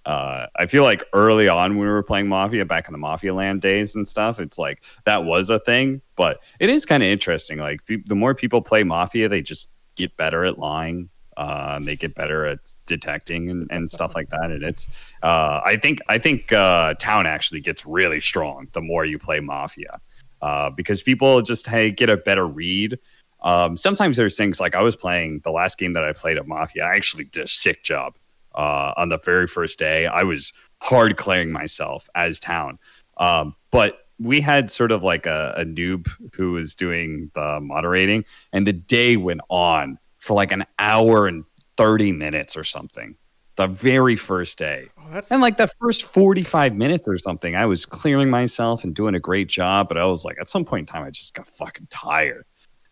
Uh, 0.06 0.46
I 0.56 0.66
feel 0.66 0.84
like 0.84 1.02
early 1.12 1.48
on 1.48 1.72
when 1.72 1.86
we 1.86 1.92
were 1.92 2.02
playing 2.02 2.28
Mafia 2.28 2.64
back 2.64 2.86
in 2.86 2.92
the 2.92 2.98
Mafia 2.98 3.34
Land 3.34 3.60
days 3.60 3.96
and 3.96 4.06
stuff, 4.06 4.38
it's 4.38 4.56
like 4.56 4.84
that 5.04 5.24
was 5.24 5.50
a 5.50 5.58
thing. 5.58 6.00
But 6.14 6.44
it 6.60 6.70
is 6.70 6.86
kind 6.86 7.02
of 7.02 7.08
interesting. 7.08 7.58
Like 7.58 7.80
the 7.86 8.14
more 8.14 8.32
people 8.32 8.62
play 8.62 8.84
Mafia, 8.84 9.28
they 9.28 9.42
just 9.42 9.72
get 9.96 10.16
better 10.16 10.44
at 10.44 10.60
lying 10.60 11.10
uh, 11.36 11.78
they 11.80 11.96
get 11.96 12.14
better 12.14 12.46
at 12.46 12.58
detecting 12.86 13.50
and, 13.50 13.68
and 13.70 13.90
stuff 13.90 14.14
like 14.14 14.28
that. 14.30 14.50
And 14.50 14.62
it's, 14.62 14.88
uh, 15.22 15.60
I 15.64 15.76
think, 15.76 15.98
I 16.08 16.18
think 16.18 16.52
uh, 16.52 16.94
Town 16.94 17.26
actually 17.26 17.60
gets 17.60 17.84
really 17.84 18.20
strong 18.20 18.68
the 18.72 18.80
more 18.80 19.04
you 19.04 19.18
play 19.18 19.40
Mafia, 19.40 20.00
uh, 20.42 20.70
because 20.70 21.02
people 21.02 21.42
just 21.42 21.66
hey 21.66 21.90
get 21.90 22.10
a 22.10 22.16
better 22.16 22.46
read. 22.46 22.98
Um, 23.42 23.76
sometimes 23.76 24.16
there's 24.16 24.36
things 24.36 24.60
like 24.60 24.74
I 24.74 24.82
was 24.82 24.96
playing 24.96 25.40
the 25.44 25.50
last 25.50 25.78
game 25.78 25.92
that 25.92 26.04
I 26.04 26.12
played 26.12 26.38
at 26.38 26.46
Mafia. 26.46 26.84
I 26.84 26.90
actually 26.90 27.24
did 27.24 27.44
a 27.44 27.46
sick 27.46 27.82
job 27.82 28.16
uh, 28.54 28.92
on 28.96 29.08
the 29.08 29.18
very 29.18 29.46
first 29.46 29.78
day. 29.78 30.06
I 30.06 30.22
was 30.22 30.52
hard 30.82 31.16
clearing 31.16 31.52
myself 31.52 32.08
as 32.14 32.40
Town, 32.40 32.78
um, 33.18 33.54
but 33.70 34.00
we 34.18 34.40
had 34.40 34.70
sort 34.70 34.92
of 34.92 35.02
like 35.02 35.26
a, 35.26 35.54
a 35.58 35.64
noob 35.64 36.08
who 36.34 36.52
was 36.52 36.74
doing 36.74 37.30
the 37.34 37.60
moderating, 37.60 38.24
and 38.52 38.66
the 38.66 38.72
day 38.72 39.18
went 39.18 39.42
on 39.50 39.98
for 40.26 40.34
like 40.34 40.50
an 40.50 40.64
hour 40.78 41.26
and 41.26 41.44
30 41.76 42.12
minutes 42.12 42.56
or 42.56 42.64
something 42.64 43.16
the 43.56 43.68
very 43.68 44.16
first 44.16 44.58
day. 44.58 44.88
Oh, 44.98 45.20
and 45.30 45.40
like 45.40 45.56
the 45.56 45.68
first 45.80 46.02
45 46.04 46.74
minutes 46.74 47.06
or 47.06 47.16
something, 47.16 47.54
I 47.56 47.64
was 47.64 47.86
clearing 47.86 48.28
myself 48.28 48.84
and 48.84 48.94
doing 48.94 49.14
a 49.14 49.20
great 49.20 49.48
job. 49.48 49.88
But 49.88 49.98
I 49.98 50.04
was 50.04 50.24
like, 50.24 50.36
at 50.40 50.48
some 50.48 50.64
point 50.64 50.80
in 50.80 50.86
time, 50.86 51.04
I 51.04 51.10
just 51.10 51.32
got 51.32 51.46
fucking 51.46 51.86
tired. 51.88 52.44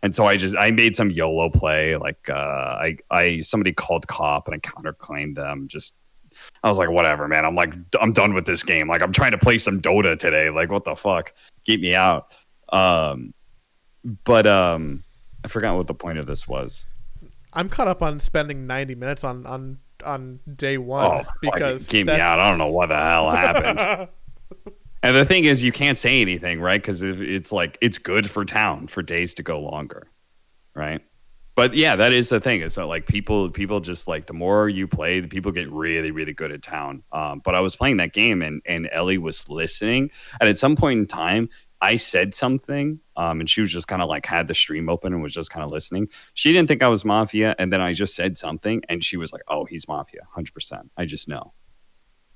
And 0.03 0.15
so 0.15 0.27
I 0.27 0.37
just 0.37 0.55
I 0.57 0.71
made 0.71 0.95
some 0.95 1.11
YOLO 1.11 1.51
play. 1.51 1.97
Like 1.97 2.29
uh, 2.31 2.35
I 2.35 2.99
I 3.11 3.41
somebody 3.41 3.73
called 3.73 4.07
cop 4.07 4.49
and 4.49 4.55
I 4.55 4.59
counterclaimed 4.59 5.35
them. 5.35 5.67
Just 5.67 5.99
I 6.63 6.69
was 6.69 6.79
like, 6.79 6.91
whatever, 6.91 7.27
man. 7.27 7.45
I'm 7.45 7.55
like 7.55 7.75
I'm 8.01 8.13
done 8.13 8.33
with 8.33 8.45
this 8.45 8.63
game. 8.63 8.87
Like 8.87 9.03
I'm 9.03 9.13
trying 9.13 9.33
to 9.33 9.39
play 9.39 9.59
some 9.59 9.81
Dota 9.81 10.19
today. 10.19 10.51
Like 10.51 10.71
what 10.71 10.85
the 10.85 10.95
fuck? 10.95 11.33
Get 11.65 11.81
me 11.81 11.95
out. 11.95 12.33
Um, 12.71 13.35
but 14.25 14.47
um, 14.47 15.05
I 15.43 15.49
forgot 15.49 15.77
what 15.77 15.87
the 15.87 15.95
point 15.95 16.19
of 16.19 16.27
this 16.27 16.47
was. 16.47 16.87
I'm 17.55 17.69
caught 17.69 17.89
up 17.89 18.03
on 18.03 18.21
spending 18.21 18.67
90 18.67 18.95
minutes 18.95 19.25
on 19.25 19.47
on 19.47 19.79
on 20.05 20.41
day 20.57 20.77
one 20.77 21.07
oh, 21.07 21.31
because 21.41 21.89
keep 21.89 22.07
me 22.07 22.13
out. 22.13 22.39
I 22.39 22.49
don't 22.51 22.59
know 22.59 22.71
what 22.71 22.89
the 22.89 22.97
hell 22.97 23.31
happened. 23.31 24.09
and 25.03 25.17
the 25.17 25.25
thing 25.25 25.45
is, 25.45 25.65
you 25.65 25.73
can't 25.73 25.97
say 25.97 26.21
anything, 26.21 26.61
right? 26.61 26.81
Because 26.81 27.03
it's 27.03 27.53
like 27.53 27.79
it's 27.81 27.99
good 27.99 28.29
for 28.29 28.45
town 28.45 28.87
for 28.87 29.03
days 29.03 29.35
to 29.35 29.43
go 29.43 29.61
longer, 29.61 30.09
right? 30.75 31.01
but 31.57 31.75
yeah, 31.75 31.95
that 31.95 32.13
is 32.13 32.29
the 32.29 32.41
thing. 32.41 32.63
Is 32.63 32.75
that 32.75 32.87
like 32.87 33.07
people 33.07 33.49
people 33.51 33.81
just 33.81 34.09
like 34.09 34.27
the 34.27 34.33
more 34.33 34.69
you 34.69 34.89
play, 34.89 35.21
the 35.21 35.29
people 35.29 35.53
get 35.53 35.71
really 35.71 36.11
really 36.11 36.33
good 36.33 36.51
at 36.51 36.63
town. 36.63 37.03
Um, 37.13 37.41
but 37.45 37.55
I 37.55 37.61
was 37.61 37.77
playing 37.77 37.99
that 37.99 38.13
game 38.13 38.43
and 38.43 38.61
and 38.67 38.89
Ellie 38.91 39.19
was 39.19 39.49
listening, 39.49 40.11
and 40.41 40.51
at 40.51 40.57
some 40.57 40.75
point 40.75 41.01
in 41.01 41.07
time, 41.07 41.49
I 41.81 41.97
said 41.97 42.35
something, 42.35 43.01
um, 43.17 43.41
and 43.41 43.51
she 43.51 43.61
was 43.61 43.73
just 43.73 43.89
kind 43.89 44.01
of 44.01 44.09
like 44.09 44.27
had 44.27 44.49
the 44.49 44.55
stream 44.55 44.89
open 44.89 45.13
and 45.13 45.23
was 45.23 45.35
just 45.35 45.51
kind 45.51 45.65
of 45.65 45.71
listening. 45.71 46.09
She 46.35 46.53
didn't 46.53 46.69
think 46.69 46.83
I 46.83 46.89
was 46.89 47.05
Mafia, 47.05 47.55
and 47.59 47.73
then 47.73 47.81
I 47.81 47.93
just 47.93 48.15
said 48.15 48.39
something, 48.39 48.83
and 48.89 49.05
she 49.05 49.17
was 49.17 49.33
like, 49.33 49.43
"Oh, 49.49 49.65
he's 49.65 49.87
Mafia, 49.87 50.23
hundred 50.35 50.55
percent. 50.55 50.91
I 50.97 51.05
just 51.05 51.29
know." 51.29 51.53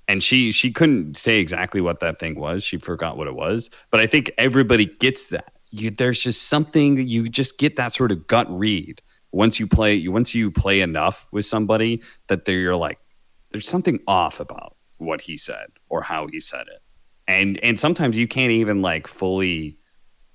And 0.06 0.22
she 0.22 0.52
she 0.52 0.72
couldn't 0.72 1.16
say 1.16 1.38
exactly 1.38 1.80
what 1.80 2.00
that 2.00 2.18
thing 2.18 2.38
was. 2.38 2.62
She 2.64 2.78
forgot 2.78 3.16
what 3.16 3.26
it 3.26 3.34
was, 3.34 3.70
but 3.90 4.00
I 4.00 4.06
think 4.06 4.30
everybody 4.38 4.86
gets 4.86 5.26
that. 5.28 5.52
You, 5.70 5.90
there's 5.90 6.20
just 6.20 6.48
something 6.48 7.06
you 7.06 7.28
just 7.28 7.58
get 7.58 7.76
that 7.76 7.92
sort 7.92 8.10
of 8.10 8.26
gut 8.26 8.46
read 8.50 9.02
once 9.32 9.60
you 9.60 9.66
play 9.66 9.94
you 9.94 10.10
once 10.10 10.34
you 10.34 10.50
play 10.50 10.80
enough 10.80 11.28
with 11.32 11.44
somebody 11.44 12.02
that 12.28 12.44
they're 12.44 12.76
like 12.76 12.98
there's 13.50 13.68
something 13.68 14.00
off 14.06 14.40
about 14.40 14.76
what 14.96 15.20
he 15.20 15.36
said 15.36 15.66
or 15.88 16.02
how 16.02 16.26
he 16.26 16.40
said 16.40 16.66
it 16.68 16.82
and 17.28 17.60
and 17.62 17.78
sometimes 17.78 18.16
you 18.16 18.26
can't 18.26 18.50
even 18.50 18.82
like 18.82 19.06
fully 19.06 19.78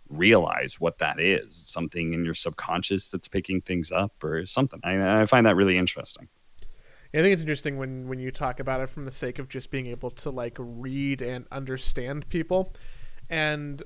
realize 0.10 0.80
what 0.80 1.00
that 1.00 1.20
is. 1.20 1.46
It's 1.46 1.72
something 1.72 2.14
in 2.14 2.24
your 2.24 2.36
subconscious 2.36 3.10
that's 3.10 3.28
picking 3.28 3.62
things 3.62 3.92
up 3.92 4.24
or 4.24 4.46
something. 4.46 4.80
I, 4.84 5.24
I 5.24 5.26
find 5.26 5.46
that 5.46 5.56
really 5.56 5.78
interesting. 5.78 6.30
I 7.16 7.22
think 7.22 7.34
it's 7.34 7.42
interesting 7.42 7.78
when 7.78 8.08
when 8.08 8.20
you 8.20 8.32
talk 8.32 8.60
about 8.60 8.80
it 8.80 8.90
from 8.90 9.06
the 9.06 9.12
sake 9.12 9.40
of 9.40 9.50
just 9.50 9.72
being 9.72 9.88
able 9.88 10.12
to 10.12 10.30
like 10.30 10.56
read 10.60 11.22
and 11.22 11.46
understand 11.52 12.30
people, 12.30 12.74
and 13.30 13.84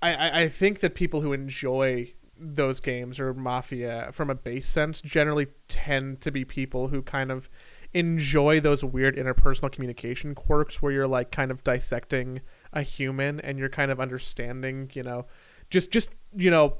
I 0.00 0.14
I, 0.14 0.40
I 0.42 0.48
think 0.48 0.80
that 0.80 0.94
people 0.94 1.22
who 1.22 1.32
enjoy 1.32 2.12
those 2.38 2.80
games 2.80 3.20
or 3.20 3.32
mafia 3.34 4.08
from 4.12 4.28
a 4.28 4.34
base 4.34 4.66
sense 4.66 5.00
generally 5.00 5.46
tend 5.68 6.20
to 6.22 6.30
be 6.30 6.44
people 6.44 6.88
who 6.88 7.00
kind 7.00 7.30
of 7.30 7.48
enjoy 7.94 8.58
those 8.60 8.82
weird 8.82 9.16
interpersonal 9.16 9.70
communication 9.70 10.34
quirks 10.34 10.80
where 10.80 10.92
you're 10.92 11.06
like 11.06 11.30
kind 11.30 11.50
of 11.50 11.62
dissecting 11.62 12.40
a 12.72 12.82
human 12.82 13.38
and 13.40 13.58
you're 13.58 13.68
kind 13.68 13.90
of 13.90 14.00
understanding 14.00 14.90
you 14.94 15.02
know 15.02 15.26
just 15.68 15.90
just 15.90 16.10
you 16.34 16.50
know 16.50 16.78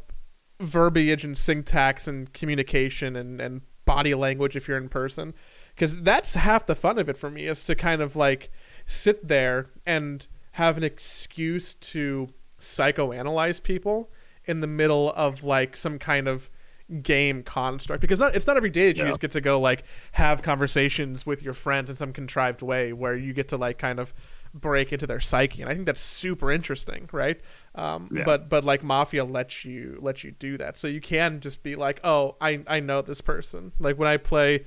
verbiage 0.61 1.25
and 1.25 1.37
syntax 1.37 2.07
and 2.07 2.33
communication 2.33 3.17
and 3.17 3.41
and 3.41 3.63
body 3.85 4.15
language 4.15 4.57
if 4.57 4.69
you're 4.69 4.79
in 4.79 4.89
person. 4.89 5.35
Because 5.75 6.03
that's 6.03 6.35
half 6.35 6.67
the 6.67 6.75
fun 6.75 6.99
of 6.99 7.09
it 7.09 7.17
for 7.17 7.31
me 7.31 7.47
is 7.47 7.65
to 7.65 7.75
kind 7.75 8.03
of 8.03 8.15
like 8.15 8.51
sit 8.87 9.27
there 9.27 9.71
and 9.87 10.27
have 10.53 10.77
an 10.77 10.85
excuse 10.85 11.75
to 11.75 12.29
psychoanalyze 12.61 13.63
people 13.63 14.11
in 14.45 14.61
the 14.61 14.67
middle 14.67 15.13
of 15.13 15.45
like 15.45 15.77
some 15.77 15.99
kind 15.99 16.29
of 16.29 16.51
game 17.01 17.43
construct 17.43 18.01
because 18.01 18.19
not, 18.19 18.35
it's 18.35 18.47
not 18.47 18.57
every 18.57 18.71
day 18.71 18.89
that 18.89 18.97
you 18.97 19.05
yeah. 19.05 19.11
just 19.11 19.21
get 19.21 19.33
to 19.33 19.41
go 19.41 19.61
like 19.61 19.85
have 20.13 20.43
conversations 20.43 21.25
with 21.25 21.43
your 21.43 21.55
friends 21.55 21.89
in 21.89 21.97
some 21.97 22.13
contrived 22.13 22.61
way 22.61 22.93
where 22.93 23.17
you 23.17 23.33
get 23.33 23.49
to 23.49 23.57
like 23.57 23.79
kind 23.79 23.99
of 23.99 24.13
break 24.53 24.93
into 24.93 25.07
their 25.07 25.21
psyche 25.21 25.63
and 25.63 25.71
i 25.71 25.75
think 25.75 25.87
that's 25.87 26.01
super 26.01 26.53
interesting 26.53 27.09
right 27.13 27.41
um, 27.75 28.11
yeah. 28.13 28.23
but 28.25 28.51
but 28.51 28.65
like 28.65 28.83
mafia 28.83 29.25
lets 29.25 29.65
you 29.65 29.99
lets 30.03 30.23
you 30.23 30.31
do 30.33 30.59
that 30.59 30.77
so 30.77 30.87
you 30.87 31.01
can 31.01 31.41
just 31.41 31.63
be 31.63 31.75
like 31.75 31.99
oh 32.05 32.37
i 32.41 32.61
i 32.67 32.79
know 32.79 33.01
this 33.01 33.23
person 33.23 33.73
like 33.79 33.99
when 33.99 34.09
i 34.09 34.19
play 34.19 34.65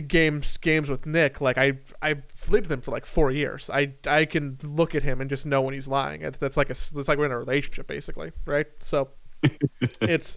games 0.00 0.56
games 0.56 0.88
with 0.88 1.06
Nick, 1.06 1.40
like 1.40 1.58
I 1.58 1.74
I 2.02 2.16
lived 2.48 2.66
with 2.66 2.72
him 2.72 2.80
for 2.80 2.90
like 2.90 3.06
four 3.06 3.30
years. 3.30 3.70
I 3.70 3.92
I 4.06 4.24
can 4.24 4.58
look 4.62 4.94
at 4.94 5.02
him 5.02 5.20
and 5.20 5.30
just 5.30 5.46
know 5.46 5.62
when 5.62 5.74
he's 5.74 5.88
lying. 5.88 6.28
That's 6.38 6.56
like 6.56 6.68
a 6.68 6.72
it's 6.72 6.92
like 6.92 7.18
we're 7.18 7.26
in 7.26 7.32
a 7.32 7.38
relationship 7.38 7.86
basically, 7.86 8.32
right? 8.44 8.66
So 8.80 9.10
it's 10.00 10.36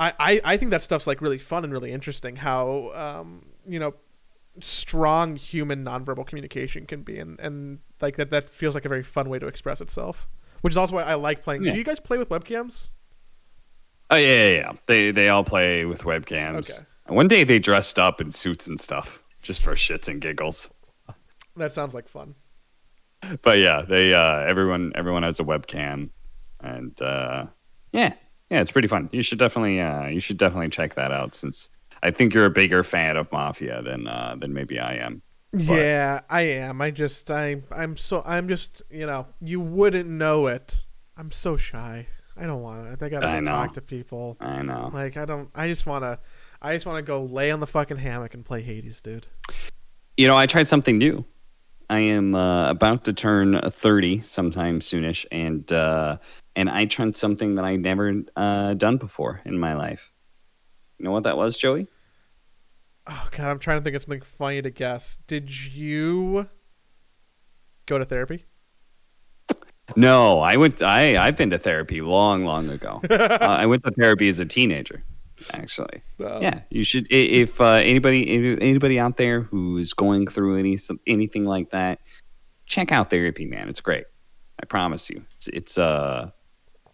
I, 0.00 0.12
I 0.18 0.40
I 0.44 0.56
think 0.56 0.70
that 0.70 0.82
stuff's 0.82 1.06
like 1.06 1.20
really 1.20 1.38
fun 1.38 1.62
and 1.62 1.72
really 1.72 1.92
interesting. 1.92 2.36
How 2.36 2.90
um 2.94 3.46
you 3.66 3.78
know 3.78 3.94
strong 4.60 5.36
human 5.36 5.84
nonverbal 5.84 6.26
communication 6.26 6.86
can 6.86 7.02
be, 7.02 7.18
and 7.18 7.38
and 7.38 7.78
like 8.00 8.16
that 8.16 8.30
that 8.30 8.48
feels 8.48 8.74
like 8.74 8.84
a 8.86 8.88
very 8.88 9.02
fun 9.02 9.28
way 9.28 9.38
to 9.38 9.46
express 9.46 9.80
itself. 9.80 10.26
Which 10.62 10.72
is 10.72 10.76
also 10.76 10.96
why 10.96 11.02
I 11.04 11.14
like 11.14 11.42
playing. 11.42 11.62
Yeah. 11.62 11.72
Do 11.72 11.78
you 11.78 11.84
guys 11.84 12.00
play 12.00 12.18
with 12.18 12.30
webcams? 12.30 12.90
Oh 14.10 14.16
yeah, 14.16 14.44
yeah, 14.44 14.52
yeah. 14.52 14.72
They 14.86 15.10
they 15.10 15.28
all 15.28 15.44
play 15.44 15.84
with 15.84 16.02
webcams. 16.02 16.70
Okay. 16.70 16.86
One 17.14 17.28
day 17.28 17.44
they 17.44 17.58
dressed 17.58 17.98
up 17.98 18.20
in 18.20 18.30
suits 18.30 18.66
and 18.66 18.80
stuff 18.80 19.22
just 19.42 19.62
for 19.62 19.74
shits 19.74 20.08
and 20.08 20.20
giggles. 20.20 20.70
That 21.56 21.72
sounds 21.72 21.94
like 21.94 22.08
fun. 22.08 22.34
But 23.42 23.58
yeah, 23.58 23.82
they 23.82 24.14
uh, 24.14 24.40
everyone 24.40 24.92
everyone 24.94 25.24
has 25.24 25.40
a 25.40 25.44
webcam, 25.44 26.10
and 26.60 27.00
uh, 27.02 27.46
yeah, 27.92 28.14
yeah, 28.50 28.60
it's 28.60 28.70
pretty 28.70 28.88
fun. 28.88 29.08
You 29.12 29.22
should 29.22 29.38
definitely 29.38 29.80
uh, 29.80 30.06
you 30.06 30.20
should 30.20 30.36
definitely 30.36 30.68
check 30.68 30.94
that 30.94 31.12
out 31.12 31.34
since 31.34 31.68
I 32.02 32.10
think 32.10 32.34
you're 32.34 32.46
a 32.46 32.50
bigger 32.50 32.82
fan 32.82 33.16
of 33.16 33.30
Mafia 33.32 33.82
than 33.82 34.06
uh, 34.06 34.36
than 34.38 34.52
maybe 34.52 34.78
I 34.78 34.94
am. 34.96 35.22
But. 35.52 35.62
Yeah, 35.62 36.20
I 36.28 36.42
am. 36.42 36.80
I 36.80 36.90
just 36.90 37.30
I 37.30 37.62
I'm 37.70 37.96
so 37.96 38.22
I'm 38.24 38.48
just 38.48 38.82
you 38.90 39.06
know 39.06 39.26
you 39.40 39.60
wouldn't 39.60 40.08
know 40.08 40.46
it. 40.46 40.84
I'm 41.16 41.30
so 41.30 41.56
shy. 41.56 42.06
I 42.36 42.46
don't 42.46 42.62
want 42.62 42.98
to. 42.98 43.04
I 43.04 43.08
gotta 43.08 43.42
talk 43.42 43.74
to 43.74 43.82
people. 43.82 44.36
I 44.40 44.62
know. 44.62 44.90
Like 44.92 45.16
I 45.16 45.24
don't. 45.24 45.50
I 45.54 45.68
just 45.68 45.86
want 45.86 46.04
to 46.04 46.18
I 46.62 46.74
just 46.74 46.86
want 46.86 46.98
to 46.98 47.02
go 47.02 47.24
lay 47.24 47.50
on 47.50 47.60
the 47.60 47.66
fucking 47.66 47.96
hammock 47.96 48.34
and 48.34 48.44
play 48.44 48.62
Hades, 48.62 49.00
dude. 49.00 49.26
You 50.16 50.26
know, 50.26 50.36
I 50.36 50.46
tried 50.46 50.68
something 50.68 50.98
new. 50.98 51.24
I 51.88 51.98
am 51.98 52.34
uh, 52.34 52.70
about 52.70 53.04
to 53.04 53.12
turn 53.12 53.60
30 53.68 54.22
sometime 54.22 54.80
soonish, 54.80 55.26
and 55.32 55.70
uh, 55.72 56.18
and 56.60 56.68
I 56.68 56.84
tried 56.84 57.16
something 57.16 57.54
that 57.54 57.64
I 57.64 57.76
never 57.76 58.22
uh, 58.36 58.74
done 58.74 58.98
before 58.98 59.40
in 59.44 59.58
my 59.58 59.74
life. 59.74 60.10
You 60.98 61.06
know 61.06 61.12
what 61.12 61.24
that 61.24 61.36
was, 61.36 61.56
Joey? 61.56 61.88
Oh 63.06 63.28
god, 63.30 63.50
I'm 63.50 63.58
trying 63.58 63.78
to 63.78 63.84
think 63.84 63.96
of 63.96 64.02
something 64.02 64.20
funny 64.20 64.60
to 64.62 64.70
guess. 64.70 65.18
Did 65.26 65.50
you 65.74 66.48
go 67.86 67.98
to 67.98 68.04
therapy? 68.04 68.44
No, 69.96 70.40
I 70.40 70.56
went. 70.56 70.82
I 70.82 71.16
I've 71.16 71.36
been 71.36 71.50
to 71.50 71.58
therapy 71.58 72.00
long, 72.00 72.44
long 72.44 72.68
ago. 72.68 73.00
uh, 73.10 73.38
I 73.40 73.66
went 73.66 73.82
to 73.84 73.90
therapy 73.90 74.28
as 74.28 74.38
a 74.38 74.44
teenager 74.44 75.02
actually. 75.52 76.02
Um, 76.24 76.42
yeah, 76.42 76.60
you 76.70 76.84
should. 76.84 77.06
If 77.10 77.60
uh, 77.60 77.80
anybody 77.82 78.58
anybody 78.60 78.98
out 78.98 79.16
there 79.16 79.40
who 79.40 79.78
is 79.78 79.92
going 79.92 80.26
through 80.26 80.58
any 80.58 80.78
anything 81.06 81.44
like 81.44 81.70
that, 81.70 82.00
check 82.66 82.92
out 82.92 83.10
therapy, 83.10 83.46
man. 83.46 83.68
It's 83.68 83.80
great. 83.80 84.04
I 84.62 84.66
promise 84.66 85.08
you. 85.08 85.24
It's 85.36 85.48
it's 85.48 85.78
uh, 85.78 86.30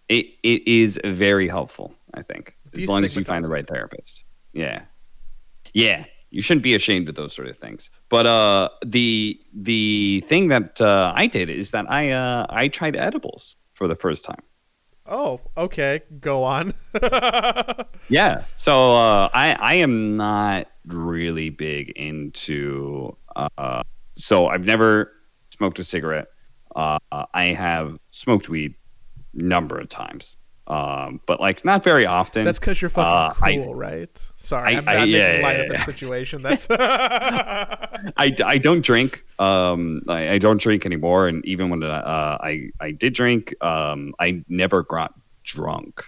it 0.08 0.26
it 0.42 0.66
is 0.66 0.98
very 1.04 1.48
helpful. 1.48 1.94
I 2.14 2.22
think 2.22 2.56
as 2.76 2.88
long 2.88 3.04
as 3.04 3.16
you 3.16 3.24
find 3.24 3.44
the 3.44 3.48
right 3.48 3.66
therapist. 3.66 4.24
Yeah, 4.52 4.82
yeah. 5.74 6.04
You 6.30 6.42
shouldn't 6.42 6.64
be 6.64 6.74
ashamed 6.74 7.08
of 7.08 7.14
those 7.14 7.32
sort 7.32 7.48
of 7.48 7.56
things. 7.56 7.90
But 8.08 8.26
uh, 8.26 8.68
the 8.84 9.40
the 9.54 10.24
thing 10.26 10.48
that 10.48 10.80
uh, 10.80 11.12
I 11.14 11.26
did 11.26 11.48
is 11.50 11.70
that 11.70 11.90
I 11.90 12.10
uh, 12.12 12.46
I 12.48 12.68
tried 12.68 12.96
edibles 12.96 13.56
for 13.74 13.88
the 13.88 13.94
first 13.94 14.24
time. 14.24 14.42
Oh, 15.06 15.40
okay. 15.56 16.02
Go 16.20 16.42
on. 16.42 16.74
yeah. 18.08 18.44
So 18.56 18.92
uh, 18.92 19.28
I 19.32 19.56
I 19.58 19.74
am 19.74 20.16
not 20.16 20.68
really 20.86 21.50
big 21.50 21.90
into. 21.90 23.16
Uh, 23.34 23.82
so 24.14 24.48
I've 24.48 24.64
never 24.64 25.12
smoked 25.50 25.78
a 25.78 25.84
cigarette. 25.84 26.28
Uh, 26.74 26.98
I 27.10 27.54
have 27.54 27.98
smoked 28.10 28.48
weed 28.48 28.74
number 29.36 29.78
of 29.78 29.88
times 29.88 30.36
um, 30.68 31.20
but 31.26 31.40
like 31.40 31.64
not 31.64 31.84
very 31.84 32.06
often. 32.06 32.44
That's 32.44 32.58
because 32.58 32.82
you're 32.82 32.88
fucking 32.88 33.56
uh, 33.56 33.62
cool, 33.64 33.70
I, 33.70 33.74
right? 33.74 34.26
Sorry, 34.36 34.74
I, 34.74 34.78
am 34.78 34.84
not 34.84 34.96
I, 34.96 35.04
yeah, 35.04 35.28
making 35.28 35.42
light 35.42 35.56
yeah, 35.56 35.62
of 35.62 35.68
the 35.68 35.78
situation. 35.78 36.42
That's 36.42 36.66
I, 36.70 38.34
I 38.44 38.58
don't 38.58 38.84
drink. 38.84 39.24
Um, 39.38 40.02
I, 40.08 40.30
I, 40.30 40.38
don't 40.38 40.60
drink 40.60 40.84
anymore, 40.84 41.28
and 41.28 41.44
even 41.44 41.70
when 41.70 41.84
uh, 41.84 42.38
I 42.40 42.70
I 42.80 42.90
did 42.90 43.14
drink, 43.14 43.54
um, 43.62 44.14
I 44.18 44.44
never 44.48 44.82
got 44.82 45.14
drunk. 45.44 46.04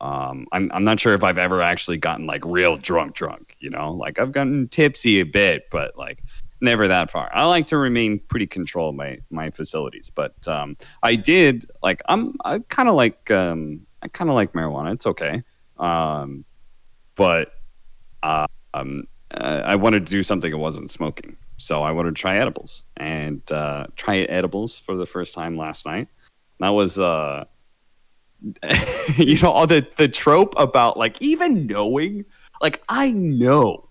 Um, 0.00 0.46
I'm 0.50 0.70
I'm 0.72 0.84
not 0.84 0.98
sure 0.98 1.12
if 1.12 1.22
I've 1.22 1.38
ever 1.38 1.60
actually 1.60 1.98
gotten 1.98 2.26
like 2.26 2.42
real 2.46 2.76
drunk, 2.76 3.14
drunk. 3.14 3.54
You 3.58 3.68
know, 3.68 3.92
like 3.92 4.18
I've 4.18 4.32
gotten 4.32 4.68
tipsy 4.68 5.20
a 5.20 5.26
bit, 5.26 5.64
but 5.70 5.98
like 5.98 6.22
never 6.60 6.88
that 6.88 7.10
far. 7.10 7.30
I 7.34 7.44
like 7.44 7.66
to 7.66 7.78
remain 7.78 8.20
pretty 8.28 8.46
control 8.46 8.92
my 8.92 9.18
my 9.30 9.50
facilities, 9.50 10.10
but 10.14 10.46
um, 10.46 10.76
I 11.02 11.16
did 11.16 11.70
like 11.82 12.00
I'm 12.08 12.36
I 12.44 12.60
kind 12.60 12.88
of 12.88 12.94
like 12.94 13.30
um, 13.30 13.86
I 14.02 14.08
kind 14.08 14.30
of 14.30 14.36
like 14.36 14.52
marijuana. 14.52 14.92
It's 14.92 15.06
okay. 15.06 15.42
Um, 15.78 16.44
but 17.14 17.52
uh, 18.22 18.46
um, 18.74 19.04
I 19.32 19.76
wanted 19.76 20.06
to 20.06 20.10
do 20.10 20.22
something 20.22 20.50
that 20.50 20.58
wasn't 20.58 20.90
smoking. 20.90 21.36
So 21.56 21.82
I 21.82 21.92
wanted 21.92 22.16
to 22.16 22.20
try 22.20 22.36
edibles 22.36 22.84
and 22.96 23.40
uh, 23.52 23.86
try 23.96 24.18
edibles 24.20 24.76
for 24.76 24.96
the 24.96 25.06
first 25.06 25.34
time 25.34 25.56
last 25.56 25.84
night. 25.84 26.08
That 26.58 26.70
was, 26.70 26.98
uh, 26.98 27.44
you 29.16 29.38
know, 29.40 29.50
all 29.50 29.66
the, 29.66 29.86
the 29.98 30.08
trope 30.08 30.54
about 30.56 30.96
like 30.96 31.20
even 31.20 31.66
knowing, 31.66 32.24
like, 32.62 32.82
I 32.88 33.10
know 33.10 33.89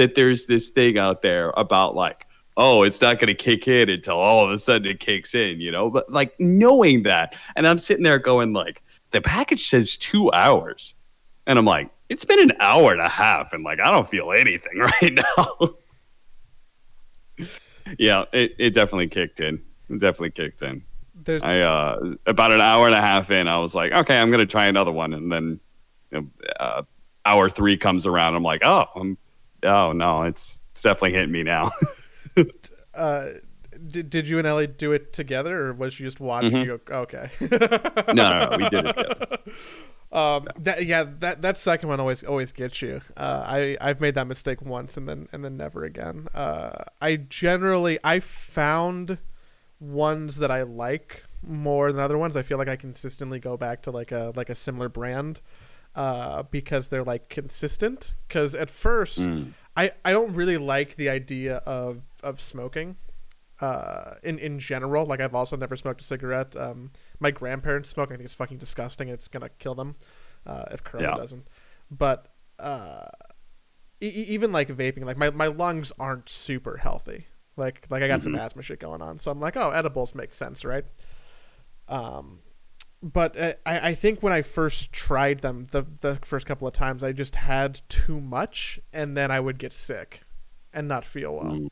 that 0.00 0.14
there's 0.14 0.46
this 0.46 0.70
thing 0.70 0.96
out 0.96 1.20
there 1.20 1.52
about 1.58 1.94
like, 1.94 2.26
oh, 2.56 2.84
it's 2.84 3.02
not 3.02 3.18
going 3.18 3.28
to 3.28 3.34
kick 3.34 3.68
in 3.68 3.90
until 3.90 4.16
all 4.16 4.42
of 4.42 4.50
a 4.50 4.56
sudden 4.56 4.90
it 4.90 4.98
kicks 4.98 5.34
in, 5.34 5.60
you 5.60 5.70
know, 5.70 5.90
but 5.90 6.10
like 6.10 6.34
knowing 6.40 7.02
that. 7.02 7.36
And 7.54 7.68
I'm 7.68 7.78
sitting 7.78 8.02
there 8.02 8.18
going, 8.18 8.54
like, 8.54 8.82
the 9.10 9.20
package 9.20 9.68
says 9.68 9.98
two 9.98 10.32
hours. 10.32 10.94
And 11.46 11.58
I'm 11.58 11.66
like, 11.66 11.90
it's 12.08 12.24
been 12.24 12.40
an 12.40 12.52
hour 12.60 12.92
and 12.92 13.00
a 13.00 13.08
half, 13.08 13.52
and 13.52 13.62
like 13.62 13.78
I 13.78 13.90
don't 13.90 14.08
feel 14.08 14.32
anything 14.32 14.78
right 14.78 15.12
now. 15.12 15.74
yeah, 17.98 18.24
it, 18.32 18.54
it 18.58 18.74
definitely 18.74 19.08
kicked 19.08 19.40
in. 19.40 19.62
It 19.88 20.00
definitely 20.00 20.30
kicked 20.30 20.62
in. 20.62 20.82
There's 21.14 21.44
I 21.44 21.60
uh 21.60 22.14
about 22.26 22.52
an 22.52 22.60
hour 22.60 22.86
and 22.86 22.94
a 22.94 23.00
half 23.00 23.30
in, 23.30 23.48
I 23.48 23.58
was 23.58 23.74
like, 23.74 23.92
okay, 23.92 24.18
I'm 24.18 24.30
gonna 24.30 24.46
try 24.46 24.66
another 24.66 24.92
one, 24.92 25.12
and 25.12 25.30
then 25.30 25.60
you 26.10 26.20
know, 26.20 26.26
uh, 26.58 26.82
hour 27.24 27.48
three 27.48 27.76
comes 27.76 28.06
around. 28.06 28.34
I'm 28.34 28.42
like, 28.42 28.64
oh, 28.64 28.84
I'm, 28.96 29.16
oh 29.64 29.92
no, 29.92 30.22
it's, 30.24 30.60
it's 30.70 30.82
definitely 30.82 31.12
hitting 31.12 31.32
me 31.32 31.42
now. 31.42 31.70
uh, 32.94 33.26
did, 33.86 34.10
did 34.10 34.28
you 34.28 34.38
and 34.38 34.46
Ellie 34.46 34.66
do 34.66 34.92
it 34.92 35.12
together, 35.12 35.68
or 35.68 35.72
was 35.72 35.94
she 35.94 36.04
just 36.04 36.20
watching? 36.20 36.52
Mm-hmm. 36.52 36.70
You 36.70 36.80
go, 36.84 36.94
okay. 37.00 37.30
no, 38.12 38.28
no, 38.28 38.48
no, 38.50 38.56
we 38.56 38.68
did 38.68 38.86
it 38.86 38.96
together. 38.96 39.38
Um, 40.12 40.48
that 40.58 40.86
yeah, 40.86 41.04
that 41.20 41.42
that 41.42 41.56
second 41.56 41.88
one 41.88 42.00
always 42.00 42.24
always 42.24 42.50
gets 42.50 42.82
you. 42.82 43.00
Uh, 43.16 43.44
I 43.46 43.76
I've 43.80 44.00
made 44.00 44.14
that 44.14 44.26
mistake 44.26 44.60
once 44.60 44.96
and 44.96 45.08
then 45.08 45.28
and 45.32 45.44
then 45.44 45.56
never 45.56 45.84
again. 45.84 46.26
Uh, 46.34 46.82
I 47.00 47.14
generally 47.14 47.96
I 48.02 48.18
found 48.18 49.18
ones 49.78 50.38
that 50.38 50.50
I 50.50 50.64
like 50.64 51.22
more 51.46 51.92
than 51.92 52.00
other 52.02 52.18
ones. 52.18 52.36
I 52.36 52.42
feel 52.42 52.58
like 52.58 52.66
I 52.66 52.74
consistently 52.74 53.38
go 53.38 53.56
back 53.56 53.82
to 53.82 53.92
like 53.92 54.10
a 54.10 54.32
like 54.34 54.50
a 54.50 54.56
similar 54.56 54.88
brand 54.88 55.40
uh, 56.00 56.44
because 56.44 56.88
they're 56.88 57.04
like 57.04 57.28
consistent. 57.28 58.14
Because 58.26 58.54
at 58.54 58.70
first, 58.70 59.20
mm. 59.20 59.52
I 59.76 59.92
I 60.02 60.12
don't 60.12 60.34
really 60.34 60.56
like 60.56 60.96
the 60.96 61.10
idea 61.10 61.56
of 61.66 62.04
of 62.22 62.40
smoking. 62.40 62.96
Uh, 63.60 64.14
in 64.22 64.38
in 64.38 64.58
general, 64.58 65.04
like 65.04 65.20
I've 65.20 65.34
also 65.34 65.56
never 65.58 65.76
smoked 65.76 66.00
a 66.00 66.04
cigarette. 66.04 66.56
Um, 66.56 66.90
my 67.18 67.30
grandparents 67.30 67.90
smoke. 67.90 68.10
I 68.10 68.14
think 68.14 68.24
it's 68.24 68.34
fucking 68.34 68.56
disgusting. 68.56 69.08
It's 69.08 69.28
gonna 69.28 69.50
kill 69.58 69.74
them 69.74 69.96
uh, 70.46 70.64
if 70.70 70.82
Corona 70.82 71.10
yeah. 71.10 71.16
doesn't. 71.16 71.46
But 71.90 72.32
uh, 72.58 73.08
e- 74.00 74.06
even 74.06 74.52
like 74.52 74.68
vaping, 74.68 75.04
like 75.04 75.18
my, 75.18 75.28
my 75.28 75.48
lungs 75.48 75.92
aren't 75.98 76.30
super 76.30 76.78
healthy. 76.78 77.26
Like 77.58 77.86
like 77.90 78.02
I 78.02 78.08
got 78.08 78.20
mm-hmm. 78.20 78.36
some 78.36 78.36
asthma 78.36 78.62
shit 78.62 78.80
going 78.80 79.02
on, 79.02 79.18
so 79.18 79.30
I'm 79.30 79.38
like, 79.40 79.58
oh, 79.58 79.68
edibles 79.68 80.14
make 80.14 80.32
sense, 80.32 80.64
right? 80.64 80.86
Um, 81.88 82.38
but 83.02 83.38
uh, 83.38 83.52
I, 83.64 83.88
I 83.90 83.94
think 83.94 84.22
when 84.22 84.32
I 84.32 84.42
first 84.42 84.92
tried 84.92 85.40
them, 85.40 85.64
the 85.70 85.86
the 86.00 86.16
first 86.22 86.46
couple 86.46 86.66
of 86.66 86.74
times, 86.74 87.02
I 87.02 87.12
just 87.12 87.36
had 87.36 87.80
too 87.88 88.20
much, 88.20 88.80
and 88.92 89.16
then 89.16 89.30
I 89.30 89.40
would 89.40 89.58
get 89.58 89.72
sick, 89.72 90.22
and 90.72 90.86
not 90.88 91.04
feel 91.04 91.34
well. 91.34 91.58
Mm. 91.58 91.68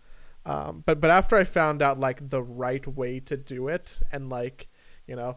Um, 0.46 0.82
but 0.86 1.00
but 1.00 1.10
after 1.10 1.36
I 1.36 1.44
found 1.44 1.82
out 1.82 2.00
like 2.00 2.30
the 2.30 2.42
right 2.42 2.86
way 2.86 3.20
to 3.20 3.36
do 3.36 3.68
it, 3.68 4.00
and 4.10 4.30
like 4.30 4.68
you 5.06 5.16
know, 5.16 5.36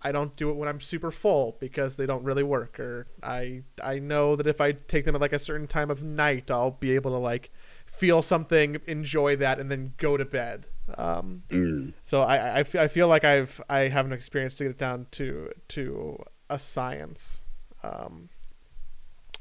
I 0.00 0.12
don't 0.12 0.36
do 0.36 0.50
it 0.50 0.56
when 0.56 0.68
I'm 0.68 0.80
super 0.80 1.10
full 1.10 1.56
because 1.58 1.96
they 1.96 2.06
don't 2.06 2.22
really 2.22 2.44
work, 2.44 2.78
or 2.78 3.08
I 3.22 3.62
I 3.82 3.98
know 3.98 4.36
that 4.36 4.46
if 4.46 4.60
I 4.60 4.72
take 4.72 5.04
them 5.04 5.16
at 5.16 5.20
like 5.20 5.32
a 5.32 5.38
certain 5.40 5.66
time 5.66 5.90
of 5.90 6.04
night, 6.04 6.50
I'll 6.50 6.70
be 6.70 6.92
able 6.92 7.10
to 7.10 7.18
like 7.18 7.50
feel 7.90 8.22
something, 8.22 8.78
enjoy 8.86 9.36
that, 9.36 9.60
and 9.60 9.70
then 9.70 9.92
go 9.98 10.16
to 10.16 10.24
bed. 10.24 10.66
Um, 10.96 11.42
mm. 11.48 11.92
So 12.02 12.22
I, 12.22 12.60
I, 12.60 12.60
I 12.60 12.88
feel 12.88 13.08
like 13.08 13.24
I've 13.24 13.60
I 13.68 13.80
have 13.88 14.06
an 14.06 14.12
experience 14.12 14.54
to 14.56 14.64
get 14.64 14.70
it 14.70 14.78
down 14.78 15.06
to 15.12 15.50
to 15.68 16.22
a 16.48 16.58
science. 16.58 17.42
Um, 17.82 18.28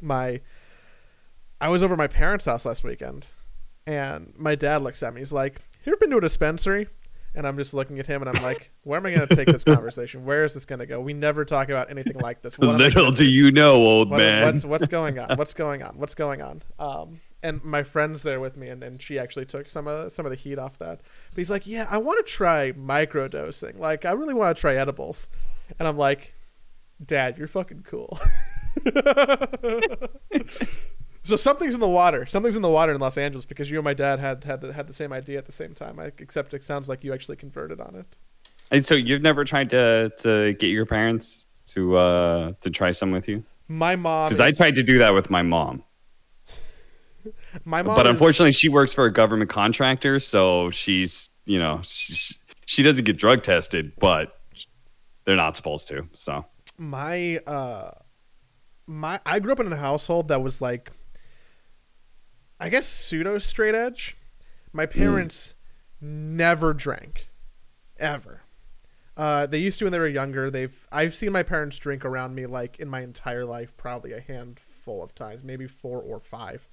my 0.02 0.42
I 1.62 1.70
was 1.70 1.84
over 1.84 1.96
my 1.96 2.08
parents' 2.08 2.46
house 2.46 2.66
last 2.66 2.84
weekend, 2.84 3.28
and 3.86 4.34
my 4.38 4.56
dad 4.56 4.82
looks 4.82 5.04
at 5.04 5.14
me. 5.14 5.22
He's 5.22 5.34
like, 5.34 5.60
"You 5.84 5.92
ever 5.94 5.98
been 5.98 6.12
to 6.12 6.18
a 6.18 6.22
dispensary?" 6.22 6.88
And 7.36 7.46
I'm 7.46 7.58
just 7.58 7.76
looking 7.76 8.00
at 8.00 8.08
him, 8.08 8.22
and 8.24 8.36
I'm 8.36 8.44
like, 8.44 8.72
"Where 8.84 8.98
am 8.98 9.06
I 9.06 9.14
going 9.14 9.28
to 9.28 9.36
take 9.36 9.48
this 9.48 9.64
conversation? 9.64 10.26
Where 10.26 10.44
is 10.44 10.54
this 10.54 10.66
going 10.66 10.80
to 10.80 10.86
go? 10.86 11.00
We 11.00 11.14
never 11.14 11.46
talk 11.46 11.70
about 11.70 11.92
anything 11.92 12.18
like 12.20 12.42
this." 12.42 12.58
What 12.58 12.78
Little 12.78 13.12
do 13.12 13.26
you 13.26 13.52
know, 13.52 13.76
old 13.76 14.10
what, 14.10 14.18
man. 14.18 14.46
What's, 14.46 14.66
what's 14.66 14.88
going 14.88 15.20
on? 15.20 15.30
What's 15.38 15.54
going 15.54 15.84
on? 15.84 15.98
What's 15.98 16.16
going 16.16 16.42
on? 16.42 16.62
Um, 16.80 17.20
and 17.42 17.64
my 17.64 17.84
friend's 17.84 18.24
there 18.24 18.40
with 18.40 18.58
me, 18.58 18.68
and, 18.68 18.84
and 18.84 19.02
she 19.02 19.18
actually 19.18 19.46
took 19.46 19.70
some 19.70 19.88
of 19.88 20.12
some 20.12 20.26
of 20.26 20.30
the 20.32 20.36
heat 20.36 20.60
off 20.60 20.78
that. 20.80 21.02
But 21.32 21.38
he's 21.38 21.50
like, 21.50 21.66
"Yeah, 21.66 21.88
I 21.90 21.98
want 21.98 22.26
to 22.26 22.32
try 22.32 22.72
microdosing. 22.74 23.80
Like, 23.80 24.06
I 24.06 24.12
really 24.12 24.34
want 24.34 24.56
to 24.56 24.62
try 24.62 24.76
edibles." 24.76 25.30
And 25.78 25.88
I'm 25.88 25.98
like, 25.98 26.34
"Dad, 27.04 27.38
you're 27.38 27.48
fucking 27.48 27.84
cool." 27.88 28.20
so 31.24 31.36
something's 31.36 31.74
in 31.74 31.80
the 31.80 31.88
water. 31.88 32.26
Something's 32.26 32.56
in 32.56 32.62
the 32.62 32.70
water 32.70 32.92
in 32.94 33.00
Los 33.00 33.18
Angeles 33.18 33.46
because 33.46 33.72
you 33.72 33.78
and 33.78 33.86
my 33.86 33.94
dad 33.94 34.20
had 34.20 34.44
had 34.44 34.62
the, 34.62 34.74
had 34.74 34.88
the 34.88 34.94
same 34.94 35.14
idea 35.14 35.38
at 35.38 35.46
the 35.46 35.52
same 35.52 35.74
time. 35.74 36.00
I, 36.00 36.12
except 36.18 36.54
it 36.54 36.64
sounds 36.64 36.90
like 36.90 37.04
you 37.04 37.14
actually 37.14 37.38
converted 37.38 37.80
on 37.80 37.96
it. 37.96 38.18
And 38.72 38.86
so 38.86 38.96
you've 38.96 39.22
never 39.22 39.44
tried 39.46 39.70
to 39.72 40.12
to 40.20 40.54
get 40.54 40.68
your 40.68 40.86
parents 40.86 41.48
to 41.68 41.98
uh 41.98 42.54
to 42.62 42.70
try 42.70 42.92
some 42.92 43.12
with 43.12 43.28
you? 43.28 43.44
My 43.68 43.96
mom. 43.96 44.28
Because 44.28 44.40
I 44.40 44.52
tried 44.52 44.76
to 44.76 44.84
do 44.84 44.98
that 45.00 45.14
with 45.14 45.30
my 45.30 45.42
mom. 45.42 45.84
My 47.66 47.82
mom, 47.82 47.96
but 47.96 48.08
unfortunately, 48.08 48.52
she 48.52 48.70
works 48.70 48.94
for 48.94 49.06
a 49.06 49.14
government 49.14 49.50
contractor, 49.50 50.20
so 50.20 50.70
she's 50.70 51.30
you 51.46 51.60
know 51.60 51.82
she, 51.84 52.36
she 52.66 52.84
doesn't 52.84 53.06
get 53.06 53.18
drug 53.18 53.44
tested, 53.44 53.94
but 54.00 54.40
they're 55.26 55.36
not 55.36 55.56
supposed 55.56 55.88
to. 55.90 56.08
So 56.14 56.46
my 56.78 57.38
uh 57.46 57.92
my 58.88 59.20
I 59.26 59.40
grew 59.40 59.52
up 59.52 59.60
in 59.60 59.72
a 59.72 59.78
household 59.78 60.30
that 60.30 60.42
was 60.42 60.62
like 60.62 60.92
I 62.60 62.70
guess 62.70 62.88
pseudo 62.88 63.40
straight 63.40 63.76
edge. 63.76 64.16
My 64.74 64.86
hmm. 64.86 65.00
parents 65.00 65.56
mm. 66.04 66.08
never 66.08 66.74
drank, 66.74 67.30
ever. 67.98 68.44
Uh, 69.20 69.46
they 69.46 69.58
used 69.58 69.78
to 69.80 69.86
when 69.86 69.92
they 69.92 70.00
were 70.00 70.08
younger. 70.08 70.50
They've 70.50 70.88
I've 70.94 71.14
seen 71.14 71.34
my 71.34 71.44
parents 71.44 71.78
drink 71.78 72.06
around 72.06 72.36
me 72.36 72.46
like 72.46 72.80
in 72.80 72.88
my 72.88 73.02
entire 73.02 73.44
life, 73.44 73.76
probably 73.76 74.14
a 74.14 74.22
handful 74.22 75.04
of 75.04 75.14
times, 75.14 75.44
maybe 75.44 75.68
four 75.68 76.02
or 76.02 76.22
five. 76.22 76.70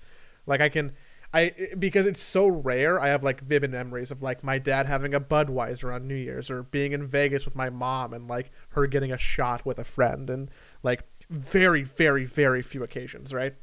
Like 0.46 0.60
I 0.60 0.68
can, 0.68 0.92
I 1.34 1.52
because 1.78 2.06
it's 2.06 2.22
so 2.22 2.46
rare. 2.46 3.00
I 3.00 3.08
have 3.08 3.24
like 3.24 3.40
vivid 3.40 3.72
memories 3.72 4.10
of 4.10 4.22
like 4.22 4.44
my 4.44 4.58
dad 4.58 4.86
having 4.86 5.14
a 5.14 5.20
Budweiser 5.20 5.94
on 5.94 6.06
New 6.06 6.14
Year's, 6.14 6.50
or 6.50 6.62
being 6.62 6.92
in 6.92 7.06
Vegas 7.06 7.44
with 7.44 7.56
my 7.56 7.68
mom 7.68 8.14
and 8.14 8.28
like 8.28 8.50
her 8.70 8.86
getting 8.86 9.12
a 9.12 9.18
shot 9.18 9.66
with 9.66 9.78
a 9.78 9.84
friend, 9.84 10.30
and 10.30 10.50
like 10.82 11.04
very, 11.28 11.82
very, 11.82 12.24
very 12.24 12.62
few 12.62 12.82
occasions, 12.82 13.34
right? 13.34 13.54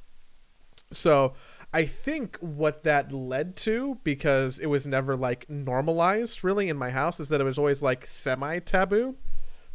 So 0.91 1.34
I 1.73 1.86
think 1.86 2.38
what 2.39 2.84
that 2.84 3.11
led 3.11 3.55
to, 3.57 3.99
because 4.03 4.59
it 4.59 4.67
was 4.67 4.86
never 4.86 5.15
like 5.15 5.49
normalized 5.49 6.43
really 6.43 6.69
in 6.69 6.77
my 6.77 6.91
house, 6.91 7.19
is 7.19 7.29
that 7.29 7.41
it 7.41 7.45
was 7.45 7.57
always 7.57 7.81
like 7.81 8.05
semi 8.05 8.59
taboo, 8.59 9.15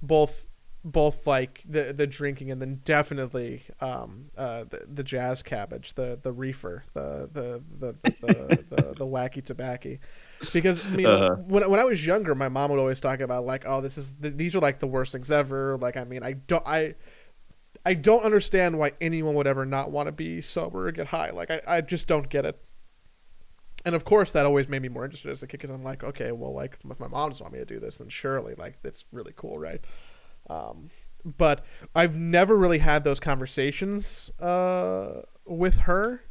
both 0.03 0.48
both 0.89 1.27
like 1.27 1.63
the 1.69 1.93
the 1.93 2.07
drinking 2.07 2.51
and 2.51 2.61
then 2.61 2.81
definitely 2.85 3.63
um 3.81 4.31
uh 4.37 4.65
the, 4.65 4.87
the 4.89 5.03
jazz 5.03 5.43
cabbage 5.43 5.95
the 5.95 6.19
the 6.23 6.33
reefer 6.33 6.83
the 6.95 7.29
the 7.33 7.63
the 7.79 7.97
the, 8.03 8.65
the, 8.71 8.95
the, 8.99 9.07
wacky 9.07 9.45
tobacco. 9.45 9.97
Because 10.53 10.85
I 10.85 10.91
mean 10.91 11.07
uh-huh. 11.07 11.37
when 11.47 11.69
when 11.71 11.81
I 11.81 11.85
was 11.85 12.05
younger 12.05 12.35
my 12.35 12.49
mom 12.49 12.71
would 12.71 12.79
always 12.79 13.01
talk 13.01 13.21
about 13.21 13.45
like 13.45 13.65
oh 13.67 13.81
this 13.81 13.99
is 13.99 14.15
these 14.19 14.57
are 14.57 14.61
like 14.61 14.79
the 14.79 14.87
worst 14.87 15.13
things 15.13 15.31
ever. 15.31 15.77
Like 15.77 15.97
I 15.97 16.05
mean 16.05 16.23
I 16.23 16.33
don't 16.33 16.67
I 16.67 16.95
I 17.85 17.95
don't 17.95 18.25
understand 18.25 18.79
why 18.79 18.93
anyone 19.01 19.35
would 19.35 19.47
ever 19.47 19.65
not 19.65 19.91
want 19.91 20.07
to 20.07 20.13
be 20.13 20.41
sober 20.41 20.89
or 20.89 20.93
get 20.93 21.09
high. 21.09 21.31
Like 21.31 21.51
I, 21.51 21.61
I 21.67 21.81
just 21.81 22.07
don't 22.07 22.29
get 22.29 22.45
it. 22.45 22.59
And 23.85 23.95
of 23.95 24.05
course 24.05 24.33
that 24.33 24.47
always 24.47 24.69
made 24.69 24.83
me 24.83 24.89
more 24.89 25.05
interested 25.05 25.31
as 25.31 25.43
a 25.43 25.47
kid 25.47 25.59
because 25.59 25.71
I'm 25.71 25.85
like 25.85 26.03
okay 26.03 26.33
well 26.33 26.55
like 26.55 26.79
if 26.89 27.01
my 27.01 27.09
mom 27.09 27.31
doesn't 27.31 27.45
want 27.45 27.53
me 27.53 27.61
to 27.61 27.65
do 27.65 27.79
this 27.79 27.99
then 27.99 28.09
surely 28.09 28.55
like 28.57 28.83
that's 28.83 29.05
really 29.13 29.33
cool 29.37 29.59
right 29.59 29.83
um, 30.49 30.89
but 31.25 31.65
I've 31.95 32.17
never 32.17 32.57
really 32.57 32.79
had 32.79 33.05
those 33.05 33.21
conversations 33.21 34.31
uh, 34.41 35.23
with 35.47 35.81
her 35.81 36.23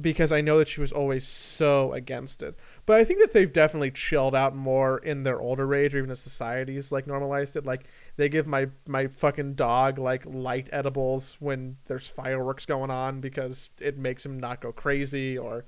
because 0.00 0.30
I 0.30 0.40
know 0.40 0.58
that 0.58 0.68
she 0.68 0.80
was 0.80 0.92
always 0.92 1.26
so 1.26 1.92
against 1.92 2.42
it. 2.42 2.56
But 2.86 2.98
I 2.98 3.04
think 3.04 3.20
that 3.20 3.32
they've 3.32 3.52
definitely 3.52 3.90
chilled 3.90 4.34
out 4.34 4.54
more 4.54 4.98
in 4.98 5.24
their 5.24 5.40
older 5.40 5.74
age, 5.74 5.94
or 5.94 5.98
even 5.98 6.10
as 6.10 6.20
societies 6.20 6.92
like 6.92 7.06
normalized 7.06 7.56
it. 7.56 7.66
Like 7.66 7.84
they 8.16 8.28
give 8.28 8.46
my 8.46 8.68
my 8.86 9.08
fucking 9.08 9.54
dog 9.54 9.98
like 9.98 10.24
light 10.26 10.68
edibles 10.72 11.36
when 11.40 11.78
there's 11.86 12.08
fireworks 12.08 12.66
going 12.66 12.90
on 12.90 13.20
because 13.20 13.70
it 13.80 13.98
makes 13.98 14.24
him 14.24 14.38
not 14.38 14.60
go 14.60 14.72
crazy, 14.72 15.36
or 15.36 15.64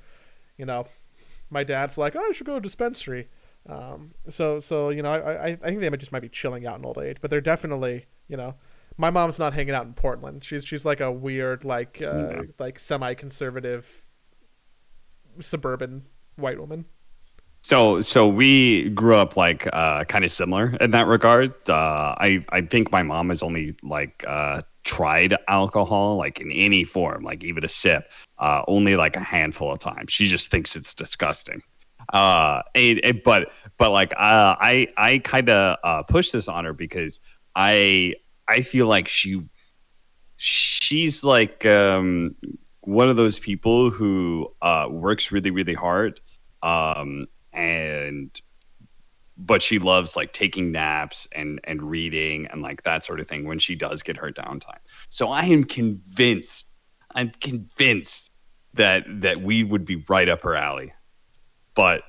you 0.56 0.66
know, 0.66 0.86
my 1.50 1.64
dad's 1.64 1.98
like, 1.98 2.14
oh, 2.16 2.26
I 2.28 2.32
should 2.32 2.46
go 2.46 2.54
to 2.54 2.60
dispensary. 2.60 3.28
Um, 3.68 4.12
so 4.28 4.60
so 4.60 4.90
you 4.90 5.02
know, 5.02 5.10
I, 5.10 5.18
I 5.18 5.46
I 5.46 5.56
think 5.56 5.80
they 5.80 5.90
might 5.90 6.00
just 6.00 6.12
might 6.12 6.22
be 6.22 6.28
chilling 6.28 6.66
out 6.66 6.78
in 6.78 6.84
old 6.84 6.98
age, 6.98 7.18
but 7.20 7.30
they're 7.30 7.40
definitely 7.40 8.06
you 8.28 8.36
know. 8.36 8.54
My 8.98 9.08
mom's 9.08 9.38
not 9.38 9.54
hanging 9.54 9.74
out 9.74 9.86
in 9.86 9.94
Portland. 9.94 10.44
She's 10.44 10.66
she's 10.66 10.84
like 10.84 11.00
a 11.00 11.10
weird 11.10 11.64
like 11.64 12.02
uh, 12.02 12.28
yeah. 12.28 12.42
like 12.58 12.78
semi 12.78 13.14
conservative 13.14 14.06
suburban 15.40 16.04
white 16.36 16.60
woman. 16.60 16.84
So, 17.62 18.00
so 18.00 18.26
we 18.26 18.90
grew 18.90 19.14
up 19.14 19.36
like 19.36 19.68
uh, 19.72 20.04
kind 20.04 20.24
of 20.24 20.32
similar 20.32 20.76
in 20.80 20.90
that 20.90 21.06
regard. 21.06 21.54
Uh, 21.70 22.14
I 22.18 22.44
I 22.50 22.62
think 22.62 22.90
my 22.90 23.02
mom 23.02 23.28
has 23.28 23.42
only 23.42 23.76
like 23.82 24.24
uh, 24.26 24.62
tried 24.82 25.36
alcohol 25.46 26.16
like 26.16 26.40
in 26.40 26.50
any 26.50 26.82
form, 26.82 27.22
like 27.22 27.44
even 27.44 27.64
a 27.64 27.68
sip, 27.68 28.10
uh, 28.38 28.62
only 28.66 28.96
like 28.96 29.14
a 29.14 29.20
handful 29.20 29.70
of 29.70 29.78
times. 29.78 30.12
She 30.12 30.26
just 30.26 30.50
thinks 30.50 30.74
it's 30.74 30.92
disgusting. 30.92 31.62
Uh, 32.12 32.62
but 33.24 33.52
but 33.78 33.90
like 33.90 34.12
uh, 34.12 34.54
I 34.60 34.88
I 34.96 35.18
kind 35.18 35.48
of 35.48 35.78
uh, 35.82 36.02
push 36.02 36.30
this 36.30 36.46
on 36.46 36.64
her 36.64 36.74
because 36.74 37.20
I 37.56 38.14
I 38.46 38.60
feel 38.60 38.86
like 38.86 39.08
she 39.08 39.42
she's 40.36 41.24
like 41.24 41.64
um, 41.64 42.34
one 42.80 43.08
of 43.08 43.16
those 43.16 43.38
people 43.38 43.90
who 43.90 44.48
uh, 44.60 44.88
works 44.90 45.32
really, 45.32 45.50
really 45.50 45.74
hard, 45.74 46.20
um, 46.62 47.26
and 47.52 48.40
but 49.38 49.62
she 49.62 49.78
loves 49.78 50.16
like 50.16 50.32
taking 50.32 50.72
naps 50.72 51.26
and 51.32 51.60
and 51.64 51.82
reading 51.82 52.46
and 52.48 52.60
like 52.60 52.82
that 52.82 53.04
sort 53.04 53.20
of 53.20 53.26
thing 53.26 53.46
when 53.46 53.58
she 53.58 53.74
does 53.74 54.02
get 54.02 54.16
her 54.16 54.30
downtime. 54.30 54.80
So 55.08 55.30
I 55.30 55.42
am 55.42 55.64
convinced, 55.64 56.70
I'm 57.14 57.30
convinced 57.30 58.30
that 58.74 59.04
that 59.22 59.40
we 59.40 59.64
would 59.64 59.84
be 59.84 60.04
right 60.08 60.28
up 60.28 60.42
her 60.42 60.56
alley. 60.56 60.92
But 61.74 62.02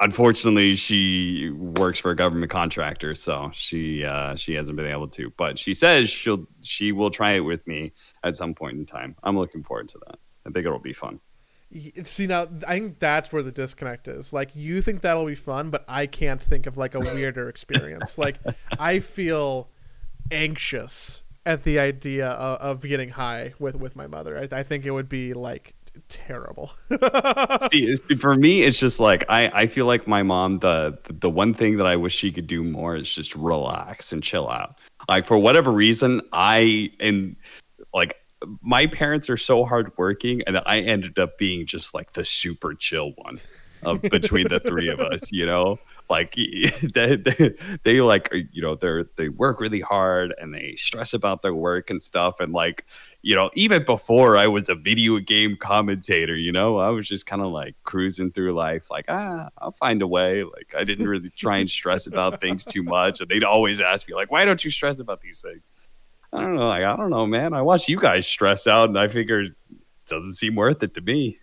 unfortunately 0.00 0.74
she 0.74 1.50
works 1.50 1.98
for 1.98 2.10
a 2.10 2.16
government 2.16 2.50
contractor 2.50 3.14
so 3.14 3.50
she 3.52 4.04
uh, 4.04 4.34
she 4.34 4.54
hasn't 4.54 4.76
been 4.76 4.86
able 4.86 5.08
to. 5.08 5.32
But 5.36 5.58
she 5.58 5.74
says 5.74 6.10
she'll 6.10 6.46
she 6.62 6.92
will 6.92 7.10
try 7.10 7.32
it 7.32 7.40
with 7.40 7.66
me 7.66 7.92
at 8.22 8.36
some 8.36 8.54
point 8.54 8.78
in 8.78 8.86
time. 8.86 9.14
I'm 9.22 9.38
looking 9.38 9.62
forward 9.62 9.88
to 9.88 9.98
that. 10.06 10.18
I 10.46 10.50
think 10.50 10.66
it'll 10.66 10.78
be 10.78 10.92
fun. 10.92 11.20
See 12.04 12.28
now 12.28 12.46
i 12.68 12.78
think 12.78 13.00
that's 13.00 13.32
where 13.32 13.42
the 13.42 13.50
disconnect 13.50 14.06
is. 14.06 14.32
Like 14.32 14.50
you 14.54 14.80
think 14.80 15.00
that'll 15.00 15.26
be 15.26 15.34
fun 15.34 15.70
but 15.70 15.84
i 15.88 16.06
can't 16.06 16.42
think 16.42 16.66
of 16.66 16.76
like 16.76 16.94
a 16.94 17.00
weirder 17.00 17.48
experience. 17.48 18.18
Like 18.24 18.36
i 18.78 19.00
feel 19.00 19.70
anxious 20.30 21.22
at 21.46 21.64
the 21.64 21.78
idea 21.78 22.28
of, 22.28 22.58
of 22.76 22.82
getting 22.82 23.10
high 23.10 23.54
with 23.58 23.76
with 23.76 23.96
my 23.96 24.06
mother. 24.06 24.38
I, 24.38 24.58
I 24.58 24.62
think 24.62 24.84
it 24.84 24.90
would 24.90 25.08
be 25.08 25.34
like 25.34 25.74
terrible. 26.08 26.72
See, 27.70 27.94
for 28.18 28.34
me, 28.36 28.62
it's 28.62 28.78
just 28.78 29.00
like 29.00 29.24
I, 29.28 29.48
I 29.48 29.66
feel 29.66 29.86
like 29.86 30.06
my 30.06 30.22
mom. 30.22 30.58
The 30.58 30.98
the 31.08 31.30
one 31.30 31.54
thing 31.54 31.76
that 31.78 31.86
I 31.86 31.96
wish 31.96 32.14
she 32.14 32.32
could 32.32 32.46
do 32.46 32.62
more 32.62 32.96
is 32.96 33.12
just 33.12 33.34
relax 33.34 34.12
and 34.12 34.22
chill 34.22 34.48
out. 34.48 34.78
Like 35.08 35.26
for 35.26 35.38
whatever 35.38 35.70
reason, 35.70 36.20
I 36.32 36.90
and 37.00 37.36
like 37.92 38.16
my 38.62 38.86
parents 38.86 39.30
are 39.30 39.36
so 39.36 39.64
hardworking, 39.64 40.42
and 40.46 40.58
I 40.66 40.80
ended 40.80 41.18
up 41.18 41.38
being 41.38 41.66
just 41.66 41.94
like 41.94 42.12
the 42.12 42.24
super 42.24 42.74
chill 42.74 43.12
one 43.16 43.38
of 43.82 44.02
between 44.02 44.48
the 44.48 44.60
three 44.60 44.88
of 44.88 45.00
us. 45.00 45.32
You 45.32 45.46
know, 45.46 45.78
like 46.08 46.34
they, 46.94 47.16
they, 47.16 47.54
they 47.82 48.00
like 48.00 48.32
you 48.52 48.62
know 48.62 48.74
they're 48.74 49.04
they 49.16 49.28
work 49.28 49.60
really 49.60 49.80
hard 49.80 50.34
and 50.38 50.54
they 50.54 50.74
stress 50.76 51.14
about 51.14 51.42
their 51.42 51.54
work 51.54 51.90
and 51.90 52.02
stuff 52.02 52.40
and 52.40 52.52
like 52.52 52.84
you 53.24 53.34
know 53.34 53.50
even 53.54 53.82
before 53.84 54.36
i 54.36 54.46
was 54.46 54.68
a 54.68 54.74
video 54.74 55.18
game 55.18 55.56
commentator 55.56 56.36
you 56.36 56.52
know 56.52 56.76
i 56.76 56.90
was 56.90 57.08
just 57.08 57.24
kind 57.24 57.40
of 57.40 57.50
like 57.50 57.74
cruising 57.82 58.30
through 58.30 58.52
life 58.52 58.90
like 58.90 59.06
ah 59.08 59.48
i'll 59.58 59.70
find 59.70 60.02
a 60.02 60.06
way 60.06 60.44
like 60.44 60.74
i 60.76 60.84
didn't 60.84 61.08
really 61.08 61.30
try 61.30 61.56
and 61.56 61.70
stress 61.70 62.06
about 62.06 62.38
things 62.38 62.66
too 62.66 62.82
much 62.82 63.22
and 63.22 63.30
they'd 63.30 63.42
always 63.42 63.80
ask 63.80 64.06
me 64.06 64.14
like 64.14 64.30
why 64.30 64.44
don't 64.44 64.62
you 64.62 64.70
stress 64.70 64.98
about 64.98 65.22
these 65.22 65.40
things 65.40 65.62
i 66.34 66.40
don't 66.40 66.54
know 66.54 66.68
like 66.68 66.84
i 66.84 66.94
don't 66.96 67.08
know 67.08 67.26
man 67.26 67.54
i 67.54 67.62
watch 67.62 67.88
you 67.88 67.98
guys 67.98 68.26
stress 68.26 68.66
out 68.66 68.90
and 68.90 68.98
i 68.98 69.08
figured 69.08 69.46
it 69.46 69.76
doesn't 70.06 70.34
seem 70.34 70.54
worth 70.54 70.82
it 70.82 70.92
to 70.92 71.00
me 71.00 71.38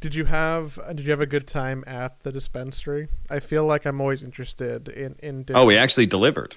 did 0.00 0.14
you 0.14 0.24
have 0.26 0.78
Did 0.88 1.00
you 1.00 1.10
have 1.10 1.20
a 1.20 1.26
good 1.26 1.48
time 1.48 1.82
at 1.84 2.20
the 2.20 2.30
dispensary? 2.30 3.08
I 3.28 3.40
feel 3.40 3.64
like 3.64 3.84
I'm 3.84 4.00
always 4.00 4.22
interested 4.22 4.86
in 4.86 5.16
in. 5.20 5.44
Oh, 5.52 5.66
we 5.66 5.76
actually 5.76 6.06
delivered. 6.06 6.56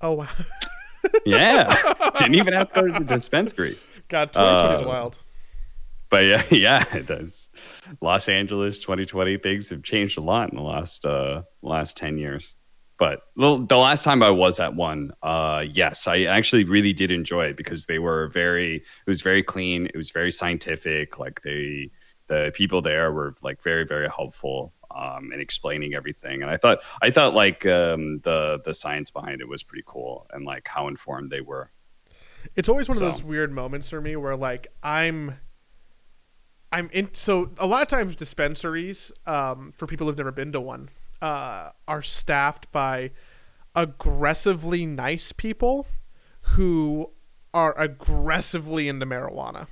Oh 0.00 0.12
wow. 0.12 0.28
yeah, 1.26 1.74
didn't 2.18 2.34
even 2.34 2.54
have 2.54 2.72
to 2.72 2.80
go 2.80 2.86
to 2.88 2.92
the 2.92 3.04
dispensary. 3.04 3.76
God, 4.08 4.32
2020 4.32 4.74
is 4.74 4.80
uh, 4.80 4.88
wild. 4.88 5.18
But 6.10 6.26
yeah, 6.26 6.42
yeah, 6.50 6.96
it 6.96 7.06
does. 7.06 7.50
Los 8.00 8.28
Angeles 8.28 8.78
2020 8.80 9.38
things 9.38 9.68
have 9.70 9.82
changed 9.82 10.18
a 10.18 10.20
lot 10.20 10.50
in 10.50 10.56
the 10.56 10.62
last 10.62 11.04
uh 11.04 11.42
last 11.62 11.96
10 11.96 12.18
years. 12.18 12.56
But 12.98 13.22
the, 13.34 13.64
the 13.66 13.78
last 13.78 14.04
time 14.04 14.22
I 14.22 14.30
was 14.30 14.60
at 14.60 14.76
one, 14.76 15.10
uh, 15.24 15.64
yes, 15.68 16.06
I 16.06 16.22
actually 16.22 16.62
really 16.62 16.92
did 16.92 17.10
enjoy 17.10 17.46
it 17.46 17.56
because 17.56 17.86
they 17.86 17.98
were 17.98 18.28
very. 18.28 18.76
It 18.76 18.84
was 19.06 19.22
very 19.22 19.42
clean. 19.42 19.86
It 19.86 19.96
was 19.96 20.12
very 20.12 20.30
scientific. 20.30 21.18
Like 21.18 21.40
they 21.42 21.90
the 22.28 22.52
people 22.54 22.80
there 22.80 23.12
were 23.12 23.34
like 23.42 23.62
very 23.62 23.84
very 23.84 24.08
helpful 24.08 24.72
um, 24.94 25.32
in 25.32 25.40
explaining 25.40 25.94
everything 25.94 26.42
and 26.42 26.50
i 26.50 26.56
thought 26.56 26.78
i 27.02 27.10
thought 27.10 27.34
like 27.34 27.66
um, 27.66 28.20
the 28.20 28.60
the 28.64 28.72
science 28.72 29.10
behind 29.10 29.40
it 29.40 29.48
was 29.48 29.62
pretty 29.62 29.84
cool 29.86 30.26
and 30.32 30.44
like 30.44 30.66
how 30.66 30.88
informed 30.88 31.28
they 31.28 31.40
were 31.40 31.70
it's 32.56 32.68
always 32.68 32.88
one 32.88 32.98
so. 32.98 33.06
of 33.06 33.12
those 33.12 33.24
weird 33.24 33.52
moments 33.52 33.90
for 33.90 34.00
me 34.00 34.16
where 34.16 34.36
like 34.36 34.68
i'm 34.82 35.38
i'm 36.70 36.88
in 36.92 37.08
so 37.12 37.50
a 37.58 37.66
lot 37.66 37.82
of 37.82 37.88
times 37.88 38.16
dispensaries 38.16 39.12
um, 39.26 39.72
for 39.76 39.86
people 39.86 40.06
who've 40.06 40.16
never 40.16 40.32
been 40.32 40.52
to 40.52 40.60
one 40.60 40.88
uh, 41.20 41.70
are 41.86 42.02
staffed 42.02 42.70
by 42.72 43.10
aggressively 43.76 44.84
nice 44.84 45.32
people 45.32 45.86
who 46.40 47.10
are 47.54 47.78
aggressively 47.78 48.88
into 48.88 49.06
marijuana 49.06 49.68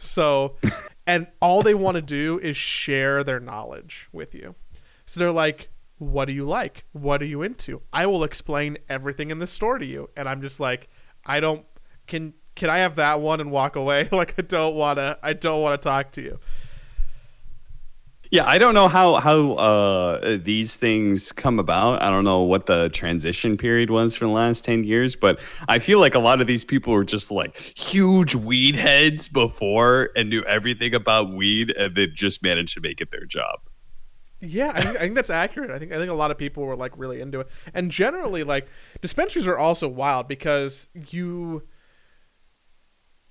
so 0.00 0.56
and 1.06 1.26
all 1.40 1.62
they 1.62 1.74
want 1.74 1.96
to 1.96 2.02
do 2.02 2.38
is 2.42 2.56
share 2.56 3.22
their 3.22 3.40
knowledge 3.40 4.08
with 4.12 4.34
you. 4.34 4.54
So 5.06 5.20
they're 5.20 5.32
like, 5.32 5.68
"What 5.98 6.26
do 6.26 6.32
you 6.32 6.46
like? 6.46 6.84
What 6.92 7.22
are 7.22 7.26
you 7.26 7.42
into? 7.42 7.82
I 7.92 8.06
will 8.06 8.24
explain 8.24 8.78
everything 8.88 9.30
in 9.30 9.38
the 9.38 9.46
store 9.46 9.78
to 9.78 9.86
you." 9.86 10.10
And 10.16 10.28
I'm 10.28 10.40
just 10.40 10.60
like, 10.60 10.88
"I 11.24 11.40
don't 11.40 11.66
can 12.10 12.34
can 12.54 12.68
I 12.68 12.78
have 12.78 12.96
that 12.96 13.20
one 13.20 13.40
and 13.40 13.50
walk 13.50 13.76
away? 13.76 14.08
like 14.12 14.34
I 14.38 14.42
don't 14.42 14.74
want 14.74 14.98
to 14.98 15.18
I 15.22 15.32
don't 15.32 15.62
want 15.62 15.80
to 15.80 15.88
talk 15.88 16.12
to 16.12 16.22
you." 16.22 16.38
Yeah, 18.32 18.46
I 18.46 18.58
don't 18.58 18.74
know 18.74 18.86
how 18.86 19.16
how 19.16 19.54
uh, 19.54 20.38
these 20.40 20.76
things 20.76 21.32
come 21.32 21.58
about. 21.58 22.00
I 22.00 22.10
don't 22.10 22.22
know 22.22 22.42
what 22.42 22.66
the 22.66 22.88
transition 22.90 23.56
period 23.56 23.90
was 23.90 24.14
for 24.14 24.24
the 24.24 24.30
last 24.30 24.64
ten 24.64 24.84
years, 24.84 25.16
but 25.16 25.40
I 25.68 25.80
feel 25.80 25.98
like 25.98 26.14
a 26.14 26.20
lot 26.20 26.40
of 26.40 26.46
these 26.46 26.64
people 26.64 26.92
were 26.92 27.04
just 27.04 27.32
like 27.32 27.56
huge 27.56 28.36
weed 28.36 28.76
heads 28.76 29.28
before 29.28 30.10
and 30.14 30.30
knew 30.30 30.42
everything 30.42 30.94
about 30.94 31.32
weed, 31.32 31.70
and 31.70 31.96
they 31.96 32.06
just 32.06 32.40
managed 32.40 32.74
to 32.74 32.80
make 32.80 33.00
it 33.00 33.10
their 33.10 33.24
job. 33.24 33.58
Yeah, 34.40 34.72
I 34.74 34.80
think, 34.80 34.96
I 34.96 35.00
think 35.00 35.14
that's 35.16 35.30
accurate. 35.30 35.70
I 35.70 35.78
think 35.80 35.92
I 35.92 35.96
think 35.96 36.10
a 36.10 36.14
lot 36.14 36.30
of 36.30 36.38
people 36.38 36.64
were 36.64 36.76
like 36.76 36.92
really 36.96 37.20
into 37.20 37.40
it, 37.40 37.48
and 37.74 37.90
generally, 37.90 38.44
like 38.44 38.68
dispensaries 39.02 39.48
are 39.48 39.58
also 39.58 39.88
wild 39.88 40.28
because 40.28 40.86
you. 40.94 41.64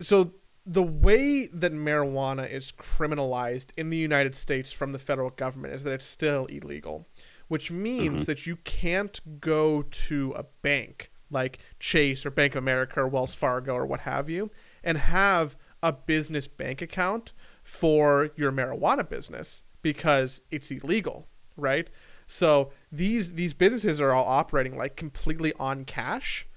So 0.01 0.33
the 0.65 0.83
way 0.83 1.47
that 1.47 1.73
marijuana 1.73 2.49
is 2.49 2.71
criminalized 2.71 3.71
in 3.77 3.89
the 3.89 3.97
United 3.97 4.35
States 4.35 4.71
from 4.71 4.91
the 4.91 4.99
federal 4.99 5.31
government 5.31 5.73
is 5.73 5.83
that 5.83 5.93
it's 5.93 6.05
still 6.05 6.45
illegal, 6.45 7.07
which 7.47 7.71
means 7.71 8.21
mm-hmm. 8.21 8.25
that 8.25 8.45
you 8.45 8.57
can't 8.57 9.41
go 9.41 9.81
to 9.81 10.33
a 10.37 10.43
bank 10.61 11.11
like 11.31 11.59
Chase 11.79 12.25
or 12.25 12.31
Bank 12.31 12.53
of 12.53 12.59
America 12.63 12.99
or 13.01 13.07
Wells 13.07 13.35
Fargo 13.35 13.73
or 13.73 13.85
what 13.85 14.01
have 14.01 14.29
you 14.29 14.51
and 14.83 14.97
have 14.97 15.55
a 15.81 15.93
business 15.93 16.47
bank 16.47 16.81
account 16.81 17.33
for 17.63 18.31
your 18.35 18.51
marijuana 18.51 19.07
business 19.07 19.63
because 19.81 20.41
it's 20.51 20.71
illegal, 20.71 21.27
right? 21.55 21.89
So 22.27 22.71
these 22.91 23.33
these 23.33 23.53
businesses 23.53 23.99
are 23.99 24.11
all 24.11 24.25
operating 24.25 24.77
like 24.77 24.95
completely 24.95 25.53
on 25.59 25.85
cash 25.85 26.47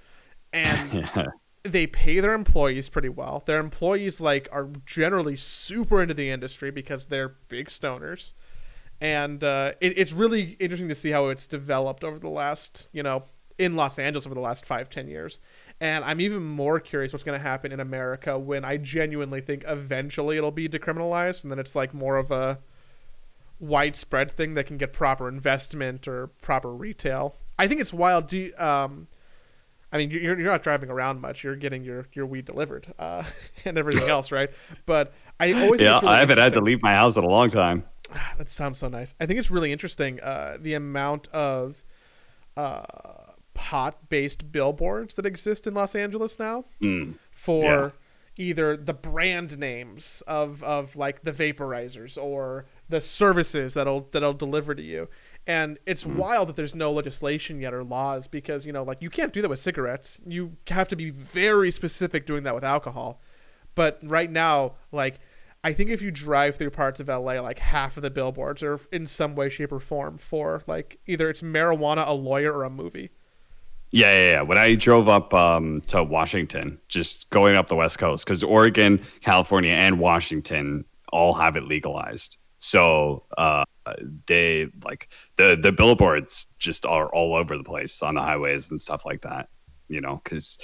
and 0.53 1.09
they 1.65 1.87
pay 1.87 2.21
their 2.21 2.35
employees 2.35 2.89
pretty 2.89 3.09
well. 3.09 3.43
Their 3.47 3.59
employees 3.59 4.21
like 4.21 4.49
are 4.53 4.69
generally 4.85 5.37
super 5.37 6.03
into 6.03 6.15
the 6.15 6.31
industry 6.31 6.71
because 6.71 7.07
they're 7.07 7.37
big 7.49 7.69
stoners, 7.69 8.33
and 9.01 9.43
uh, 9.45 9.73
it, 9.81 9.97
it's 9.97 10.13
really 10.13 10.57
interesting 10.59 10.89
to 10.89 10.95
see 10.95 11.11
how 11.11 11.29
it's 11.29 11.47
developed 11.47 12.05
over 12.05 12.19
the 12.19 12.29
last 12.29 12.89
you 12.93 13.03
know 13.03 13.25
in 13.59 13.77
Los 13.77 13.99
Angeles 13.99 14.27
over 14.27 14.35
the 14.35 14.41
last 14.41 14.65
five 14.65 14.89
ten 14.89 15.09
years. 15.09 15.41
And 15.81 16.05
I'm 16.05 16.21
even 16.21 16.45
more 16.45 16.79
curious 16.81 17.13
what's 17.13 17.25
going 17.25 17.39
to 17.39 17.43
happen 17.43 17.73
in 17.73 17.81
America 17.81 18.39
when 18.39 18.65
I 18.65 18.77
genuinely 18.77 19.41
think 19.41 19.65
eventually 19.67 20.37
it'll 20.37 20.53
be 20.53 20.69
decriminalized, 20.69 21.43
and 21.43 21.51
then 21.51 21.59
it's 21.59 21.75
like 21.75 21.93
more 21.93 22.17
of 22.17 22.31
a 22.31 22.59
widespread 23.61 24.33
thing 24.33 24.55
that 24.55 24.67
can 24.67 24.77
get 24.77 24.93
proper 24.93 25.29
investment 25.29 26.09
or 26.09 26.27
proper 26.27 26.73
retail. 26.75 27.37
I 27.59 27.69
think 27.69 27.81
it's 27.81 27.93
wild. 27.93 28.27
Do 28.27 28.39
you, 28.39 28.57
um, 28.59 29.07
I 29.93 29.99
mean, 29.99 30.11
you're, 30.11 30.38
you're 30.38 30.51
not 30.51 30.62
driving 30.62 30.90
around 30.90 31.20
much. 31.20 31.45
You're 31.45 31.57
getting 31.57 31.84
your, 31.84 32.07
your 32.14 32.24
weed 32.24 32.47
delivered 32.47 32.93
uh, 32.99 33.24
and 33.64 33.76
everything 33.76 34.09
else, 34.09 34.32
right? 34.32 34.51
But 34.86 35.12
I 35.38 35.53
always 35.53 35.80
yeah, 35.80 36.01
really 36.01 36.14
I 36.14 36.20
haven't 36.20 36.38
had 36.38 36.55
to 36.55 36.61
leave 36.61 36.82
my 36.82 36.95
house 36.95 37.16
in 37.16 37.24
a 37.24 37.28
long 37.28 37.51
time. 37.51 37.84
That 38.38 38.49
sounds 38.49 38.78
so 38.78 38.88
nice. 38.88 39.14
I 39.20 39.26
think 39.26 39.38
it's 39.38 39.51
really 39.51 39.72
interesting 39.72 40.20
uh, 40.20 40.57
the 40.61 40.74
amount 40.74 41.28
of 41.28 41.82
uh, 42.57 42.82
pot 43.55 44.09
based 44.09 44.51
billboards 44.51 45.14
that 45.14 45.26
exist 45.26 45.66
in 45.66 45.74
Los 45.74 45.95
Angeles 45.95 46.38
now 46.38 46.64
mm. 46.80 47.14
for 47.30 47.64
yeah. 47.64 47.90
either 48.45 48.76
the 48.76 48.95
brand 48.95 49.59
names 49.59 50.22
of, 50.26 50.62
of 50.62 50.97
like 50.97 51.22
the 51.22 51.32
vaporizers 51.32 52.22
or 52.22 52.66
the 52.88 53.01
services 53.01 53.74
that'll 53.74 54.09
that'll 54.12 54.34
deliver 54.34 54.74
to 54.74 54.82
you 54.82 55.09
and 55.47 55.78
it's 55.86 56.05
mm. 56.05 56.14
wild 56.14 56.49
that 56.49 56.57
there's 56.57 56.74
no 56.74 56.93
legislation 56.93 57.61
yet 57.61 57.74
or 57.74 57.82
laws 57.82 58.26
because, 58.26 58.64
you 58.64 58.72
know, 58.72 58.82
like 58.82 59.03
you 59.03 59.11
can't 59.11 59.32
do 59.32 59.43
that 59.43 59.49
with 59.49 59.59
cigarettes. 59.59 60.20
You 60.26 60.57
have 60.68 60.88
to 60.88 60.97
be 60.97 61.11
very 61.11 61.70
specific 61.70 62.26
doing 62.26 62.45
that 62.45 62.55
with 62.55 62.64
alcohol. 62.64 63.20
But 63.74 63.99
right 64.03 64.30
now, 64.30 64.74
like, 64.93 65.18
I 65.64 65.72
think 65.72 65.90
if 65.90 66.03
you 66.03 66.11
drive 66.11 66.57
through 66.57 66.70
parts 66.70 67.01
of 67.01 67.09
LA, 67.09 67.40
like 67.40 67.61
half 67.61 67.97
of 67.97 68.03
the 68.03 68.11
billboards 68.11 68.62
are 68.62 68.80
in 68.90 69.07
some 69.07 69.34
way, 69.34 69.49
shape, 69.49 69.72
or 69.72 69.80
form 69.80 70.18
for 70.18 70.62
like 70.66 70.99
either 71.07 71.30
it's 71.30 71.43
marijuana, 71.43 72.07
a 72.07 72.14
lawyer, 72.14 72.53
or 72.53 72.64
a 72.64 72.70
movie. 72.70 73.11
Yeah, 73.93 74.12
yeah, 74.12 74.30
yeah. 74.32 74.43
When 74.43 74.59
I 74.59 74.74
drove 74.74 75.09
up 75.09 75.32
um, 75.34 75.82
to 75.82 76.03
Washington, 76.03 76.80
just 76.88 77.30
going 77.30 77.57
up 77.57 77.68
the 77.68 77.76
West 77.76 77.99
Coast, 77.99 78.24
because 78.24 78.43
Oregon, 78.43 79.01
California, 79.20 79.72
and 79.72 80.01
Washington 80.01 80.84
all 81.12 81.34
have 81.34 81.57
it 81.57 81.64
legalized. 81.64 82.38
So 82.65 83.25
uh, 83.37 83.65
they 84.27 84.69
like 84.85 85.09
the 85.35 85.59
the 85.61 85.73
billboards 85.73 86.47
just 86.61 86.87
are 86.87 87.13
all 87.13 87.35
over 87.35 87.59
the 87.59 87.65
place 87.65 88.05
on 88.05 88.15
the 88.15 88.21
highways 88.21 88.71
and 88.71 88.81
stuff 88.81 89.05
like 89.05 89.23
that. 89.23 89.49
You 89.89 90.01
know, 90.01 90.21
because 90.23 90.59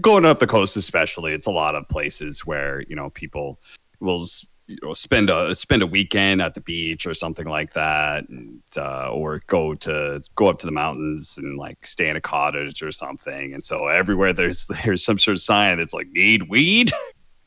going 0.00 0.26
up 0.26 0.40
the 0.40 0.48
coast, 0.48 0.76
especially, 0.76 1.32
it's 1.32 1.46
a 1.46 1.52
lot 1.52 1.76
of 1.76 1.88
places 1.88 2.44
where 2.44 2.82
you 2.82 2.96
know 2.96 3.10
people 3.10 3.60
will 4.00 4.26
you 4.66 4.76
know, 4.82 4.92
spend 4.92 5.30
a 5.30 5.54
spend 5.54 5.82
a 5.82 5.86
weekend 5.86 6.42
at 6.42 6.54
the 6.54 6.60
beach 6.62 7.06
or 7.06 7.14
something 7.14 7.46
like 7.46 7.74
that, 7.74 8.28
and, 8.28 8.60
uh, 8.76 9.10
or 9.10 9.40
go 9.46 9.76
to 9.76 10.20
go 10.34 10.48
up 10.48 10.58
to 10.58 10.66
the 10.66 10.72
mountains 10.72 11.38
and 11.38 11.56
like 11.56 11.86
stay 11.86 12.08
in 12.08 12.16
a 12.16 12.20
cottage 12.20 12.82
or 12.82 12.90
something. 12.90 13.54
And 13.54 13.64
so 13.64 13.86
everywhere 13.86 14.32
there's 14.32 14.66
there's 14.84 15.04
some 15.04 15.20
sort 15.20 15.36
of 15.36 15.42
sign 15.42 15.78
that's 15.78 15.94
like 15.94 16.08
need 16.10 16.48
weed. 16.48 16.90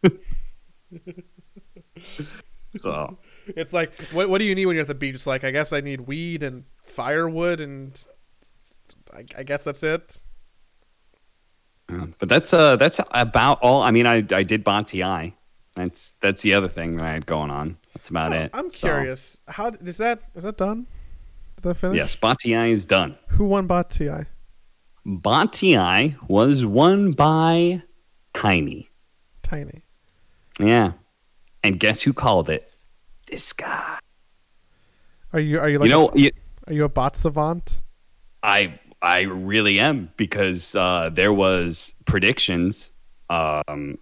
so 2.78 3.18
it's 3.48 3.74
like 3.74 3.94
what 4.12 4.30
what 4.30 4.38
do 4.40 4.46
you 4.46 4.56
need 4.56 4.66
when 4.66 4.76
you're 4.76 4.82
at 4.82 4.88
the 4.88 4.96
beach? 4.96 5.16
It's 5.16 5.28
like 5.28 5.44
I 5.44 5.52
guess 5.52 5.74
I 5.74 5.82
need 5.82 6.02
weed 6.02 6.44
and 6.44 6.64
firewood 6.82 7.60
and 7.60 8.00
I, 9.14 9.26
I 9.38 9.44
guess 9.44 9.64
that's 9.64 9.84
it. 9.84 10.22
but 12.20 12.30
that's 12.30 12.54
uh 12.54 12.76
that's 12.78 13.00
about 13.12 13.60
all. 13.62 13.82
I 13.82 13.92
mean, 13.92 14.08
I 14.08 14.26
I 14.32 14.44
did 14.44 14.64
Bonti. 14.64 15.34
That's 15.76 16.14
that's 16.20 16.42
the 16.42 16.54
other 16.54 16.68
thing 16.68 16.98
that 16.98 17.06
I 17.06 17.12
had 17.14 17.26
going 17.26 17.50
on. 17.50 17.78
That's 17.96 18.10
about 18.10 18.32
Oh, 18.32 18.36
it. 18.36 18.52
I'm 18.54 18.70
So, 18.70 18.88
curious. 18.88 19.40
How 19.48 19.70
is 19.70 19.98
that? 19.98 20.20
Is 20.36 20.44
that 20.44 20.58
done? 20.58 20.88
Did 21.58 21.64
that 21.64 21.76
finish? 21.76 21.98
yes, 21.98 22.16
Bonti 22.16 22.72
is 22.72 22.86
done. 22.86 23.18
Who 23.30 23.46
won 23.46 23.68
Bot 23.68 23.90
Ti? 23.90 24.10
Bonti 25.06 26.16
was 26.28 26.66
won 26.66 27.12
by 27.12 27.82
Tiny. 28.34 28.90
Tiny. 29.42 29.84
Yeah, 30.60 30.94
and 31.64 31.80
guess 31.80 32.02
who 32.02 32.14
called 32.14 32.50
it? 32.50 32.70
This 33.28 33.54
guy. 33.54 34.00
Are 35.32 35.40
you 35.40 35.60
are 35.60 35.70
you 35.70 35.80
like 35.80 35.88
you 35.88 35.92
know, 35.92 36.12
you, 36.14 36.32
are 36.68 36.74
you 36.74 36.84
a 36.84 36.90
bot 36.90 37.18
savant? 37.18 37.82
I 38.44 38.80
I 39.02 39.22
really 39.22 39.80
am 39.80 40.12
because 40.18 40.76
uh, 40.76 41.10
there 41.12 41.34
was 41.34 41.96
predictions 42.06 42.92
um, 43.30 43.98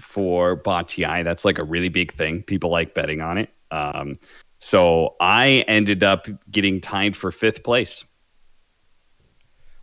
for 0.00 0.56
Bati. 0.56 1.02
That's 1.22 1.44
like 1.44 1.58
a 1.58 1.64
really 1.64 1.88
big 1.88 2.12
thing. 2.12 2.42
People 2.42 2.70
like 2.70 2.94
betting 2.94 3.20
on 3.20 3.38
it. 3.38 3.50
Um, 3.70 4.14
so 4.58 5.16
I 5.20 5.64
ended 5.66 6.02
up 6.02 6.28
getting 6.50 6.80
tied 6.80 7.16
for 7.16 7.30
fifth 7.30 7.64
place. 7.64 8.04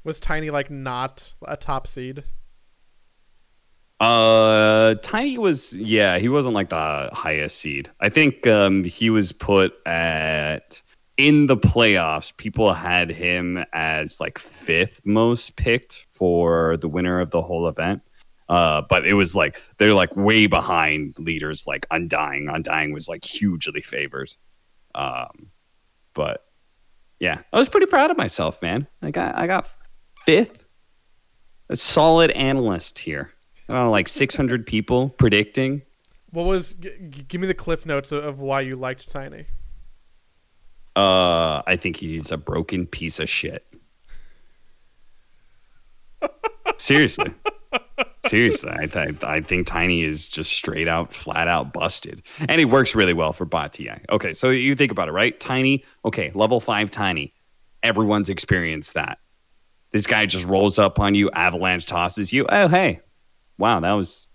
Was 0.03 0.19
Tiny 0.19 0.49
like 0.49 0.71
not 0.71 1.33
a 1.45 1.57
top 1.57 1.85
seed? 1.85 2.23
Uh, 3.99 4.95
Tiny 5.01 5.37
was 5.37 5.73
yeah, 5.73 6.19
he 6.19 6.29
wasn't 6.29 6.55
like 6.55 6.69
the 6.69 7.09
highest 7.11 7.59
seed. 7.59 7.89
I 7.99 8.09
think 8.09 8.47
um, 8.47 8.83
he 8.83 9.09
was 9.09 9.31
put 9.31 9.73
at 9.85 10.81
in 11.17 11.47
the 11.47 11.57
playoffs. 11.57 12.35
People 12.37 12.73
had 12.73 13.09
him 13.09 13.63
as 13.73 14.21
like 14.21 14.37
fifth 14.37 15.01
most 15.05 15.57
picked 15.57 16.07
for 16.11 16.77
the 16.77 16.87
winner 16.87 17.19
of 17.19 17.31
the 17.31 17.41
whole 17.41 17.67
event. 17.67 18.01
Uh, 18.47 18.81
but 18.89 19.05
it 19.05 19.13
was 19.13 19.35
like 19.35 19.61
they're 19.77 19.93
like 19.93 20.15
way 20.15 20.47
behind 20.47 21.19
leaders 21.19 21.67
like 21.67 21.85
Undying. 21.91 22.47
Undying 22.49 22.93
was 22.93 23.09
like 23.09 23.23
hugely 23.23 23.81
favored. 23.81 24.29
Um, 24.95 25.51
but 26.13 26.45
yeah, 27.19 27.41
I 27.51 27.57
was 27.57 27.69
pretty 27.69 27.85
proud 27.85 28.11
of 28.11 28.17
myself, 28.17 28.61
man. 28.61 28.87
I 29.01 29.11
got 29.11 29.35
I 29.35 29.45
got 29.45 29.69
fifth. 30.25 30.65
A 31.69 31.75
solid 31.75 32.31
analyst 32.31 32.97
here. 32.97 33.31
I 33.69 33.73
don't 33.73 33.85
know, 33.85 33.91
like 33.91 34.07
600 34.07 34.65
people 34.65 35.09
predicting. 35.09 35.83
What 36.31 36.45
was? 36.45 36.73
G- 36.73 36.89
g- 37.09 37.23
give 37.27 37.39
me 37.39 37.47
the 37.47 37.53
cliff 37.53 37.85
notes 37.85 38.11
of, 38.11 38.23
of 38.25 38.39
why 38.39 38.61
you 38.61 38.75
liked 38.75 39.09
Tiny. 39.09 39.45
Uh, 40.95 41.61
I 41.67 41.77
think 41.79 41.97
he's 41.97 42.31
a 42.31 42.37
broken 42.37 42.87
piece 42.87 43.19
of 43.19 43.29
shit. 43.29 43.65
Seriously. 46.77 47.31
Seriously, 48.25 48.71
I, 48.71 48.85
th- 48.87 49.23
I 49.23 49.41
think 49.41 49.67
Tiny 49.67 50.03
is 50.03 50.27
just 50.27 50.51
straight 50.51 50.87
out, 50.87 51.13
flat 51.13 51.47
out 51.47 51.73
busted. 51.73 52.23
And 52.39 52.59
he 52.59 52.65
works 52.65 52.95
really 52.95 53.13
well 53.13 53.33
for 53.33 53.45
Bot 53.45 53.73
TI. 53.73 53.91
Okay, 54.09 54.33
so 54.33 54.49
you 54.49 54.75
think 54.75 54.91
about 54.91 55.07
it, 55.07 55.11
right? 55.11 55.39
Tiny, 55.39 55.83
okay, 56.05 56.31
level 56.33 56.59
five 56.59 56.91
Tiny. 56.91 57.33
Everyone's 57.83 58.29
experienced 58.29 58.95
that. 58.95 59.19
This 59.91 60.05
guy 60.05 60.25
just 60.25 60.45
rolls 60.45 60.77
up 60.77 60.99
on 60.99 61.15
you, 61.15 61.29
avalanche 61.31 61.85
tosses 61.85 62.33
you. 62.33 62.45
Oh, 62.49 62.67
hey, 62.67 62.99
wow, 63.59 63.79
that 63.79 63.91
was 63.91 64.27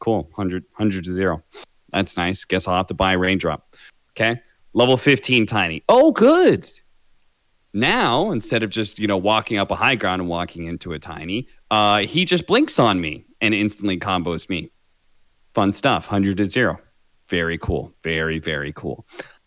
cool. 0.00 0.24
100, 0.34 0.64
100 0.76 1.04
to 1.04 1.12
zero. 1.12 1.42
That's 1.92 2.16
nice. 2.16 2.44
Guess 2.44 2.66
I'll 2.66 2.76
have 2.76 2.88
to 2.88 2.94
buy 2.94 3.12
a 3.12 3.18
raindrop. 3.18 3.76
Okay. 4.10 4.40
Level 4.72 4.96
15 4.96 5.46
tiny. 5.46 5.84
Oh, 5.88 6.10
good. 6.10 6.68
Now, 7.72 8.30
instead 8.32 8.62
of 8.62 8.70
just, 8.70 8.98
you 8.98 9.06
know, 9.06 9.16
walking 9.16 9.58
up 9.58 9.70
a 9.70 9.74
high 9.74 9.94
ground 9.94 10.20
and 10.20 10.28
walking 10.28 10.64
into 10.64 10.92
a 10.92 10.98
tiny, 10.98 11.48
uh, 11.70 11.98
he 11.98 12.24
just 12.24 12.46
blinks 12.46 12.78
on 12.78 13.00
me 13.00 13.24
and 13.40 13.54
instantly 13.54 13.98
combos 13.98 14.48
me. 14.48 14.70
Fun 15.54 15.72
stuff. 15.72 16.06
100 16.06 16.36
to 16.38 16.46
zero. 16.46 16.80
Very 17.28 17.58
cool. 17.58 17.92
Very, 18.02 18.38
very 18.38 18.72
cool. 18.72 19.06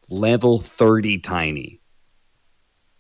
Level 0.10 0.60
30 0.60 1.20
tiny. 1.20 1.82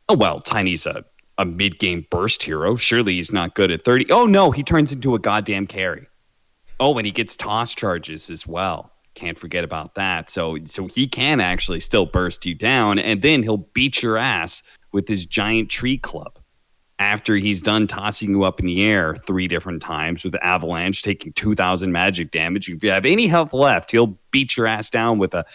Oh, 0.09 0.15
well, 0.15 0.39
Tiny's 0.39 0.86
a, 0.86 1.03
a 1.38 1.46
mid 1.46 1.80
game 1.80 2.06
burst 2.10 2.44
hero. 2.44 2.76
Surely 2.76 3.16
he's 3.16 3.32
not 3.32 3.56
good 3.56 3.72
at 3.72 3.84
30. 3.84 4.12
Oh, 4.12 4.26
no, 4.26 4.52
he 4.52 4.64
turns 4.64 4.92
into 4.92 5.16
a 5.16 5.20
goddamn 5.20 5.68
carry. 5.68 6.08
Oh, 6.80 6.98
and 6.98 7.06
he 7.06 7.12
gets 7.12 7.36
toss 7.36 7.74
charges 7.74 8.30
as 8.30 8.46
well. 8.46 8.92
Can't 9.16 9.38
forget 9.38 9.64
about 9.64 9.96
that. 9.96 10.30
So 10.30 10.60
so 10.66 10.86
he 10.88 11.08
can 11.08 11.40
actually 11.40 11.80
still 11.80 12.06
burst 12.06 12.46
you 12.46 12.54
down 12.54 13.00
and 13.00 13.24
then 13.24 13.42
he'll 13.42 13.58
beat 13.58 14.04
your 14.04 14.16
ass 14.18 14.62
with 14.92 15.08
his 15.08 15.26
giant 15.26 15.70
tree 15.70 15.98
club. 15.98 16.38
After 17.00 17.36
he's 17.36 17.62
done 17.62 17.88
tossing 17.88 18.32
you 18.32 18.44
up 18.44 18.60
in 18.60 18.66
the 18.68 18.84
air 18.84 19.16
three 19.16 19.48
different 19.48 19.82
times 19.82 20.24
with 20.24 20.36
avalanche 20.44 21.04
taking 21.04 21.34
2000 21.34 21.92
magic 21.92 22.32
damage, 22.32 22.70
if 22.70 22.84
you 22.84 22.92
have 22.92 23.06
any 23.06 23.28
health 23.28 23.54
left, 23.54 23.92
he'll 23.92 24.18
beat 24.32 24.56
your 24.56 24.68
ass 24.68 24.90
down 24.90 25.18
with 25.18 25.34
a 25.34 25.46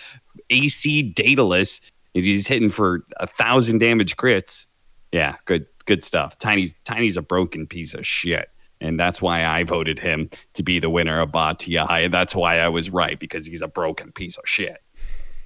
AC 0.51 1.03
Daedalus. 1.03 1.80
He's 2.14 2.47
hitting 2.47 2.68
for 2.68 3.05
a 3.18 3.26
thousand 3.26 3.78
damage 3.78 4.16
crits, 4.16 4.66
yeah, 5.12 5.37
good 5.45 5.66
good 5.83 6.03
stuff. 6.03 6.39
Tiny's 6.39 6.74
Tiny's 6.85 7.16
a 7.16 7.22
broken 7.22 7.66
piece 7.66 7.95
of 7.95 8.07
shit. 8.07 8.49
And 8.80 8.99
that's 8.99 9.22
why 9.22 9.45
I 9.45 9.62
voted 9.62 10.01
him 10.01 10.28
to 10.55 10.62
be 10.64 10.80
the 10.80 10.91
winner 10.91 11.20
of 11.20 11.30
Ba 11.30 11.55
Ti. 11.57 11.78
And 11.78 12.12
that's 12.12 12.35
why 12.35 12.59
I 12.59 12.68
was 12.68 12.91
right, 12.91 13.18
because 13.18 13.47
he's 13.47 13.61
a 13.61 13.68
broken 13.68 14.11
piece 14.11 14.37
of 14.37 14.43
shit. 14.45 14.78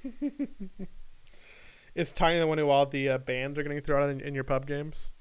Is 1.95 2.11
Tiny 2.11 2.39
the 2.39 2.47
one 2.47 2.57
who 2.57 2.69
all 2.69 2.85
the 2.85 3.09
uh, 3.09 3.17
bans 3.19 3.57
are 3.57 3.63
going 3.63 3.75
to 3.75 3.81
throw 3.81 4.03
out 4.03 4.09
in, 4.09 4.21
in 4.21 4.33
your 4.33 4.43
pub 4.43 4.65
games? 4.65 5.11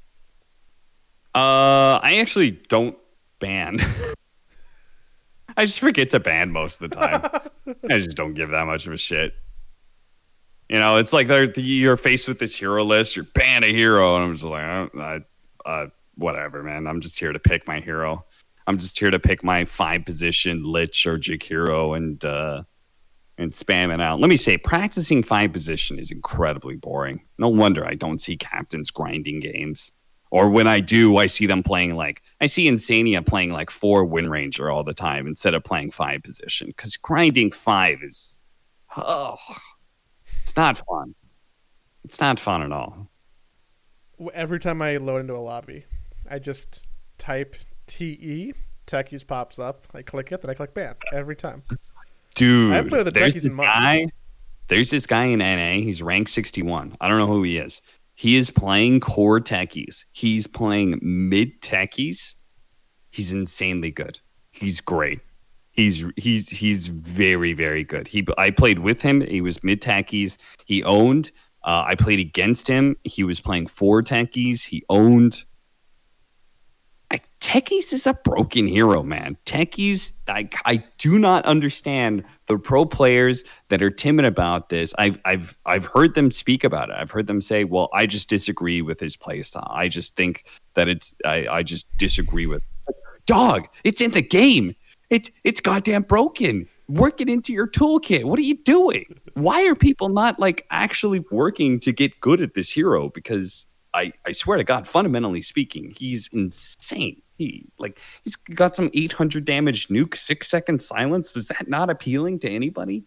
Uh, 1.35 2.01
I 2.03 2.17
actually 2.21 2.53
don't 2.53 2.97
ban. 3.39 3.79
I 5.57 5.65
just 5.65 5.81
forget 5.81 6.11
to 6.11 6.21
ban 6.21 6.51
most 6.51 6.81
of 6.81 6.91
the 6.91 6.97
time. 6.97 7.23
I 7.91 7.99
just 7.99 8.17
don't 8.17 8.35
give 8.35 8.51
that 8.51 8.67
much 8.67 8.87
of 8.87 8.93
a 8.93 8.97
shit. 8.97 9.33
You 10.69 10.79
know, 10.79 10.99
it's 10.99 11.13
like 11.13 11.29
they're, 11.29 11.51
you're 11.53 11.97
faced 11.97 12.27
with 12.27 12.39
this 12.39 12.57
hero 12.57 12.85
list. 12.85 13.15
You're 13.15 13.27
ban 13.35 13.63
a 13.63 13.73
hero, 13.73 14.17
and 14.17 14.25
I'm 14.25 14.33
just 14.33 14.45
like, 14.45 14.65
I, 14.65 15.21
I, 15.65 15.87
whatever, 16.17 16.63
man. 16.63 16.87
I'm 16.87 17.01
just 17.01 17.19
here 17.19 17.33
to 17.33 17.39
pick 17.39 17.67
my 17.69 17.81
hero. 17.81 18.25
I'm 18.67 18.79
just 18.79 18.99
here 18.99 19.11
to 19.11 19.21
pick 19.21 19.45
my 19.45 19.65
five 19.65 20.05
position 20.05 20.65
Lich 20.65 21.07
or 21.07 21.19
Jakiro 21.19 21.97
and 21.97 22.25
uh, 22.25 22.65
and 23.39 23.53
spam 23.53 23.95
it 23.95 24.01
out. 24.01 24.19
Let 24.19 24.29
me 24.29 24.37
say, 24.37 24.57
practicing 24.57 25.23
five 25.23 25.53
position 25.53 25.99
is 25.99 26.11
incredibly 26.11 26.75
boring. 26.75 27.21
No 27.39 27.49
wonder 27.49 27.87
I 27.87 27.95
don't 27.95 28.21
see 28.21 28.37
captains 28.37 28.91
grinding 28.91 29.41
games. 29.41 29.93
Or 30.33 30.51
when 30.51 30.67
I 30.67 30.81
do, 30.81 31.17
I 31.19 31.27
see 31.27 31.47
them 31.47 31.63
playing 31.63 31.95
like 31.95 32.23
I 32.41 32.47
see 32.47 32.69
Insania 32.69 33.25
playing 33.25 33.53
like 33.53 33.71
four 33.71 34.05
Wind 34.05 34.31
Ranger 34.31 34.71
all 34.71 34.83
the 34.83 34.95
time 34.95 35.29
instead 35.29 35.55
of 35.55 35.63
playing 35.63 35.93
five 35.93 36.25
position. 36.25 36.67
Because 36.69 36.97
grinding 36.97 37.53
five 37.53 38.03
is 38.03 38.37
oh, 38.97 39.37
it's 40.47 40.57
not 40.57 40.79
fun. 40.89 41.13
It's 42.05 42.21
not 42.21 42.39
fun 42.39 42.63
at 42.63 42.71
all. 42.71 43.11
Every 44.33 44.61
time 44.61 44.81
I 44.81 44.97
load 44.99 45.19
into 45.19 45.35
a 45.35 45.43
lobby, 45.43 45.85
I 46.31 46.39
just 46.39 46.83
type 47.19 47.57
TE. 47.89 48.55
Techies 48.87 49.27
pops 49.27 49.59
up. 49.59 49.87
I 49.93 50.03
click 50.03 50.31
it, 50.31 50.43
then 50.43 50.51
I 50.51 50.55
click 50.55 50.73
ban 50.73 50.95
every 51.13 51.35
time. 51.35 51.65
Dude, 52.37 52.73
I 52.73 52.83
with 52.83 53.07
the 53.07 53.11
there's 53.11 53.33
techies 53.33 53.35
this 53.35 53.45
in 53.47 53.55
months. 53.55 53.73
guy. 53.73 54.07
There's 54.69 54.91
this 54.91 55.05
guy 55.05 55.25
in 55.25 55.41
NA. 55.41 55.85
He's 55.85 56.01
ranked 56.01 56.31
61. 56.31 56.97
I 57.01 57.09
don't 57.09 57.19
know 57.19 57.27
who 57.27 57.43
he 57.43 57.59
is. 57.59 57.83
He 58.15 58.37
is 58.37 58.49
playing 58.49 59.01
core 59.01 59.41
techies. 59.41 60.05
He's 60.13 60.47
playing 60.47 61.01
mid 61.03 61.61
techies. 61.61 62.37
He's 63.11 63.33
insanely 63.33 63.91
good. 63.91 64.21
He's 64.53 64.81
great. 64.81 65.19
He's 65.77 66.05
he's 66.17 66.49
he's 66.49 66.89
very 66.89 67.53
very 67.53 67.85
good. 67.85 68.09
He 68.09 68.27
I 68.39 68.51
played 68.51 68.79
with 68.79 69.03
him. 69.03 69.21
He 69.21 69.41
was 69.41 69.63
mid 69.63 69.81
techies. 69.83 70.39
He 70.65 70.83
owned. 70.85 71.31
Uh, 71.63 71.85
I 71.87 71.95
played 71.97 72.21
against 72.21 72.67
him. 72.67 72.97
He 73.05 73.25
was 73.25 73.41
playing 73.41 73.67
four 73.67 74.03
techies. 74.03 74.65
He 74.65 74.85
owned. 74.89 75.45
I, 77.11 77.21
Techies 77.41 77.93
is 77.93 78.07
a 78.07 78.15
broken 78.15 78.67
hero, 78.67 79.03
man. 79.03 79.37
Techies, 79.47 80.11
I, 80.27 80.49
I 80.65 80.83
do 80.99 81.19
not 81.19 81.45
understand 81.45 82.25
the 82.47 82.59
pro 82.59 82.85
players 82.85 83.45
that 83.69 83.81
are 83.81 83.91
timid 83.91 84.25
about 84.25 84.71
this. 84.71 84.93
I've, 84.99 85.19
I've, 85.25 85.57
I've 85.67 85.87
heard 85.87 86.15
them 86.15 86.33
speak 86.33 86.65
about 86.65 86.91
it. 86.91 86.97
I've 86.99 87.13
heard 87.13 87.29
them 87.29 87.41
say, 87.41 87.63
well, 87.63 87.89
I 87.93 88.07
just 88.07 88.29
disagree 88.29 88.83
with 88.83 88.99
his 88.99 89.17
playstyle. 89.17 89.71
I 89.71 89.87
just 89.87 90.17
think 90.17 90.49
that 90.75 90.89
it's, 90.89 91.15
I, 91.25 91.47
I 91.49 91.63
just 91.63 91.87
disagree 91.97 92.47
with. 92.47 92.65
Dog, 93.27 93.69
it's 93.85 94.01
in 94.01 94.11
the 94.11 94.23
game. 94.23 94.75
It, 95.11 95.31
it's 95.45 95.61
goddamn 95.61 96.03
broken. 96.03 96.69
Work 96.89 97.21
it 97.21 97.29
into 97.29 97.53
your 97.53 97.67
toolkit. 97.69 98.25
What 98.25 98.39
are 98.39 98.43
you 98.43 98.57
doing? 98.57 99.05
Why 99.35 99.67
are 99.67 99.75
people 99.75 100.09
not 100.09 100.39
like 100.41 100.67
actually 100.71 101.21
working 101.31 101.79
to 101.81 101.93
get 101.93 102.19
good 102.21 102.41
at 102.41 102.55
this 102.55 102.73
hero? 102.73 103.09
Because 103.11 103.67
I, 103.95 104.13
I 104.25 104.33
swear 104.33 104.57
to 104.59 104.65
God, 104.65 104.87
fundamentally 104.87 105.43
speaking, 105.43 105.93
he's 105.97 106.29
insane. 106.33 107.23
He 107.39 107.67
like 107.79 108.01
he's 108.25 108.35
got 108.37 108.75
some 108.75 108.91
800 108.95 109.45
damage 109.45 109.89
nuke, 109.89 110.17
six 110.17 110.49
second 110.49 110.81
silence. 110.81 111.37
Is 111.37 111.49
that 111.49 111.69
not 111.69 111.91
appealing 111.91 112.39
to 112.41 112.49
anybody? 112.51 113.05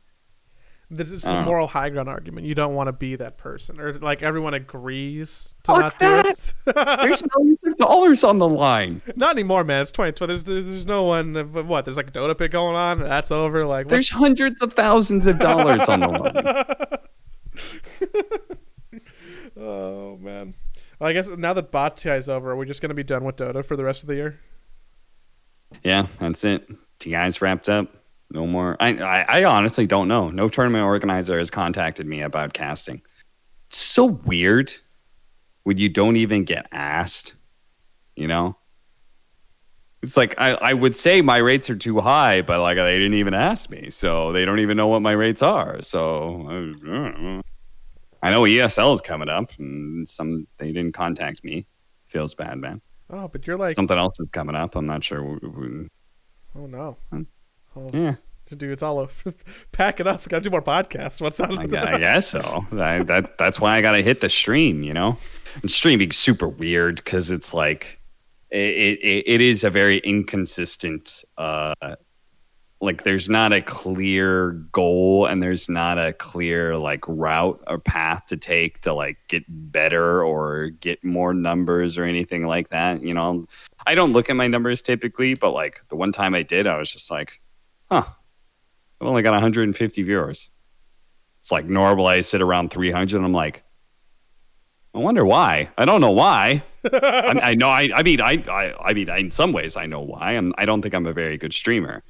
This 0.91 1.11
is 1.11 1.23
the 1.23 1.35
Uh. 1.35 1.45
moral 1.45 1.67
high 1.67 1.89
ground 1.89 2.09
argument. 2.09 2.47
You 2.47 2.55
don't 2.55 2.73
want 2.75 2.87
to 2.87 2.91
be 2.93 3.15
that 3.17 3.37
person, 3.37 3.79
or 3.79 3.93
like 3.99 4.23
everyone 4.23 4.55
agrees 4.55 5.53
to 5.63 5.73
Fuck 5.73 5.79
not 5.81 5.99
do 5.99 6.29
it. 6.29 6.53
There's 6.65 7.23
millions 7.37 7.58
dollars 7.79 8.23
on 8.23 8.37
the 8.37 8.47
line. 8.47 9.01
not 9.15 9.31
anymore, 9.31 9.63
man. 9.63 9.81
It's 9.81 9.91
2020. 9.91 10.31
There's, 10.33 10.43
there's 10.43 10.65
there's 10.65 10.85
no 10.85 11.03
one. 11.03 11.35
uh, 11.35 11.43
what? 11.43 11.85
There's 11.85 11.97
like 11.97 12.09
a 12.09 12.11
Dota 12.11 12.37
pick 12.37 12.51
going 12.51 12.75
on. 12.75 12.99
That's 12.99 13.31
over. 13.31 13.65
Like 13.65 13.85
what's- 13.85 13.91
There's 13.91 14.09
hundreds 14.09 14.61
of 14.61 14.73
thousands 14.73 15.25
of 15.25 15.39
dollars 15.39 15.81
on 15.89 15.99
the 16.01 16.07
line. 16.07 16.99
oh 19.57 20.17
man. 20.17 20.53
Well, 20.99 21.09
I 21.09 21.13
guess 21.13 21.27
now 21.29 21.53
that 21.53 21.71
bot 21.71 21.97
TI 21.97 22.09
is 22.11 22.29
over, 22.29 22.51
are 22.51 22.55
we're 22.55 22.65
just 22.65 22.81
gonna 22.81 22.93
be 22.93 23.03
done 23.03 23.23
with 23.23 23.37
Dota 23.37 23.65
for 23.65 23.75
the 23.75 23.83
rest 23.83 24.03
of 24.03 24.07
the 24.07 24.15
year. 24.15 24.39
Yeah, 25.83 26.07
that's 26.19 26.43
it. 26.43 26.67
TI's 26.99 27.41
wrapped 27.41 27.69
up. 27.69 27.95
No 28.31 28.45
more. 28.45 28.75
I, 28.79 28.93
I 28.97 29.25
I 29.39 29.43
honestly 29.45 29.87
don't 29.87 30.07
know. 30.07 30.29
No 30.29 30.49
tournament 30.49 30.83
organizer 30.83 31.37
has 31.37 31.49
contacted 31.49 32.05
me 32.05 32.21
about 32.21 32.53
casting. 32.53 33.01
It's 33.67 33.77
so 33.77 34.05
weird 34.05 34.71
when 35.63 35.77
you 35.77 35.89
don't 35.89 36.15
even 36.15 36.43
get 36.43 36.67
asked. 36.71 37.35
You 38.19 38.27
know, 38.27 38.57
it's 40.01 40.17
like 40.17 40.35
I 40.37 40.53
I 40.55 40.73
would 40.73 40.95
say 40.95 41.21
my 41.21 41.37
rates 41.37 41.69
are 41.69 41.75
too 41.75 41.99
high, 41.99 42.41
but 42.41 42.59
like 42.59 42.77
they 42.77 42.97
didn't 42.97 43.15
even 43.15 43.33
ask 43.33 43.69
me, 43.69 43.89
so 43.89 44.31
they 44.31 44.45
don't 44.45 44.59
even 44.59 44.77
know 44.77 44.87
what 44.87 45.01
my 45.01 45.11
rates 45.11 45.41
are. 45.41 45.81
So 45.81 46.45
I, 46.47 46.51
don't 46.53 46.83
know. 46.83 47.41
I 48.21 48.29
know 48.31 48.43
ESL 48.43 48.93
is 48.93 49.01
coming 49.01 49.29
up, 49.29 49.51
and 49.57 50.07
some 50.07 50.45
they 50.57 50.71
didn't 50.71 50.93
contact 50.93 51.43
me. 51.43 51.65
Feels 52.05 52.33
bad, 52.33 52.57
man. 52.57 52.81
Oh, 53.09 53.27
but 53.27 53.47
you're 53.47 53.57
like, 53.57 53.75
Something 53.75 53.97
else 53.97 54.19
is 54.19 54.29
coming 54.29 54.55
up. 54.55 54.75
I'm 54.75 54.85
not 54.85 55.03
sure. 55.03 55.21
oh 55.23 56.65
no. 56.65 56.97
Oh, 57.75 57.89
Yeah. 57.93 58.13
To 58.47 58.55
do 58.55 58.71
it's 58.71 58.81
all 58.81 58.97
over. 58.99 59.33
Pack 59.71 59.99
it 59.99 60.07
up. 60.07 60.25
We 60.25 60.29
gotta 60.29 60.41
do 60.41 60.49
more 60.49 60.61
podcasts. 60.61 61.21
What's 61.21 61.39
up? 61.39 61.51
I, 61.51 61.63
I 61.93 61.99
guess 61.99 62.29
so. 62.29 62.65
I, 62.71 63.03
that 63.03 63.37
that's 63.37 63.59
why 63.59 63.77
I 63.77 63.81
gotta 63.81 64.01
hit 64.01 64.21
the 64.21 64.29
stream. 64.29 64.81
You 64.83 64.93
know, 64.93 65.17
and 65.61 65.69
streaming's 65.69 66.17
super 66.17 66.47
weird 66.47 66.95
because 66.95 67.29
it's 67.29 67.53
like 67.53 67.98
it, 68.51 68.99
it 69.01 69.23
it 69.27 69.41
is 69.41 69.63
a 69.63 69.69
very 69.69 69.99
inconsistent. 69.99 71.23
uh 71.37 71.73
Like 72.81 73.03
there's 73.03 73.27
not 73.27 73.51
a 73.51 73.61
clear 73.61 74.51
goal 74.71 75.25
and 75.25 75.43
there's 75.43 75.67
not 75.67 75.97
a 75.99 76.13
clear 76.13 76.77
like 76.77 77.03
route 77.07 77.61
or 77.67 77.77
path 77.77 78.27
to 78.27 78.37
take 78.37 78.79
to 78.81 78.93
like 78.93 79.17
get 79.27 79.43
better 79.47 80.23
or 80.23 80.69
get 80.69 81.03
more 81.03 81.33
numbers 81.33 81.97
or 81.97 82.05
anything 82.05 82.47
like 82.47 82.69
that. 82.69 83.03
You 83.03 83.13
know, 83.13 83.47
I 83.85 83.95
don't 83.95 84.13
look 84.13 84.29
at 84.29 84.37
my 84.37 84.47
numbers 84.47 84.81
typically, 84.81 85.33
but 85.33 85.51
like 85.51 85.81
the 85.89 85.97
one 85.97 86.13
time 86.13 86.33
I 86.33 86.41
did, 86.41 86.67
I 86.67 86.77
was 86.77 86.89
just 86.89 87.11
like, 87.11 87.41
huh, 87.91 88.05
I've 89.01 89.07
only 89.07 89.23
got 89.23 89.31
150 89.33 90.03
viewers. 90.03 90.49
It's 91.41 91.51
like 91.51 91.65
normal. 91.65 92.07
I 92.07 92.21
sit 92.21 92.41
around 92.41 92.69
300. 92.69 93.17
And 93.17 93.25
I'm 93.25 93.33
like, 93.33 93.63
I 94.99 95.01
wonder 95.01 95.25
why. 95.25 95.69
I 95.77 95.85
don't 95.85 96.01
know 96.01 96.11
why. 96.11 96.61
I, 96.91 97.39
I 97.41 97.55
know. 97.55 97.69
I, 97.69 97.89
I 97.95 98.03
mean, 98.03 98.19
I, 98.19 98.43
I, 98.49 98.89
I 98.89 98.93
mean, 98.93 99.09
in 99.09 99.31
some 99.31 99.53
ways, 99.53 99.77
I 99.77 99.85
know 99.85 100.01
why. 100.01 100.35
I'm. 100.35 100.53
I 100.57 100.65
don't 100.65 100.81
think 100.81 100.93
I'm 100.93 101.05
a 101.05 101.13
very 101.13 101.37
good 101.37 101.53
streamer. 101.53 102.03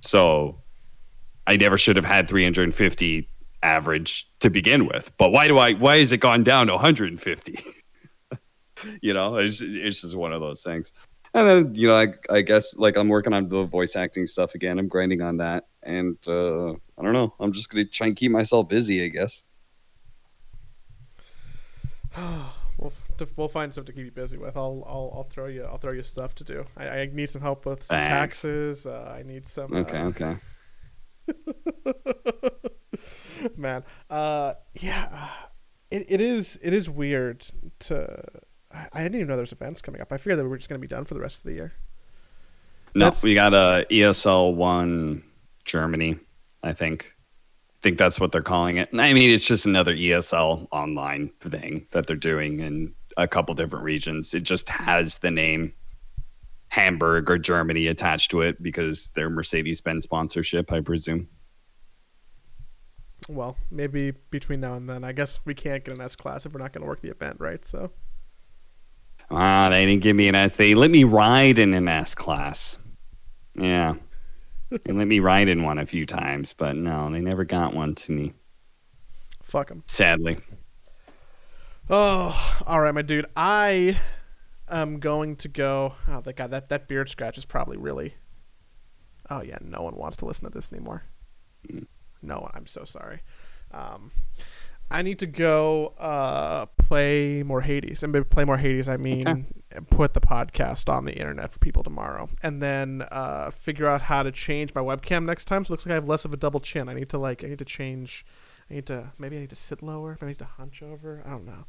So, 0.00 0.58
I 1.46 1.56
never 1.58 1.76
should 1.76 1.96
have 1.96 2.06
had 2.06 2.26
350 2.26 3.28
average 3.62 4.30
to 4.40 4.48
begin 4.48 4.86
with. 4.86 5.12
But 5.18 5.30
why 5.30 5.46
do 5.46 5.58
I? 5.58 5.74
Why 5.74 5.98
has 5.98 6.10
it 6.10 6.18
gone 6.18 6.42
down 6.42 6.68
to 6.68 6.72
150? 6.72 7.60
you 9.02 9.12
know, 9.12 9.36
it's 9.36 9.60
it's 9.60 10.00
just 10.00 10.16
one 10.16 10.32
of 10.32 10.40
those 10.40 10.62
things. 10.62 10.90
And 11.34 11.46
then 11.46 11.74
you 11.74 11.86
know, 11.86 11.98
I, 11.98 12.14
I 12.30 12.40
guess 12.40 12.74
like 12.78 12.96
I'm 12.96 13.08
working 13.08 13.34
on 13.34 13.48
the 13.48 13.64
voice 13.64 13.94
acting 13.94 14.24
stuff 14.24 14.54
again. 14.54 14.78
I'm 14.78 14.88
grinding 14.88 15.20
on 15.20 15.36
that, 15.36 15.66
and 15.82 16.16
uh, 16.26 16.70
I 16.70 17.02
don't 17.02 17.12
know. 17.12 17.34
I'm 17.40 17.52
just 17.52 17.68
gonna 17.68 17.84
try 17.84 18.06
and 18.06 18.16
keep 18.16 18.32
myself 18.32 18.68
busy, 18.68 19.04
I 19.04 19.08
guess. 19.08 19.42
We'll, 22.78 22.92
to, 23.18 23.28
we'll 23.36 23.48
find 23.48 23.72
something 23.72 23.92
to 23.94 23.96
keep 23.96 24.06
you 24.06 24.10
busy 24.10 24.38
with. 24.38 24.56
I'll, 24.56 24.82
I'll, 24.86 25.12
I'll 25.14 25.22
throw 25.24 25.46
you, 25.46 25.62
I'll 25.64 25.76
throw 25.76 25.92
you 25.92 26.02
stuff 26.02 26.34
to 26.36 26.42
do. 26.44 26.64
I, 26.76 26.88
I 26.88 27.10
need 27.12 27.28
some 27.28 27.42
help 27.42 27.66
with 27.66 27.84
some 27.84 27.96
Thanks. 27.98 28.08
taxes. 28.08 28.86
Uh, 28.86 29.14
I 29.16 29.22
need 29.22 29.46
some. 29.46 29.72
Okay, 29.74 29.98
uh, 29.98 30.06
okay. 30.06 30.36
man 33.56 33.84
uh 34.10 34.54
yeah 34.74 35.08
uh, 35.12 35.28
it, 35.90 36.06
it 36.08 36.20
is 36.20 36.58
it 36.62 36.72
is 36.72 36.88
weird 36.88 37.46
to 37.80 38.22
I, 38.72 38.88
I 38.92 39.02
didn't 39.02 39.16
even 39.16 39.28
know 39.28 39.36
there's 39.36 39.52
events 39.52 39.82
coming 39.82 40.00
up 40.00 40.12
i 40.12 40.16
figured 40.16 40.38
that 40.38 40.44
we 40.44 40.48
were 40.50 40.56
just 40.56 40.68
going 40.68 40.80
to 40.80 40.86
be 40.86 40.88
done 40.92 41.04
for 41.04 41.14
the 41.14 41.20
rest 41.20 41.38
of 41.38 41.44
the 41.44 41.52
year 41.52 41.72
No, 42.94 43.06
That's- 43.06 43.22
we 43.22 43.34
got 43.34 43.54
a 43.54 43.86
ESL 43.90 44.54
one 44.54 45.22
Germany. 45.64 46.18
I 46.62 46.72
think. 46.72 47.11
Think 47.82 47.98
that's 47.98 48.20
what 48.20 48.32
they're 48.32 48.42
calling 48.42 48.76
it. 48.78 48.88
I 48.94 49.12
mean, 49.12 49.30
it's 49.30 49.44
just 49.44 49.66
another 49.66 49.94
ESL 49.94 50.68
online 50.70 51.30
thing 51.40 51.86
that 51.90 52.06
they're 52.06 52.16
doing 52.16 52.60
in 52.60 52.94
a 53.16 53.26
couple 53.28 53.54
different 53.54 53.84
regions. 53.84 54.32
It 54.34 54.44
just 54.44 54.68
has 54.68 55.18
the 55.18 55.30
name 55.30 55.72
Hamburg 56.68 57.28
or 57.28 57.38
Germany 57.38 57.88
attached 57.88 58.30
to 58.30 58.40
it 58.42 58.62
because 58.62 59.10
they're 59.10 59.28
Mercedes 59.28 59.80
Benz 59.80 60.04
sponsorship, 60.04 60.72
I 60.72 60.80
presume. 60.80 61.28
well 63.28 63.56
maybe 63.70 64.10
between 64.30 64.58
now 64.58 64.74
and 64.74 64.88
then 64.90 65.04
i 65.04 65.12
guess 65.12 65.38
we 65.44 65.54
can't 65.54 65.84
get 65.84 65.96
an 65.96 66.02
s 66.02 66.16
class 66.16 66.44
if 66.44 66.52
we're 66.52 66.58
not 66.60 66.72
going 66.72 66.82
to 66.82 66.88
work 66.88 67.00
the 67.02 67.08
event 67.08 67.36
right 67.38 67.64
so 67.64 67.92
Ah, 69.30 69.68
they 69.70 69.86
didn't 69.86 70.02
give 70.02 70.16
me 70.16 70.28
an 70.28 70.34
S. 70.34 70.56
They 70.56 70.74
let 70.74 70.90
me 70.90 71.04
ride 71.04 71.58
in 71.58 71.72
an 71.72 71.88
S 71.88 72.14
class. 72.14 72.76
Yeah. 73.54 73.94
They 74.84 74.92
let 74.92 75.06
me 75.06 75.20
ride 75.20 75.48
in 75.48 75.62
one 75.62 75.78
a 75.78 75.86
few 75.86 76.06
times, 76.06 76.54
but 76.56 76.76
no, 76.76 77.10
they 77.10 77.20
never 77.20 77.44
got 77.44 77.74
one 77.74 77.94
to 77.96 78.12
me, 78.12 78.32
fuck 79.42 79.68
them 79.68 79.82
sadly. 79.86 80.38
oh 81.90 82.62
all 82.66 82.80
right 82.80 82.94
my 82.94 83.02
dude. 83.02 83.26
I 83.36 83.98
am 84.68 84.98
going 84.98 85.36
to 85.36 85.48
go. 85.48 85.94
Oh 86.08 86.20
that 86.20 86.36
guy 86.36 86.46
that, 86.46 86.68
that 86.68 86.88
beard 86.88 87.08
scratch 87.08 87.38
is 87.38 87.44
probably 87.44 87.76
really 87.76 88.14
oh 89.30 89.42
yeah 89.42 89.58
no 89.60 89.82
one 89.82 89.96
wants 89.96 90.16
to 90.18 90.24
listen 90.26 90.44
to 90.44 90.50
this 90.50 90.72
anymore. 90.72 91.04
Mm. 91.68 91.86
no 92.22 92.38
one 92.40 92.50
i'm 92.54 92.66
so 92.66 92.84
sorry. 92.84 93.20
Um 93.72 94.10
I 94.90 95.00
need 95.00 95.20
to 95.20 95.26
go 95.26 95.94
uh, 95.98 96.66
play 96.76 97.42
more 97.42 97.62
Hades, 97.62 98.02
and 98.02 98.12
by 98.12 98.20
play 98.20 98.44
more 98.44 98.58
Hades, 98.58 98.88
I 98.90 98.98
mean 98.98 99.26
Okay. 99.26 99.44
Put 99.90 100.14
the 100.14 100.20
podcast 100.20 100.92
on 100.92 101.04
the 101.04 101.12
internet 101.12 101.52
for 101.52 101.58
people 101.58 101.82
tomorrow, 101.82 102.28
and 102.42 102.62
then 102.62 103.04
uh, 103.10 103.50
figure 103.50 103.88
out 103.88 104.02
how 104.02 104.22
to 104.22 104.32
change 104.32 104.74
my 104.74 104.80
webcam 104.80 105.24
next 105.24 105.44
time. 105.44 105.64
So 105.64 105.68
it 105.68 105.72
looks 105.72 105.86
like 105.86 105.92
I 105.92 105.94
have 105.94 106.08
less 106.08 106.24
of 106.24 106.32
a 106.32 106.36
double 106.36 106.60
chin. 106.60 106.88
I 106.88 106.94
need 106.94 107.08
to 107.10 107.18
like, 107.18 107.44
I 107.44 107.48
need 107.48 107.58
to 107.58 107.64
change. 107.64 108.24
I 108.70 108.74
need 108.74 108.86
to 108.86 109.12
maybe 109.18 109.36
I 109.36 109.40
need 109.40 109.50
to 109.50 109.56
sit 109.56 109.82
lower. 109.82 110.16
I 110.20 110.26
need 110.26 110.38
to 110.38 110.44
hunch 110.44 110.82
over. 110.82 111.22
I 111.26 111.30
don't 111.30 111.44
know. 111.44 111.66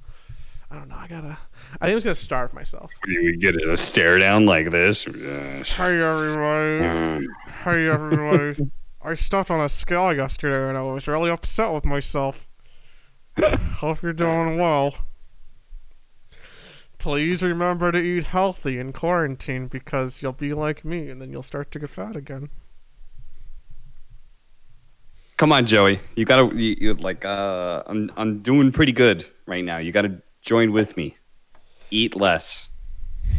I 0.71 0.75
don't 0.75 0.89
know. 0.89 0.95
I 0.95 1.07
gotta. 1.07 1.37
I 1.81 1.85
think 1.85 1.97
I'm 1.97 2.03
gonna 2.03 2.15
starve 2.15 2.53
myself. 2.53 2.91
You 3.05 3.37
get 3.37 3.55
a 3.55 3.77
stare 3.77 4.17
down 4.17 4.45
like 4.45 4.71
this. 4.71 5.05
Yes. 5.05 5.77
Hey 5.77 6.01
everybody. 6.01 7.27
Hey 7.63 7.87
everybody. 7.87 8.71
I 9.03 9.13
stepped 9.15 9.51
on 9.51 9.59
a 9.59 9.67
scale 9.69 10.15
yesterday 10.15 10.69
and 10.69 10.77
I 10.77 10.81
was 10.81 11.07
really 11.07 11.29
upset 11.29 11.73
with 11.73 11.85
myself. 11.85 12.47
Hope 13.77 14.01
you're 14.01 14.13
doing 14.13 14.57
well. 14.57 14.95
Please 17.03 17.43
remember 17.43 17.91
to 17.91 17.97
eat 17.97 18.27
healthy 18.27 18.79
in 18.79 18.93
quarantine 18.93 19.67
because 19.67 20.21
you'll 20.23 20.31
be 20.31 20.53
like 20.53 20.85
me 20.85 21.09
and 21.09 21.21
then 21.21 21.33
you'll 21.33 21.43
start 21.43 21.69
to 21.71 21.79
get 21.79 21.89
fat 21.89 22.15
again. 22.15 22.49
Come 25.35 25.51
on, 25.51 25.65
Joey. 25.65 25.99
You 26.15 26.23
gotta 26.23 26.55
you, 26.55 26.77
you 26.79 26.93
like 26.93 27.25
uh 27.25 27.83
I'm 27.87 28.09
I'm 28.15 28.39
doing 28.39 28.71
pretty 28.71 28.93
good 28.93 29.25
right 29.47 29.65
now. 29.65 29.79
You 29.79 29.91
gotta 29.91 30.21
join 30.41 30.71
with 30.71 30.95
me. 30.95 31.17
Eat 31.91 32.15
less. 32.15 32.69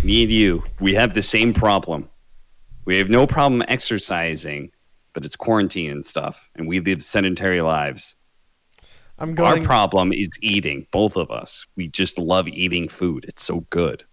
Me 0.04 0.24
and 0.24 0.30
you, 0.30 0.62
we 0.78 0.92
have 0.92 1.14
the 1.14 1.22
same 1.22 1.54
problem. 1.54 2.10
We 2.84 2.98
have 2.98 3.08
no 3.08 3.26
problem 3.26 3.64
exercising, 3.66 4.72
but 5.14 5.24
it's 5.24 5.36
quarantine 5.36 5.90
and 5.90 6.04
stuff, 6.04 6.50
and 6.54 6.68
we 6.68 6.80
live 6.80 7.02
sedentary 7.02 7.62
lives. 7.62 8.14
I'm 9.18 9.36
Our 9.38 9.58
problem 9.58 10.12
is 10.12 10.28
eating, 10.42 10.86
both 10.90 11.16
of 11.16 11.30
us. 11.30 11.66
We 11.76 11.88
just 11.88 12.18
love 12.18 12.48
eating 12.48 12.88
food. 12.88 13.24
It's 13.28 13.44
so 13.44 13.60
good. 13.70 14.04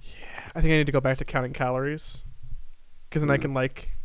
Yeah, 0.00 0.50
I 0.54 0.60
think 0.60 0.72
I 0.72 0.76
need 0.76 0.86
to 0.86 0.92
go 0.92 1.00
back 1.00 1.18
to 1.18 1.24
counting 1.24 1.52
calories, 1.52 2.22
because 3.08 3.22
then 3.22 3.30
I 3.30 3.36
Mhm. 3.36 3.38
can 3.38 3.54
like, 3.54 3.96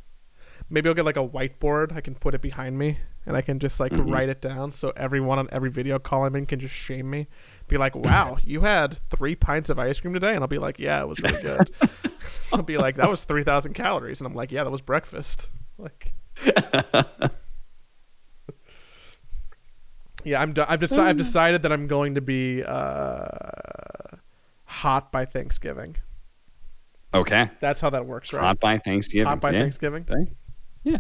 maybe 0.69 0.89
I'll 0.89 0.95
get 0.95 1.05
like 1.05 1.17
a 1.17 1.27
whiteboard. 1.27 1.95
I 1.95 2.01
can 2.01 2.15
put 2.15 2.35
it 2.35 2.41
behind 2.41 2.77
me, 2.79 2.99
and 3.25 3.37
I 3.37 3.41
can 3.41 3.59
just 3.59 3.79
like 3.79 3.93
Mhm. 3.93 3.99
write 3.99 4.29
it 4.29 4.41
down, 4.41 4.71
so 4.71 4.93
everyone 4.97 5.39
on 5.39 5.49
every 5.51 5.71
video 5.71 5.99
call 5.99 6.25
I'm 6.25 6.35
in 6.35 6.45
can 6.47 6.59
just 6.59 6.75
shame 6.75 7.09
me, 7.09 7.27
be 7.67 7.77
like, 7.77 7.95
"Wow, 7.95 8.37
you 8.43 8.61
had 8.61 8.99
three 9.09 9.35
pints 9.35 9.69
of 9.69 9.79
ice 9.79 9.99
cream 10.01 10.13
today," 10.13 10.33
and 10.35 10.41
I'll 10.41 10.47
be 10.47 10.59
like, 10.59 10.79
"Yeah, 10.79 11.01
it 11.01 11.07
was 11.09 11.21
really 11.23 11.37
good." 11.37 11.71
I'll 12.53 12.63
be 12.63 12.77
like, 12.79 12.95
"That 12.97 13.09
was 13.09 13.25
three 13.25 13.43
thousand 13.43 13.73
calories," 13.75 14.21
and 14.21 14.27
I'm 14.27 14.35
like, 14.35 14.51
"Yeah, 14.51 14.63
that 14.65 14.71
was 14.71 14.81
breakfast." 14.81 15.51
Like, 15.77 16.13
yeah, 20.24 20.41
I'm. 20.41 20.53
Do- 20.53 20.65
I've, 20.67 20.80
deci- 20.80 20.97
I've 20.97 21.17
decided 21.17 21.63
that 21.63 21.72
I'm 21.72 21.88
going 21.88 22.15
to 22.15 22.22
be 22.22 22.63
uh, 22.63 23.28
hot 24.65 25.11
by 25.11 25.26
Thanksgiving. 25.26 25.95
Okay. 27.13 27.49
That's 27.59 27.82
how 27.82 27.89
that 27.89 28.05
works, 28.05 28.32
right? 28.34 28.41
Hot 28.41 28.59
by 28.59 28.78
Thanksgiving. 28.78 29.28
Hot 29.28 29.41
by 29.41 29.51
yeah. 29.51 29.59
Thanksgiving. 29.59 30.05
Yeah. 30.84 30.97